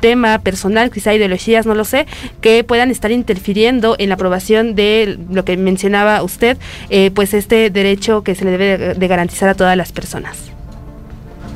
tema 0.00 0.38
personal, 0.38 0.90
quizá 0.90 1.12
ideologías, 1.12 1.66
no 1.66 1.74
lo 1.74 1.84
sé, 1.84 2.06
que 2.40 2.62
puedan 2.64 2.90
estar 2.90 3.10
interfiriendo 3.10 3.96
en 3.98 4.08
la 4.08 4.14
aprobación 4.14 4.61
de 4.62 5.18
lo 5.30 5.44
que 5.44 5.56
mencionaba 5.56 6.22
usted, 6.22 6.56
eh, 6.88 7.10
pues 7.14 7.34
este 7.34 7.70
derecho 7.70 8.22
que 8.22 8.34
se 8.34 8.44
le 8.44 8.52
debe 8.52 8.94
de 8.94 9.08
garantizar 9.08 9.48
a 9.48 9.54
todas 9.54 9.76
las 9.76 9.92
personas? 9.92 10.38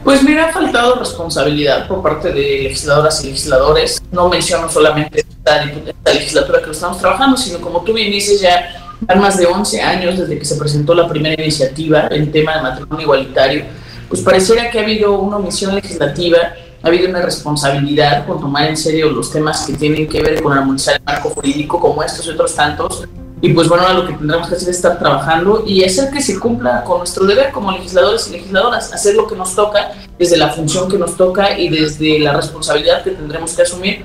Pues 0.04 0.22
mira, 0.22 0.48
ha 0.48 0.52
faltado 0.52 0.94
responsabilidad 1.00 1.88
por 1.88 2.00
parte 2.00 2.30
de 2.30 2.62
legisladoras 2.62 3.24
y 3.24 3.26
legisladores. 3.26 4.00
No 4.12 4.28
menciono 4.28 4.68
solamente 4.68 5.20
esta, 5.20 5.64
esta 5.64 6.12
legislatura 6.12 6.62
que 6.62 6.70
estamos 6.70 6.98
trabajando, 6.98 7.36
sino 7.36 7.60
como 7.60 7.82
tú 7.82 7.92
bien 7.92 8.12
dices, 8.12 8.40
ya 8.40 8.86
han 9.08 9.20
más 9.20 9.36
de 9.36 9.46
11 9.46 9.82
años 9.82 10.18
desde 10.18 10.38
que 10.38 10.44
se 10.44 10.56
presentó 10.56 10.94
la 10.94 11.08
primera 11.08 11.42
iniciativa 11.42 12.06
en 12.10 12.30
tema 12.30 12.56
de 12.56 12.62
matrimonio 12.62 13.02
igualitario. 13.02 13.64
Pues 14.08 14.20
pareciera 14.20 14.70
que 14.70 14.78
ha 14.78 14.82
habido 14.82 15.18
una 15.18 15.38
omisión 15.38 15.74
legislativa 15.74 16.38
ha 16.86 16.88
habido 16.88 17.08
una 17.10 17.20
responsabilidad 17.20 18.26
con 18.26 18.40
tomar 18.40 18.68
en 18.68 18.76
serio 18.76 19.10
los 19.10 19.32
temas 19.32 19.66
que 19.66 19.72
tienen 19.72 20.08
que 20.08 20.22
ver 20.22 20.40
con 20.40 20.56
armonizar 20.56 20.94
el 20.94 21.02
marco 21.04 21.30
jurídico 21.30 21.80
como 21.80 22.00
estos 22.02 22.24
y 22.26 22.30
otros 22.30 22.54
tantos. 22.54 23.04
Y 23.40 23.52
pues 23.52 23.68
bueno, 23.68 23.92
lo 23.92 24.06
que 24.06 24.14
tendremos 24.14 24.48
que 24.48 24.54
hacer 24.54 24.70
es 24.70 24.76
estar 24.76 24.98
trabajando 24.98 25.64
y 25.66 25.82
hacer 25.84 26.10
que 26.10 26.22
se 26.22 26.38
cumpla 26.38 26.84
con 26.84 26.98
nuestro 26.98 27.26
deber 27.26 27.50
como 27.50 27.72
legisladores 27.72 28.28
y 28.28 28.32
legisladoras, 28.32 28.92
hacer 28.92 29.16
lo 29.16 29.26
que 29.26 29.34
nos 29.34 29.54
toca 29.54 29.92
desde 30.16 30.36
la 30.36 30.50
función 30.50 30.88
que 30.88 30.96
nos 30.96 31.16
toca 31.16 31.58
y 31.58 31.68
desde 31.68 32.20
la 32.20 32.32
responsabilidad 32.32 33.02
que 33.02 33.10
tendremos 33.10 33.52
que 33.52 33.62
asumir 33.62 34.04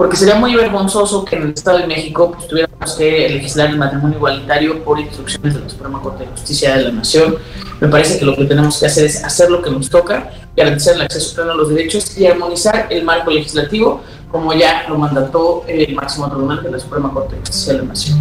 porque 0.00 0.16
sería 0.16 0.34
muy 0.36 0.54
vergonzoso 0.54 1.26
que 1.26 1.36
en 1.36 1.42
el 1.42 1.50
Estado 1.50 1.76
de 1.76 1.86
México 1.86 2.32
pues, 2.32 2.48
tuviéramos 2.48 2.69
que 2.86 3.28
legislar 3.28 3.70
el 3.70 3.78
matrimonio 3.78 4.16
igualitario 4.16 4.82
por 4.82 4.98
instrucciones 4.98 5.54
de 5.54 5.60
la 5.60 5.68
Suprema 5.68 6.00
Corte 6.00 6.24
de 6.24 6.30
Justicia 6.30 6.76
de 6.76 6.84
la 6.84 6.92
Nación. 6.92 7.36
Me 7.80 7.88
parece 7.88 8.18
que 8.18 8.24
lo 8.24 8.36
que 8.36 8.44
tenemos 8.44 8.78
que 8.78 8.86
hacer 8.86 9.06
es 9.06 9.22
hacer 9.24 9.50
lo 9.50 9.62
que 9.62 9.70
nos 9.70 9.88
toca, 9.88 10.30
garantizar 10.56 10.94
el 10.94 11.02
acceso 11.02 11.34
pleno 11.34 11.52
a 11.52 11.54
los 11.54 11.68
derechos 11.68 12.16
y 12.18 12.26
armonizar 12.26 12.86
el 12.90 13.04
marco 13.04 13.30
legislativo, 13.30 14.02
como 14.30 14.52
ya 14.54 14.84
lo 14.88 14.96
mandató 14.96 15.64
el 15.66 15.94
máximo 15.94 16.28
tribunal 16.30 16.62
de 16.62 16.70
la 16.70 16.78
Suprema 16.78 17.12
Corte 17.12 17.36
de 17.36 17.40
Justicia 17.40 17.72
de 17.74 17.78
la 17.80 17.84
Nación. 17.86 18.18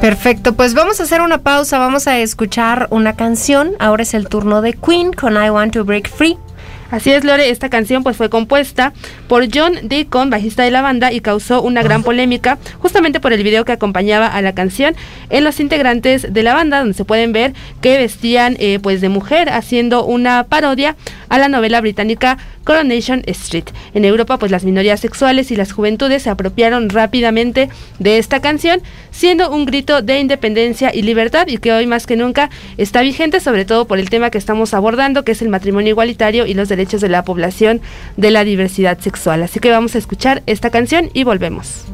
Perfecto, 0.00 0.52
pues 0.52 0.74
vamos 0.74 1.00
a 1.00 1.04
hacer 1.04 1.20
una 1.20 1.38
pausa, 1.38 1.78
vamos 1.78 2.06
a 2.06 2.18
escuchar 2.18 2.86
una 2.90 3.16
canción. 3.16 3.72
Ahora 3.78 4.02
es 4.02 4.14
el 4.14 4.28
turno 4.28 4.60
de 4.60 4.74
Queen 4.74 5.12
con 5.12 5.34
I 5.42 5.50
Want 5.50 5.72
to 5.72 5.84
Break 5.84 6.10
Free. 6.10 6.38
Así 6.90 7.10
es, 7.10 7.24
Lore, 7.24 7.50
esta 7.50 7.68
canción 7.68 8.02
pues 8.02 8.16
fue 8.16 8.30
compuesta 8.30 8.92
por 9.28 9.46
John 9.52 9.74
Deacon, 9.82 10.30
bajista 10.30 10.62
de 10.62 10.70
la 10.70 10.82
banda, 10.82 11.12
y 11.12 11.20
causó 11.20 11.62
una 11.62 11.82
gran 11.82 12.02
polémica 12.02 12.58
justamente 12.78 13.20
por 13.20 13.32
el 13.32 13.42
video 13.42 13.64
que 13.64 13.72
acompañaba 13.72 14.26
a 14.26 14.40
la 14.42 14.54
canción 14.54 14.94
en 15.30 15.44
los 15.44 15.58
integrantes 15.58 16.32
de 16.32 16.42
la 16.42 16.54
banda, 16.54 16.78
donde 16.78 16.94
se 16.94 17.04
pueden 17.04 17.32
ver 17.32 17.54
que 17.80 17.98
vestían 17.98 18.56
eh, 18.58 18.78
pues 18.80 19.00
de 19.00 19.08
mujer 19.08 19.48
haciendo 19.50 20.04
una 20.04 20.44
parodia 20.44 20.96
a 21.28 21.38
la 21.38 21.48
novela 21.48 21.80
británica 21.80 22.38
Coronation 22.66 23.22
Street. 23.26 23.64
En 23.94 24.04
Europa 24.04 24.38
pues 24.38 24.52
las 24.52 24.64
minorías 24.64 25.00
sexuales 25.00 25.50
y 25.50 25.56
las 25.56 25.72
juventudes 25.72 26.24
se 26.24 26.30
apropiaron 26.30 26.90
rápidamente 26.90 27.70
de 27.98 28.18
esta 28.18 28.40
canción, 28.40 28.82
siendo 29.10 29.50
un 29.50 29.64
grito 29.64 30.02
de 30.02 30.20
independencia 30.20 30.94
y 30.94 31.00
libertad 31.02 31.46
y 31.46 31.58
que 31.58 31.72
hoy 31.72 31.86
más 31.86 32.06
que 32.06 32.16
nunca 32.16 32.50
está 32.76 33.00
vigente, 33.00 33.40
sobre 33.40 33.64
todo 33.64 33.86
por 33.86 33.98
el 33.98 34.10
tema 34.10 34.30
que 34.30 34.38
estamos 34.38 34.74
abordando, 34.74 35.24
que 35.24 35.32
es 35.32 35.40
el 35.40 35.48
matrimonio 35.48 35.90
igualitario 35.90 36.44
y 36.44 36.54
los 36.54 36.68
derechos 36.68 37.00
de 37.00 37.08
la 37.08 37.24
población 37.24 37.80
de 38.16 38.30
la 38.30 38.44
diversidad 38.44 38.98
sexual. 38.98 39.42
Así 39.42 39.60
que 39.60 39.70
vamos 39.70 39.94
a 39.94 39.98
escuchar 39.98 40.42
esta 40.46 40.70
canción 40.70 41.08
y 41.14 41.24
volvemos. 41.24 41.86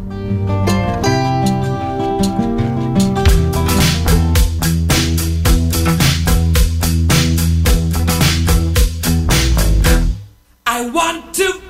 I 10.83 10.87
want 10.87 11.33
to 11.37 11.62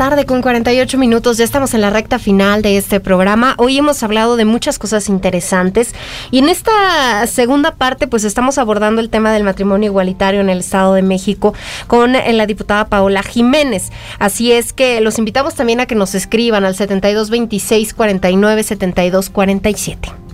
tarde 0.00 0.24
con 0.24 0.40
48 0.40 0.96
minutos, 0.96 1.36
ya 1.36 1.44
estamos 1.44 1.74
en 1.74 1.82
la 1.82 1.90
recta 1.90 2.18
final 2.18 2.62
de 2.62 2.78
este 2.78 3.00
programa. 3.00 3.54
Hoy 3.58 3.76
hemos 3.76 4.02
hablado 4.02 4.36
de 4.36 4.46
muchas 4.46 4.78
cosas 4.78 5.10
interesantes 5.10 5.94
y 6.30 6.38
en 6.38 6.48
esta 6.48 7.26
segunda 7.26 7.74
parte 7.74 8.06
pues 8.06 8.24
estamos 8.24 8.56
abordando 8.56 9.02
el 9.02 9.10
tema 9.10 9.30
del 9.30 9.44
matrimonio 9.44 9.90
igualitario 9.90 10.40
en 10.40 10.48
el 10.48 10.60
Estado 10.60 10.94
de 10.94 11.02
México 11.02 11.52
con 11.86 12.16
eh, 12.16 12.32
la 12.32 12.46
diputada 12.46 12.86
Paola 12.86 13.22
Jiménez. 13.22 13.90
Así 14.18 14.52
es 14.52 14.72
que 14.72 15.02
los 15.02 15.18
invitamos 15.18 15.54
también 15.54 15.80
a 15.80 15.86
que 15.86 15.96
nos 15.96 16.14
escriban 16.14 16.64
al 16.64 16.74
7226 16.74 17.92
49 17.92 18.62
72 18.62 19.28
47. 19.28 20.29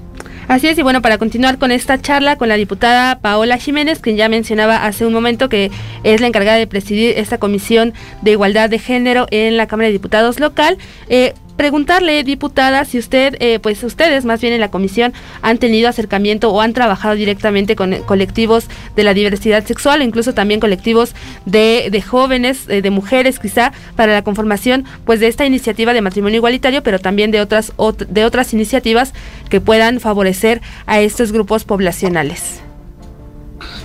Así 0.48 0.68
es, 0.68 0.78
y 0.78 0.82
bueno, 0.82 1.02
para 1.02 1.18
continuar 1.18 1.58
con 1.58 1.72
esta 1.72 2.00
charla 2.00 2.36
con 2.36 2.48
la 2.48 2.54
diputada 2.54 3.18
Paola 3.18 3.58
Jiménez, 3.58 3.98
quien 3.98 4.16
ya 4.16 4.28
mencionaba 4.28 4.86
hace 4.86 5.04
un 5.04 5.12
momento 5.12 5.48
que 5.48 5.72
es 6.04 6.20
la 6.20 6.28
encargada 6.28 6.56
de 6.56 6.68
presidir 6.68 7.18
esta 7.18 7.38
comisión 7.38 7.94
de 8.22 8.30
igualdad 8.30 8.70
de 8.70 8.78
género 8.78 9.26
en 9.32 9.56
la 9.56 9.66
Cámara 9.66 9.88
de 9.88 9.92
Diputados 9.92 10.38
local, 10.38 10.78
eh, 11.08 11.34
preguntarle, 11.56 12.22
diputada, 12.24 12.84
si 12.84 12.98
usted, 12.98 13.36
eh, 13.40 13.58
pues 13.58 13.82
ustedes 13.82 14.24
más 14.24 14.40
bien 14.40 14.52
en 14.52 14.60
la 14.60 14.70
comisión 14.70 15.12
han 15.42 15.58
tenido 15.58 15.88
acercamiento 15.88 16.50
o 16.50 16.60
han 16.60 16.72
trabajado 16.72 17.14
directamente 17.14 17.76
con 17.76 17.92
eh, 17.92 18.02
colectivos 18.04 18.66
de 18.94 19.04
la 19.04 19.14
diversidad 19.14 19.64
sexual, 19.64 20.02
incluso 20.02 20.34
también 20.34 20.60
colectivos 20.60 21.14
de, 21.44 21.88
de 21.90 22.02
jóvenes, 22.02 22.68
eh, 22.68 22.82
de 22.82 22.90
mujeres 22.90 23.38
quizá, 23.38 23.72
para 23.96 24.12
la 24.12 24.22
conformación 24.22 24.84
pues 25.04 25.20
de 25.20 25.28
esta 25.28 25.46
iniciativa 25.46 25.92
de 25.92 26.02
matrimonio 26.02 26.36
igualitario, 26.36 26.82
pero 26.82 26.98
también 26.98 27.30
de 27.30 27.40
otras, 27.40 27.72
ot- 27.76 28.06
de 28.06 28.24
otras 28.24 28.52
iniciativas 28.52 29.12
que 29.48 29.60
puedan 29.60 30.00
favorecer 30.00 30.60
a 30.86 31.00
estos 31.00 31.32
grupos 31.32 31.64
poblacionales. 31.64 32.60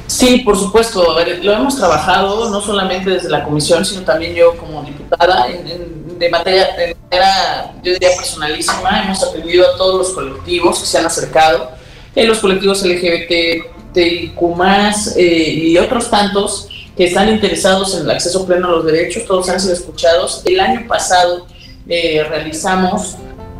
Sí, 0.07 0.39
por 0.43 0.57
supuesto. 0.57 1.09
A 1.11 1.15
ver, 1.23 1.43
lo 1.43 1.53
hemos 1.53 1.77
trabajado 1.77 2.49
no 2.49 2.59
solamente 2.59 3.11
desde 3.11 3.29
la 3.29 3.43
comisión, 3.45 3.85
sino 3.85 4.01
también 4.01 4.35
yo 4.35 4.57
como 4.57 4.83
diputada 4.83 5.47
en, 5.47 5.65
en- 5.67 6.00
de 6.21 6.29
materia, 6.29 6.67
de 6.77 6.95
manera, 7.09 7.73
yo 7.83 7.93
diría 7.93 8.09
personalísima. 8.15 9.03
Hemos 9.03 9.23
atendido 9.23 9.67
a 9.67 9.75
todos 9.75 9.97
los 9.97 10.09
colectivos 10.11 10.79
que 10.79 10.85
se 10.85 10.99
han 10.99 11.05
acercado, 11.07 11.71
eh, 12.15 12.25
los 12.25 12.39
colectivos 12.39 12.83
LGBTIQ+, 12.85 14.37
eh, 15.17 15.49
y 15.49 15.77
otros 15.77 16.11
tantos 16.11 16.67
que 16.95 17.05
están 17.05 17.29
interesados 17.29 17.95
en 17.95 18.03
el 18.03 18.11
acceso 18.11 18.45
pleno 18.45 18.67
a 18.67 18.71
los 18.71 18.85
derechos. 18.85 19.25
Todos 19.25 19.49
han 19.49 19.59
sido 19.59 19.73
escuchados. 19.73 20.43
El 20.45 20.59
año 20.59 20.87
pasado 20.87 21.47
eh, 21.89 22.23
realizamos, 22.29 23.15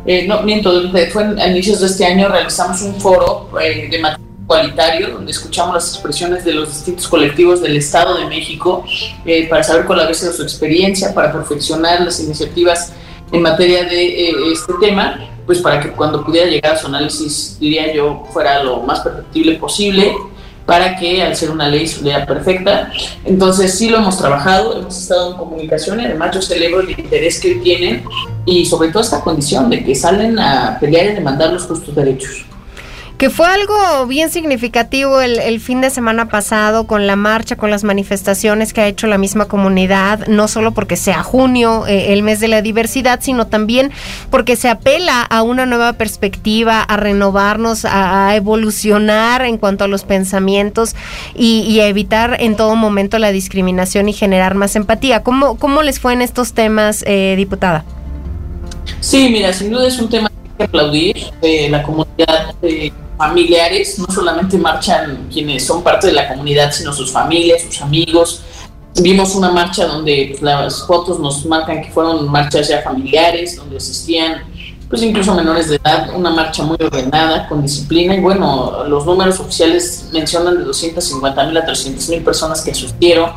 eh, 0.06 0.26
no 0.28 0.42
miento, 0.42 0.70
fue 1.10 1.24
a 1.24 1.48
inicios 1.48 1.80
de 1.80 1.86
este 1.86 2.06
año 2.06 2.28
realizamos 2.28 2.80
un 2.82 2.94
foro 3.00 3.50
eh, 3.60 3.88
de 3.90 3.98
matrimonio 3.98 4.21
igualitario, 4.52 5.10
donde 5.10 5.32
escuchamos 5.32 5.74
las 5.74 5.88
expresiones 5.94 6.44
de 6.44 6.52
los 6.52 6.68
distintos 6.68 7.08
colectivos 7.08 7.60
del 7.60 7.76
Estado 7.76 8.18
de 8.18 8.26
México 8.26 8.84
eh, 9.24 9.48
para 9.48 9.62
saber 9.62 9.86
cuál 9.86 10.00
ha 10.00 10.14
sido 10.14 10.32
su 10.32 10.42
experiencia, 10.42 11.14
para 11.14 11.32
perfeccionar 11.32 12.00
las 12.02 12.20
iniciativas 12.20 12.92
en 13.32 13.42
materia 13.42 13.84
de 13.84 14.28
eh, 14.28 14.34
este 14.52 14.74
tema, 14.80 15.18
pues 15.46 15.60
para 15.60 15.80
que 15.80 15.90
cuando 15.90 16.24
pudiera 16.24 16.48
llegar 16.48 16.74
a 16.74 16.78
su 16.78 16.86
análisis, 16.86 17.56
diría 17.58 17.92
yo, 17.94 18.24
fuera 18.32 18.62
lo 18.62 18.80
más 18.80 19.00
perfectible 19.00 19.54
posible, 19.56 20.14
para 20.66 20.96
que 20.96 21.22
al 21.22 21.34
ser 21.34 21.50
una 21.50 21.68
ley 21.68 21.86
saliera 21.88 22.24
perfecta. 22.24 22.92
Entonces 23.24 23.76
sí 23.76 23.88
lo 23.88 23.98
hemos 23.98 24.18
trabajado, 24.18 24.78
hemos 24.78 24.96
estado 24.96 25.32
en 25.32 25.38
comunicación 25.38 26.00
y 26.00 26.04
además 26.04 26.34
yo 26.34 26.42
celebro 26.42 26.80
el 26.80 26.90
interés 26.90 27.40
que 27.40 27.56
tienen 27.56 28.04
y 28.46 28.64
sobre 28.66 28.90
todo 28.90 29.02
esta 29.02 29.22
condición 29.22 29.70
de 29.70 29.82
que 29.82 29.94
salen 29.94 30.38
a 30.38 30.78
pelear 30.78 31.06
y 31.06 31.14
demandar 31.14 31.52
los 31.52 31.64
justos 31.64 31.94
derechos. 31.94 32.44
Que 33.22 33.30
fue 33.30 33.46
algo 33.46 34.04
bien 34.08 34.30
significativo 34.30 35.20
el, 35.20 35.60
fin 35.60 35.80
de 35.80 35.90
semana 35.90 36.26
pasado 36.28 36.88
con 36.88 37.06
la 37.06 37.14
marcha, 37.14 37.54
con 37.54 37.70
las 37.70 37.84
manifestaciones 37.84 38.72
que 38.72 38.80
ha 38.80 38.88
hecho 38.88 39.06
la 39.06 39.16
misma 39.16 39.44
comunidad, 39.44 40.26
no 40.26 40.48
solo 40.48 40.72
porque 40.74 40.96
sea 40.96 41.22
junio, 41.22 41.86
eh, 41.86 42.12
el 42.14 42.24
mes 42.24 42.40
de 42.40 42.48
la 42.48 42.62
diversidad, 42.62 43.20
sino 43.22 43.46
también 43.46 43.92
porque 44.28 44.56
se 44.56 44.68
apela 44.68 45.22
a 45.22 45.42
una 45.42 45.66
nueva 45.66 45.92
perspectiva, 45.92 46.82
a 46.82 46.96
renovarnos, 46.96 47.84
a, 47.84 48.34
evolucionar 48.34 49.42
en 49.42 49.56
cuanto 49.56 49.84
a 49.84 49.86
los 49.86 50.02
pensamientos 50.02 50.96
y, 51.36 51.78
a 51.78 51.86
evitar 51.86 52.38
en 52.40 52.56
todo 52.56 52.74
momento 52.74 53.20
la 53.20 53.30
discriminación 53.30 54.08
y 54.08 54.14
generar 54.14 54.56
más 54.56 54.74
empatía. 54.74 55.22
¿Cómo, 55.22 55.58
cómo 55.58 55.84
les 55.84 56.00
fue 56.00 56.12
en 56.12 56.22
estos 56.22 56.54
temas, 56.54 57.04
eh, 57.06 57.34
diputada? 57.36 57.84
Sí, 58.98 59.28
mira, 59.30 59.52
sin 59.52 59.70
duda 59.70 59.86
es 59.86 60.00
un 60.00 60.08
tema 60.08 60.28
aplaudir. 60.64 61.16
Eh, 61.42 61.68
la 61.70 61.82
comunidad 61.82 62.54
de 62.60 62.92
familiares, 63.16 63.98
no 63.98 64.06
solamente 64.12 64.58
marchan 64.58 65.28
quienes 65.32 65.64
son 65.66 65.82
parte 65.82 66.08
de 66.08 66.12
la 66.12 66.28
comunidad, 66.28 66.72
sino 66.72 66.92
sus 66.92 67.10
familias, 67.10 67.62
sus 67.62 67.80
amigos. 67.80 68.42
Vimos 69.00 69.34
una 69.34 69.50
marcha 69.50 69.86
donde 69.86 70.28
pues, 70.30 70.42
las 70.42 70.86
fotos 70.86 71.18
nos 71.18 71.44
marcan 71.46 71.82
que 71.82 71.90
fueron 71.90 72.28
marchas 72.30 72.68
ya 72.68 72.82
familiares, 72.82 73.56
donde 73.56 73.76
asistían 73.76 74.42
pues 74.92 75.02
incluso 75.02 75.34
menores 75.34 75.70
de 75.70 75.76
edad, 75.76 76.14
una 76.14 76.28
marcha 76.28 76.62
muy 76.64 76.76
ordenada, 76.78 77.48
con 77.48 77.62
disciplina, 77.62 78.14
y 78.14 78.20
bueno, 78.20 78.84
los 78.86 79.06
números 79.06 79.40
oficiales 79.40 80.10
mencionan 80.12 80.58
de 80.58 80.64
250 80.64 81.46
mil 81.46 81.56
a 81.56 81.64
300 81.64 82.08
mil 82.10 82.22
personas 82.22 82.60
que 82.60 82.72
asistieron, 82.72 83.30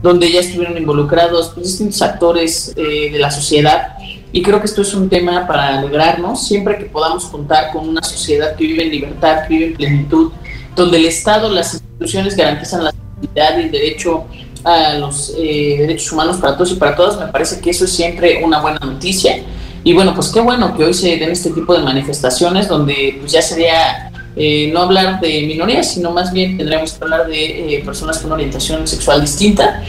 donde 0.00 0.30
ya 0.30 0.38
estuvieron 0.38 0.78
involucrados 0.78 1.56
distintos 1.56 2.00
actores 2.02 2.72
eh, 2.76 3.10
de 3.10 3.18
la 3.18 3.32
sociedad, 3.32 3.96
y 4.32 4.42
creo 4.42 4.58
que 4.60 4.66
esto 4.66 4.82
es 4.82 4.94
un 4.94 5.08
tema 5.08 5.46
para 5.46 5.78
alegrarnos, 5.78 6.46
siempre 6.46 6.78
que 6.78 6.86
podamos 6.86 7.26
contar 7.26 7.70
con 7.70 7.88
una 7.88 8.02
sociedad 8.02 8.56
que 8.56 8.66
vive 8.66 8.84
en 8.84 8.90
libertad, 8.90 9.46
que 9.46 9.54
vive 9.54 9.66
en 9.66 9.74
plenitud, 9.74 10.32
donde 10.74 10.96
el 10.96 11.04
Estado, 11.04 11.50
las 11.50 11.74
instituciones 11.74 12.34
garantizan 12.34 12.84
la 12.84 12.92
seguridad 12.92 13.58
y 13.58 13.62
el 13.62 13.70
derecho 13.70 14.24
a 14.64 14.94
los 14.94 15.34
eh, 15.36 15.76
derechos 15.80 16.12
humanos 16.12 16.38
para 16.38 16.56
todos 16.56 16.72
y 16.72 16.76
para 16.76 16.96
todas, 16.96 17.18
me 17.18 17.26
parece 17.26 17.60
que 17.60 17.70
eso 17.70 17.84
es 17.84 17.92
siempre 17.92 18.42
una 18.42 18.60
buena 18.60 18.78
noticia. 18.78 19.42
Y 19.84 19.92
bueno, 19.92 20.14
pues 20.14 20.28
qué 20.28 20.40
bueno 20.40 20.76
que 20.76 20.84
hoy 20.84 20.94
se 20.94 21.16
den 21.16 21.30
este 21.30 21.50
tipo 21.50 21.74
de 21.74 21.80
manifestaciones 21.80 22.68
donde 22.68 23.18
pues 23.20 23.32
ya 23.32 23.42
sería 23.42 24.12
eh, 24.36 24.70
no 24.72 24.82
hablar 24.82 25.20
de 25.20 25.42
minorías, 25.42 25.92
sino 25.92 26.10
más 26.10 26.32
bien 26.32 26.56
tendríamos 26.56 26.92
que 26.92 27.04
hablar 27.04 27.26
de 27.26 27.76
eh, 27.76 27.82
personas 27.84 28.18
con 28.18 28.32
orientación 28.32 28.86
sexual 28.86 29.20
distinta, 29.20 29.82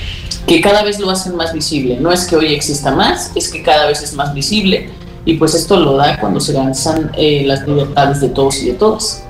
que 0.47 0.61
cada 0.61 0.83
vez 0.83 0.99
lo 0.99 1.09
hacen 1.09 1.35
más 1.35 1.53
visible. 1.53 1.97
No 1.99 2.11
es 2.11 2.25
que 2.25 2.35
hoy 2.35 2.53
exista 2.53 2.91
más, 2.91 3.31
es 3.35 3.49
que 3.49 3.63
cada 3.63 3.87
vez 3.87 4.01
es 4.01 4.13
más 4.13 4.33
visible 4.33 4.89
y 5.25 5.35
pues 5.35 5.53
esto 5.53 5.79
lo 5.79 5.95
da 5.95 6.19
cuando 6.19 6.39
se 6.39 6.53
lanzan 6.53 7.11
eh, 7.17 7.43
las 7.45 7.65
libertades 7.67 8.19
de 8.19 8.29
todos 8.29 8.61
y 8.61 8.67
de 8.67 8.73
todas. 8.73 9.23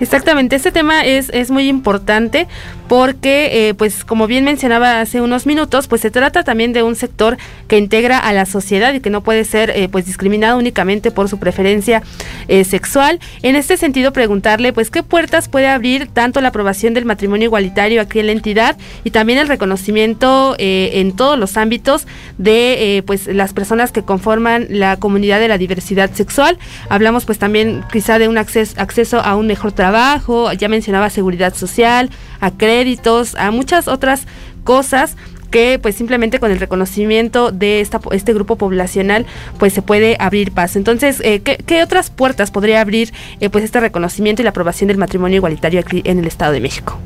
Exactamente, 0.00 0.56
este 0.56 0.72
tema 0.72 1.04
es, 1.04 1.30
es 1.32 1.50
muy 1.50 1.68
importante 1.68 2.48
porque, 2.88 3.68
eh, 3.68 3.74
pues 3.74 4.04
como 4.04 4.26
bien 4.26 4.44
mencionaba 4.44 5.00
hace 5.00 5.20
unos 5.20 5.46
minutos, 5.46 5.88
pues 5.88 6.00
se 6.00 6.10
trata 6.10 6.44
también 6.44 6.72
de 6.72 6.82
un 6.82 6.96
sector 6.96 7.36
que 7.68 7.78
integra 7.78 8.18
a 8.18 8.32
la 8.32 8.46
sociedad 8.46 8.92
y 8.94 9.00
que 9.00 9.10
no 9.10 9.22
puede 9.22 9.44
ser 9.44 9.70
eh, 9.70 9.88
pues 9.90 10.06
discriminado 10.06 10.58
únicamente 10.58 11.10
por 11.10 11.28
su 11.28 11.38
preferencia 11.38 12.02
eh, 12.48 12.64
sexual. 12.64 13.20
En 13.42 13.56
este 13.56 13.76
sentido, 13.76 14.12
preguntarle, 14.12 14.72
pues 14.72 14.90
qué 14.90 15.02
puertas 15.02 15.48
puede 15.48 15.68
abrir 15.68 16.08
tanto 16.12 16.40
la 16.40 16.48
aprobación 16.48 16.94
del 16.94 17.04
matrimonio 17.04 17.46
igualitario 17.46 18.00
aquí 18.00 18.20
en 18.20 18.26
la 18.26 18.32
entidad 18.32 18.76
y 19.02 19.10
también 19.10 19.38
el 19.38 19.48
reconocimiento 19.48 20.54
eh, 20.58 20.90
en 20.94 21.16
todos 21.16 21.38
los 21.38 21.56
ámbitos 21.56 22.06
de 22.38 23.02
pues 23.06 23.26
las 23.26 23.52
personas 23.52 23.92
que 23.92 24.02
conforman 24.02 24.66
la 24.68 24.96
comunidad 24.96 25.40
de 25.40 25.48
la 25.48 25.58
diversidad 25.58 26.10
sexual. 26.12 26.58
Hablamos 26.88 27.24
pues 27.24 27.38
también 27.38 27.84
quizá 27.92 28.18
de 28.18 28.28
un 28.28 28.38
acceso, 28.38 28.74
acceso 28.78 29.20
a 29.20 29.36
un 29.36 29.46
mejor 29.46 29.72
trabajo, 29.72 30.52
ya 30.52 30.68
mencionaba 30.68 31.10
seguridad 31.10 31.54
social, 31.54 32.10
a 32.40 32.50
créditos, 32.50 33.34
a 33.36 33.50
muchas 33.50 33.88
otras 33.88 34.26
cosas 34.64 35.16
que 35.54 35.78
pues 35.78 35.94
simplemente 35.94 36.40
con 36.40 36.50
el 36.50 36.58
reconocimiento 36.58 37.52
de 37.52 37.80
esta, 37.80 38.00
este 38.10 38.34
grupo 38.34 38.56
poblacional 38.56 39.24
pues 39.56 39.72
se 39.72 39.82
puede 39.82 40.16
abrir 40.18 40.50
paso. 40.50 40.78
Entonces, 40.78 41.20
eh, 41.22 41.42
¿qué, 41.44 41.58
qué 41.58 41.80
otras 41.84 42.10
puertas 42.10 42.50
podría 42.50 42.80
abrir 42.80 43.12
eh, 43.38 43.50
pues 43.50 43.62
este 43.62 43.78
reconocimiento 43.78 44.42
y 44.42 44.44
la 44.44 44.50
aprobación 44.50 44.88
del 44.88 44.98
matrimonio 44.98 45.36
igualitario 45.36 45.78
aquí 45.78 46.02
en 46.04 46.18
el 46.18 46.26
Estado 46.26 46.50
de 46.50 46.60
México? 46.60 46.98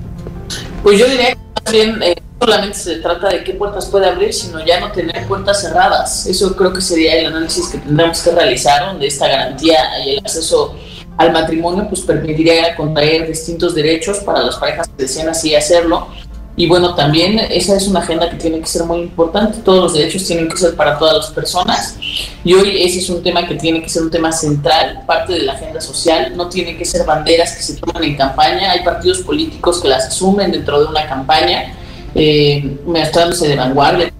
Pues 0.83 0.99
yo 0.99 1.07
diría 1.07 1.33
que 1.33 1.39
más 1.62 1.72
bien 1.72 2.03
eh, 2.03 2.16
solamente 2.41 2.79
se 2.79 2.97
trata 2.97 3.29
de 3.29 3.45
qué 3.45 3.53
puertas 3.53 3.87
puede 3.87 4.07
abrir, 4.07 4.33
sino 4.33 4.64
ya 4.64 4.81
no 4.81 4.93
tener 4.93 5.26
puertas 5.26 5.61
cerradas. 5.61 6.24
Eso 6.26 6.57
creo 6.57 6.72
que 6.72 6.81
sería 6.81 7.18
el 7.18 7.26
análisis 7.26 7.68
que 7.68 7.76
tendríamos 7.76 8.22
que 8.22 8.31
realizar, 8.31 8.87
donde 8.87 9.09
esta 9.09 9.29
garantía 9.29 9.79
y 10.07 10.12
el 10.12 10.18
acceso 10.20 10.74
al 11.19 11.33
matrimonio 11.33 11.87
pues 11.89 12.01
permitiría 12.03 12.75
contraer 12.77 13.27
distintos 13.27 13.75
derechos 13.75 14.19
para 14.19 14.43
las 14.43 14.57
parejas 14.57 14.89
que 14.89 15.03
desean 15.03 15.29
así 15.29 15.55
hacerlo. 15.55 16.09
Y 16.57 16.66
bueno, 16.66 16.95
también 16.95 17.39
esa 17.39 17.77
es 17.77 17.87
una 17.87 18.01
agenda 18.01 18.29
que 18.31 18.37
tiene 18.37 18.59
que 18.59 18.66
ser 18.66 18.85
muy 18.85 19.01
importante. 19.01 19.59
Todos 19.59 19.81
los 19.81 19.95
derechos 19.95 20.25
tienen 20.25 20.49
que 20.49 20.57
ser 20.57 20.75
para 20.75 20.99
todas 20.99 21.16
las 21.16 21.27
personas. 21.29 21.97
Y 22.43 22.53
hoy 22.55 22.83
ese 22.83 22.99
es 22.99 23.11
un 23.11 23.23
tema 23.23 23.47
que 23.47 23.55
tiene 23.55 23.81
que 23.81 23.89
ser 23.89 24.03
un 24.03 24.11
tema 24.11 24.33
central, 24.33 25.03
parte 25.07 25.35
de 25.35 25.43
la 25.43 25.53
agenda 25.53 25.81
social. 25.81 26.37
No 26.37 26.49
tiene 26.49 26.77
que 26.77 26.85
ser 26.85 27.05
banderas 27.05 27.55
que 27.55 27.62
se 27.62 27.77
toman 27.77 28.03
en 28.03 28.16
campaña. 28.16 28.73
Hay 28.73 28.83
partidos 28.83 29.19
políticos 29.19 29.81
que 29.81 29.89
las 29.89 30.07
asumen 30.07 30.51
dentro 30.51 30.81
de 30.81 30.87
una 30.87 31.07
campaña, 31.07 31.75
eh, 32.14 32.77
de 32.85 33.57
vanguardia 33.57 34.12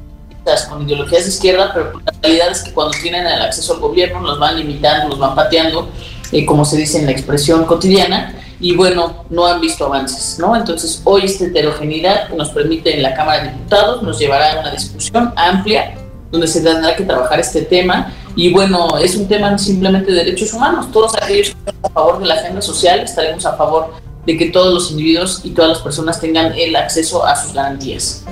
con 0.69 0.83
ideologías 0.83 1.25
de 1.25 1.31
izquierda, 1.31 1.71
pero 1.75 2.01
la 2.05 2.13
realidad 2.23 2.51
es 2.51 2.63
que 2.63 2.73
cuando 2.73 2.97
tienen 3.03 3.27
el 3.27 3.43
acceso 3.43 3.75
al 3.75 3.81
gobierno 3.81 4.21
los 4.21 4.39
van 4.39 4.57
limitando, 4.59 5.09
los 5.09 5.19
van 5.19 5.35
pateando, 5.35 5.89
eh, 6.33 6.45
como 6.45 6.64
se 6.64 6.76
dice 6.76 6.99
en 6.99 7.07
la 7.07 7.12
expresión 7.12 7.64
cotidiana, 7.64 8.35
y 8.61 8.74
bueno, 8.74 9.24
no 9.31 9.47
han 9.47 9.61
visto 9.61 9.87
avances, 9.87 10.39
¿no? 10.39 10.57
Entonces, 10.57 11.01
hoy 11.05 11.22
esta 11.24 11.45
heterogeneidad 11.45 12.29
que 12.29 12.35
nos 12.35 12.51
permite 12.51 12.95
en 12.95 13.03
la 13.03 13.14
Cámara 13.14 13.45
de 13.45 13.51
Diputados 13.51 14.03
nos 14.03 14.18
llevará 14.18 14.53
a 14.53 14.61
una 14.61 14.72
discusión 14.72 15.33
amplia 15.37 15.95
donde 16.31 16.47
se 16.47 16.61
tendrá 16.61 16.95
que 16.97 17.05
trabajar 17.05 17.39
este 17.41 17.62
tema. 17.62 18.12
Y 18.35 18.53
bueno, 18.53 18.99
es 18.99 19.16
un 19.16 19.26
tema 19.26 19.57
simplemente 19.59 20.12
de 20.12 20.24
derechos 20.24 20.53
humanos. 20.53 20.91
Todos 20.93 21.14
aquellos 21.16 21.51
que 21.51 21.70
están 21.70 21.74
a 21.83 21.89
favor 21.89 22.18
de 22.18 22.26
la 22.26 22.35
agenda 22.35 22.61
social 22.61 23.01
estaremos 23.01 23.47
a 23.47 23.57
favor 23.57 23.95
de 24.26 24.37
que 24.37 24.51
todos 24.51 24.74
los 24.74 24.91
individuos 24.91 25.41
y 25.45 25.51
todas 25.51 25.70
las 25.70 25.79
personas 25.79 26.20
tengan 26.20 26.53
el 26.53 26.76
acceso 26.76 27.24
a 27.24 27.35
sus 27.35 27.55
garantías. 27.55 28.24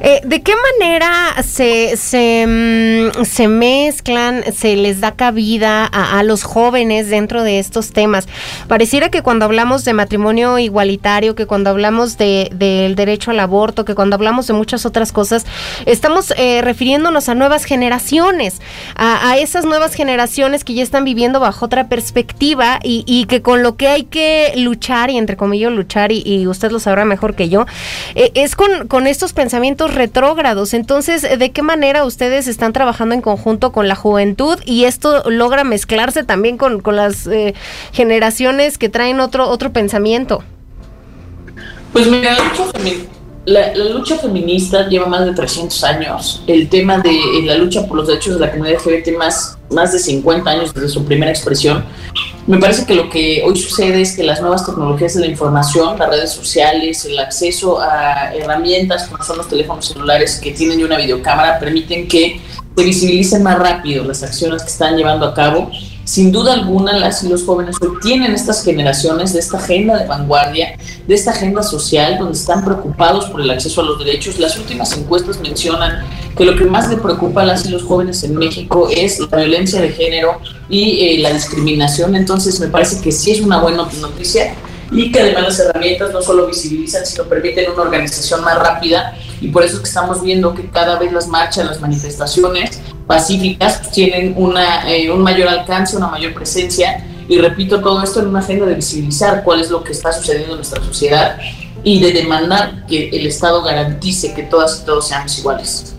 Eh, 0.00 0.20
¿De 0.24 0.42
qué 0.42 0.52
manera 0.80 1.42
se, 1.42 1.96
se, 1.96 2.46
mm, 2.46 3.24
se 3.24 3.48
mezclan, 3.48 4.44
se 4.54 4.76
les 4.76 5.00
da 5.00 5.12
cabida 5.12 5.84
a, 5.86 6.22
los 6.22 6.44
jóvenes 6.44 7.10
dentro 7.10 7.42
de 7.42 7.58
estos 7.58 7.92
temas? 7.92 8.28
Pareciera 8.68 9.08
que 9.10 9.22
cuando 9.22 9.44
hablamos 9.44 9.84
de 9.84 9.94
matrimonio 9.94 10.58
igualitario, 10.58 11.34
que 11.34 11.46
cuando 11.46 11.70
hablamos 11.70 12.16
de- 12.16 12.48
del 12.54 12.94
derecho 12.94 13.32
al 13.32 13.40
aborto, 13.40 13.84
que 13.84 13.96
cuando 13.96 14.14
hablamos 14.14 14.46
de 14.46 14.52
muchas 14.54 14.86
otras 14.86 15.10
cosas, 15.10 15.46
estamos 15.84 16.32
eh, 16.36 16.60
refiriéndonos 16.62 17.28
a 17.28 17.34
nuevas 17.34 17.64
generaciones, 17.64 18.60
a, 18.94 19.30
a 19.30 19.38
esas 19.38 19.64
nuevas 19.64 19.94
generaciones 19.94 20.62
que 20.62 20.74
ya 20.74 20.82
están 20.84 21.04
viviendo 21.04 21.40
bajo 21.40 21.64
otra 21.66 21.88
perspectiva 21.88 22.78
y, 22.84 23.02
y 23.06 23.24
que 23.26 23.42
con 23.42 23.64
lo 23.64 23.76
que 23.76 23.88
hay 23.88 24.04
que 24.04 24.52
luchar, 24.56 25.10
y 25.10 25.18
entre 25.18 25.36
comillas 25.36 25.72
luchar, 25.72 26.12
y, 26.12 26.22
y 26.24 26.46
usted 26.46 26.70
lo 26.70 26.78
sabrá 26.78 27.04
mejor 27.04 27.34
que 27.34 27.48
yo, 27.48 27.66
eh, 28.14 28.30
es 28.34 28.54
con, 28.54 28.86
con 28.86 29.06
estos 29.08 29.32
pensamientos 29.32 29.87
retrógrados. 29.94 30.74
Entonces, 30.74 31.22
¿de 31.38 31.50
qué 31.50 31.62
manera 31.62 32.04
ustedes 32.04 32.46
están 32.46 32.72
trabajando 32.72 33.14
en 33.14 33.20
conjunto 33.20 33.72
con 33.72 33.88
la 33.88 33.94
juventud 33.94 34.58
y 34.64 34.84
esto 34.84 35.28
logra 35.28 35.64
mezclarse 35.64 36.24
también 36.24 36.56
con, 36.56 36.80
con 36.80 36.96
las 36.96 37.26
eh, 37.26 37.54
generaciones 37.92 38.78
que 38.78 38.88
traen 38.88 39.20
otro, 39.20 39.48
otro 39.48 39.72
pensamiento? 39.72 40.42
Pues 41.92 42.06
mira, 42.06 42.36
femi- 42.36 43.06
la- 43.48 43.74
lucha 43.74 44.16
feminista 44.18 44.88
lleva 44.88 45.06
más 45.06 45.24
de 45.24 45.32
300 45.32 45.82
años. 45.84 46.42
El 46.46 46.68
tema 46.68 46.98
de 46.98 47.18
la 47.44 47.54
lucha 47.56 47.86
por 47.86 47.96
los 47.96 48.06
derechos 48.06 48.34
de 48.34 48.40
la 48.40 48.50
comunidad 48.50 48.78
LGBT 48.84 49.16
más, 49.16 49.56
más 49.70 49.92
de 49.92 49.98
50 49.98 50.50
años 50.50 50.74
desde 50.74 50.88
su 50.88 51.04
primera 51.04 51.30
expresión. 51.30 51.84
Me 52.46 52.58
parece 52.58 52.86
que 52.86 52.94
lo 52.94 53.10
que 53.10 53.42
hoy 53.44 53.56
sucede 53.58 54.00
es 54.00 54.16
que 54.16 54.22
las 54.22 54.40
nuevas 54.40 54.64
tecnologías 54.64 55.14
de 55.14 55.20
la 55.20 55.26
información, 55.26 55.98
las 55.98 56.08
redes 56.08 56.32
sociales, 56.32 57.04
el 57.04 57.18
acceso 57.18 57.78
a 57.80 58.32
herramientas 58.34 59.06
como 59.08 59.22
son 59.22 59.36
los 59.38 59.48
teléfonos 59.48 59.86
celulares 59.86 60.40
que 60.42 60.52
tienen 60.52 60.82
una 60.82 60.96
videocámara, 60.96 61.58
permiten 61.58 62.08
que 62.08 62.40
se 62.76 62.84
visibilicen 62.84 63.42
más 63.42 63.58
rápido 63.58 64.04
las 64.04 64.22
acciones 64.22 64.62
que 64.62 64.70
están 64.70 64.96
llevando 64.96 65.26
a 65.26 65.34
cabo. 65.34 65.70
Sin 66.08 66.32
duda 66.32 66.54
alguna, 66.54 66.94
las 66.98 67.22
y 67.22 67.28
los 67.28 67.44
jóvenes 67.44 67.76
hoy 67.82 67.90
tienen 68.00 68.32
estas 68.32 68.64
generaciones 68.64 69.34
de 69.34 69.40
esta 69.40 69.58
agenda 69.58 69.98
de 69.98 70.06
vanguardia, 70.06 70.78
de 71.06 71.14
esta 71.14 71.32
agenda 71.32 71.62
social, 71.62 72.16
donde 72.18 72.32
están 72.32 72.64
preocupados 72.64 73.26
por 73.26 73.42
el 73.42 73.50
acceso 73.50 73.82
a 73.82 73.84
los 73.84 73.98
derechos. 73.98 74.38
Las 74.38 74.56
últimas 74.56 74.96
encuestas 74.96 75.38
mencionan 75.38 76.06
que 76.34 76.46
lo 76.46 76.56
que 76.56 76.64
más 76.64 76.88
le 76.88 76.96
preocupa 76.96 77.42
a 77.42 77.44
las 77.44 77.66
y 77.66 77.68
los 77.68 77.82
jóvenes 77.82 78.24
en 78.24 78.36
México 78.36 78.88
es 78.90 79.20
la 79.20 79.36
violencia 79.36 79.82
de 79.82 79.90
género 79.90 80.40
y 80.70 80.98
eh, 80.98 81.18
la 81.18 81.30
discriminación. 81.30 82.16
Entonces, 82.16 82.58
me 82.58 82.68
parece 82.68 83.02
que 83.02 83.12
sí 83.12 83.32
es 83.32 83.42
una 83.42 83.60
buena 83.60 83.86
noticia 84.00 84.54
y 84.90 85.12
que 85.12 85.20
además 85.20 85.42
las 85.42 85.60
herramientas 85.60 86.10
no 86.14 86.22
solo 86.22 86.46
visibilizan, 86.46 87.04
sino 87.04 87.24
permiten 87.24 87.70
una 87.70 87.82
organización 87.82 88.42
más 88.42 88.58
rápida 88.58 89.14
y 89.42 89.48
por 89.48 89.62
eso 89.62 89.74
es 89.74 89.80
que 89.80 89.88
estamos 89.88 90.22
viendo 90.22 90.54
que 90.54 90.70
cada 90.70 90.98
vez 90.98 91.12
las 91.12 91.28
marchas, 91.28 91.66
las 91.66 91.82
manifestaciones 91.82 92.80
pacíficas 93.08 93.78
pues, 93.78 93.90
tienen 93.90 94.34
una, 94.36 94.88
eh, 94.88 95.10
un 95.10 95.22
mayor 95.22 95.48
alcance, 95.48 95.96
una 95.96 96.08
mayor 96.08 96.34
presencia 96.34 97.04
y 97.28 97.38
repito 97.38 97.80
todo 97.80 98.02
esto 98.04 98.20
en 98.20 98.28
una 98.28 98.38
agenda 98.38 98.66
de 98.66 98.74
visibilizar 98.74 99.42
cuál 99.42 99.60
es 99.60 99.70
lo 99.70 99.82
que 99.82 99.92
está 99.92 100.12
sucediendo 100.12 100.52
en 100.52 100.58
nuestra 100.58 100.82
sociedad 100.84 101.38
y 101.82 102.00
de 102.00 102.12
demandar 102.12 102.86
que 102.86 103.08
el 103.08 103.26
Estado 103.26 103.62
garantice 103.62 104.34
que 104.34 104.44
todas 104.44 104.80
y 104.82 104.86
todos 104.86 105.08
seamos 105.08 105.36
iguales. 105.38 105.97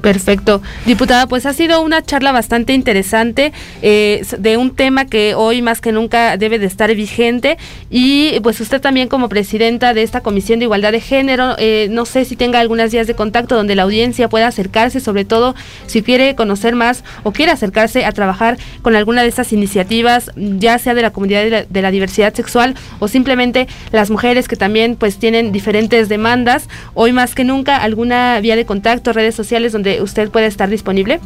Perfecto. 0.00 0.62
Diputada, 0.86 1.26
pues 1.26 1.44
ha 1.44 1.52
sido 1.52 1.82
una 1.82 2.02
charla 2.02 2.32
bastante 2.32 2.72
interesante 2.72 3.52
eh, 3.82 4.24
de 4.38 4.56
un 4.56 4.74
tema 4.74 5.04
que 5.04 5.34
hoy 5.34 5.60
más 5.60 5.82
que 5.82 5.92
nunca 5.92 6.38
debe 6.38 6.58
de 6.58 6.66
estar 6.66 6.94
vigente 6.94 7.58
y 7.90 8.40
pues 8.40 8.60
usted 8.60 8.80
también 8.80 9.08
como 9.08 9.28
presidenta 9.28 9.92
de 9.92 10.02
esta 10.02 10.22
Comisión 10.22 10.58
de 10.58 10.64
Igualdad 10.64 10.92
de 10.92 11.00
Género, 11.00 11.54
eh, 11.58 11.88
no 11.90 12.06
sé 12.06 12.24
si 12.24 12.34
tenga 12.36 12.60
algunas 12.60 12.92
vías 12.92 13.06
de 13.06 13.14
contacto 13.14 13.56
donde 13.56 13.74
la 13.74 13.82
audiencia 13.82 14.28
pueda 14.28 14.46
acercarse, 14.46 15.00
sobre 15.00 15.26
todo 15.26 15.54
si 15.86 16.02
quiere 16.02 16.34
conocer 16.34 16.74
más 16.74 17.04
o 17.22 17.32
quiere 17.32 17.52
acercarse 17.52 18.06
a 18.06 18.12
trabajar 18.12 18.56
con 18.80 18.96
alguna 18.96 19.22
de 19.22 19.28
estas 19.28 19.52
iniciativas, 19.52 20.30
ya 20.36 20.78
sea 20.78 20.94
de 20.94 21.02
la 21.02 21.10
comunidad 21.10 21.42
de 21.44 21.50
la, 21.50 21.64
de 21.64 21.82
la 21.82 21.90
diversidad 21.90 22.32
sexual 22.32 22.74
o 23.00 23.08
simplemente 23.08 23.68
las 23.92 24.10
mujeres 24.10 24.48
que 24.48 24.56
también 24.56 24.96
pues 24.96 25.18
tienen 25.18 25.52
diferentes 25.52 26.08
demandas. 26.08 26.68
Hoy 26.94 27.12
más 27.12 27.34
que 27.34 27.44
nunca, 27.44 27.76
alguna 27.76 28.40
vía 28.40 28.56
de 28.56 28.64
contacto, 28.64 29.12
redes 29.12 29.34
sociales 29.34 29.72
donde 29.72 29.89
usted 30.00 30.30
pueda 30.30 30.46
estar 30.46 30.68
disponible. 30.68 31.20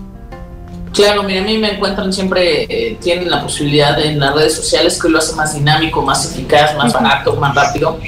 Claro, 0.93 1.25
mira, 1.25 1.41
a 1.41 1.45
mí 1.45 1.59
me 1.59 1.73
encuentran 1.73 2.13
siempre, 2.13 2.67
eh, 2.69 2.97
tienen 3.03 3.29
la 3.29 3.43
posibilidad 3.43 3.99
en 3.99 4.21
las 4.21 4.33
redes 4.33 4.55
sociales 4.55 5.01
que 5.03 5.09
lo 5.09 5.19
hace 5.19 5.35
más 5.35 5.53
dinámico, 5.53 6.01
más 6.03 6.31
eficaz, 6.31 6.77
más 6.77 6.93
barato, 6.93 7.35
más 7.35 7.53
rápido, 7.53 7.99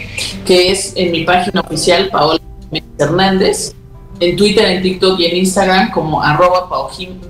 que 0.45 0.71
es 0.71 0.93
en 0.95 1.11
mi 1.11 1.25
página 1.25 1.63
oficial, 1.63 2.09
Paola 2.11 2.41
Hernández, 2.97 3.75
en 4.21 4.37
Twitter, 4.37 4.65
en 4.67 4.83
TikTok 4.83 5.19
y 5.19 5.27
en 5.27 5.37
Instagram 5.39 5.91
como 5.91 6.23
arroba 6.23 6.69
paojimh. 6.69 7.21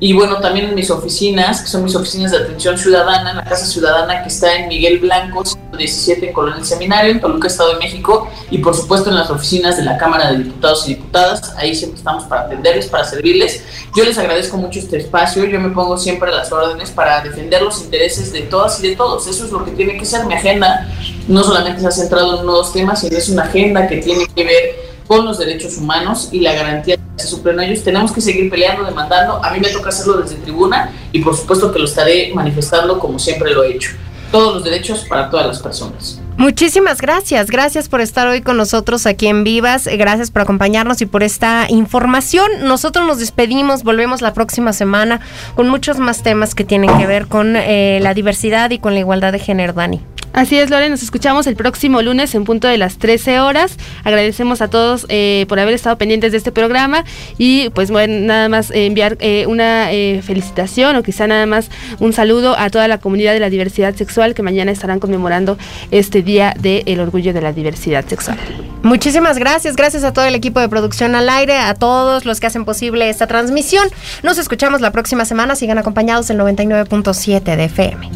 Y 0.00 0.12
bueno, 0.12 0.38
también 0.40 0.66
en 0.66 0.74
mis 0.74 0.90
oficinas, 0.90 1.62
que 1.62 1.68
son 1.68 1.84
mis 1.84 1.94
oficinas 1.94 2.32
de 2.32 2.38
atención 2.38 2.76
ciudadana, 2.76 3.30
en 3.30 3.36
la 3.36 3.44
Casa 3.44 3.64
Ciudadana 3.64 4.22
que 4.22 4.28
está 4.28 4.54
en 4.54 4.68
Miguel 4.68 4.98
Blanco, 4.98 5.44
117 5.44 6.28
en 6.28 6.32
Colonia 6.32 6.64
Seminario, 6.64 7.12
en 7.12 7.20
Toluca, 7.20 7.46
Estado 7.46 7.74
de 7.74 7.78
México, 7.78 8.28
y 8.50 8.58
por 8.58 8.74
supuesto 8.74 9.10
en 9.10 9.16
las 9.16 9.30
oficinas 9.30 9.76
de 9.76 9.84
la 9.84 9.96
Cámara 9.96 10.32
de 10.32 10.38
Diputados 10.38 10.86
y 10.88 10.94
Diputadas. 10.94 11.54
Ahí 11.56 11.74
siempre 11.74 11.98
estamos 11.98 12.24
para 12.24 12.42
atenderles, 12.42 12.86
para 12.88 13.04
servirles. 13.04 13.62
Yo 13.96 14.04
les 14.04 14.18
agradezco 14.18 14.56
mucho 14.56 14.80
este 14.80 14.98
espacio, 14.98 15.44
yo 15.44 15.60
me 15.60 15.70
pongo 15.70 15.96
siempre 15.96 16.30
a 16.30 16.34
las 16.34 16.50
órdenes 16.50 16.90
para 16.90 17.22
defender 17.22 17.62
los 17.62 17.80
intereses 17.80 18.32
de 18.32 18.42
todas 18.42 18.82
y 18.82 18.88
de 18.88 18.96
todos. 18.96 19.26
Eso 19.28 19.44
es 19.44 19.52
lo 19.52 19.64
que 19.64 19.70
tiene 19.70 19.96
que 19.96 20.04
ser 20.04 20.26
mi 20.26 20.34
agenda. 20.34 20.88
No 21.28 21.44
solamente 21.44 21.80
se 21.80 21.86
ha 21.86 21.92
centrado 21.92 22.34
en 22.34 22.42
uno 22.42 22.52
o 22.52 22.56
dos 22.56 22.72
temas, 22.72 23.00
sino 23.00 23.16
es 23.16 23.28
una 23.28 23.44
agenda 23.44 23.86
que 23.86 23.98
tiene 23.98 24.26
que 24.26 24.44
ver 24.44 24.83
con 25.06 25.24
los 25.24 25.38
derechos 25.38 25.76
humanos 25.76 26.28
y 26.32 26.40
la 26.40 26.52
garantía 26.54 26.96
de 26.96 27.02
acceso 27.14 27.42
pleno 27.42 27.62
a 27.62 27.66
ellos. 27.66 27.82
Tenemos 27.82 28.12
que 28.12 28.20
seguir 28.20 28.50
peleando, 28.50 28.84
demandando. 28.84 29.44
A 29.44 29.50
mí 29.52 29.60
me 29.60 29.68
toca 29.68 29.90
hacerlo 29.90 30.18
desde 30.18 30.36
tribuna 30.36 30.92
y 31.12 31.20
por 31.20 31.36
supuesto 31.36 31.72
que 31.72 31.78
lo 31.78 31.84
estaré 31.84 32.32
manifestando 32.34 32.98
como 32.98 33.18
siempre 33.18 33.52
lo 33.52 33.62
he 33.64 33.74
hecho. 33.74 33.90
Todos 34.30 34.54
los 34.54 34.64
derechos 34.64 35.04
para 35.08 35.30
todas 35.30 35.46
las 35.46 35.60
personas. 35.60 36.20
Muchísimas 36.36 37.00
gracias, 37.00 37.48
gracias 37.48 37.88
por 37.88 38.00
estar 38.00 38.26
hoy 38.26 38.40
con 38.40 38.56
nosotros 38.56 39.06
aquí 39.06 39.28
en 39.28 39.44
Vivas, 39.44 39.86
gracias 39.86 40.32
por 40.32 40.42
acompañarnos 40.42 41.00
y 41.00 41.06
por 41.06 41.22
esta 41.22 41.66
información. 41.68 42.50
Nosotros 42.64 43.06
nos 43.06 43.20
despedimos, 43.20 43.84
volvemos 43.84 44.20
la 44.20 44.32
próxima 44.32 44.72
semana 44.72 45.20
con 45.54 45.68
muchos 45.68 46.00
más 46.00 46.24
temas 46.24 46.56
que 46.56 46.64
tienen 46.64 46.98
que 46.98 47.06
ver 47.06 47.28
con 47.28 47.54
eh, 47.54 48.00
la 48.02 48.14
diversidad 48.14 48.72
y 48.72 48.80
con 48.80 48.94
la 48.94 49.00
igualdad 49.00 49.30
de 49.30 49.38
género, 49.38 49.74
Dani. 49.74 50.00
Así 50.34 50.58
es, 50.58 50.68
Lore, 50.68 50.88
nos 50.88 51.04
escuchamos 51.04 51.46
el 51.46 51.54
próximo 51.54 52.02
lunes 52.02 52.34
en 52.34 52.42
punto 52.42 52.66
de 52.66 52.76
las 52.76 52.98
13 52.98 53.38
horas. 53.38 53.76
Agradecemos 54.02 54.60
a 54.62 54.68
todos 54.68 55.06
eh, 55.08 55.46
por 55.48 55.60
haber 55.60 55.74
estado 55.74 55.96
pendientes 55.96 56.32
de 56.32 56.38
este 56.38 56.50
programa 56.50 57.04
y 57.38 57.70
pues 57.70 57.92
bueno, 57.92 58.26
nada 58.26 58.48
más 58.48 58.72
eh, 58.72 58.86
enviar 58.86 59.16
eh, 59.20 59.46
una 59.46 59.86
felicitación 60.22 60.96
o 60.96 61.04
quizá 61.04 61.28
nada 61.28 61.46
más 61.46 61.70
un 62.00 62.12
saludo 62.12 62.58
a 62.58 62.68
toda 62.68 62.88
la 62.88 62.98
comunidad 62.98 63.32
de 63.32 63.38
la 63.38 63.48
diversidad 63.48 63.94
sexual 63.94 64.34
que 64.34 64.42
mañana 64.42 64.72
estarán 64.72 64.98
conmemorando 64.98 65.56
este 65.92 66.22
Día 66.22 66.52
del 66.58 66.98
Orgullo 66.98 67.32
de 67.32 67.40
la 67.40 67.52
Diversidad 67.52 68.04
Sexual. 68.04 68.36
Muchísimas 68.82 69.38
gracias, 69.38 69.76
gracias 69.76 70.02
a 70.02 70.12
todo 70.12 70.24
el 70.24 70.34
equipo 70.34 70.58
de 70.58 70.68
producción 70.68 71.14
al 71.14 71.28
aire, 71.28 71.58
a 71.58 71.74
todos 71.74 72.24
los 72.24 72.40
que 72.40 72.48
hacen 72.48 72.64
posible 72.64 73.08
esta 73.08 73.28
transmisión. 73.28 73.88
Nos 74.24 74.38
escuchamos 74.38 74.80
la 74.80 74.90
próxima 74.90 75.24
semana, 75.26 75.54
sigan 75.54 75.78
acompañados 75.78 76.26
del 76.26 76.38
99.7 76.40 77.56
de 77.56 77.64
FM. 77.66 78.10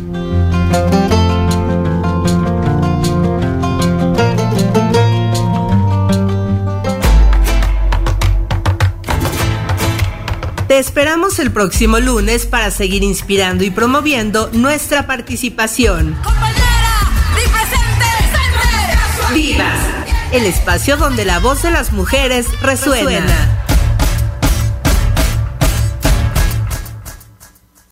Te 10.78 10.82
esperamos 10.82 11.40
el 11.40 11.50
próximo 11.50 11.98
lunes 11.98 12.46
para 12.46 12.70
seguir 12.70 13.02
inspirando 13.02 13.64
y 13.64 13.70
promoviendo 13.72 14.48
nuestra 14.52 15.08
participación. 15.08 16.16
Vivas, 19.34 19.80
el 20.30 20.44
espacio 20.44 20.96
donde 20.96 21.24
la 21.24 21.40
voz 21.40 21.62
de 21.62 21.72
las 21.72 21.90
mujeres 21.90 22.46
resuena. 22.62 23.66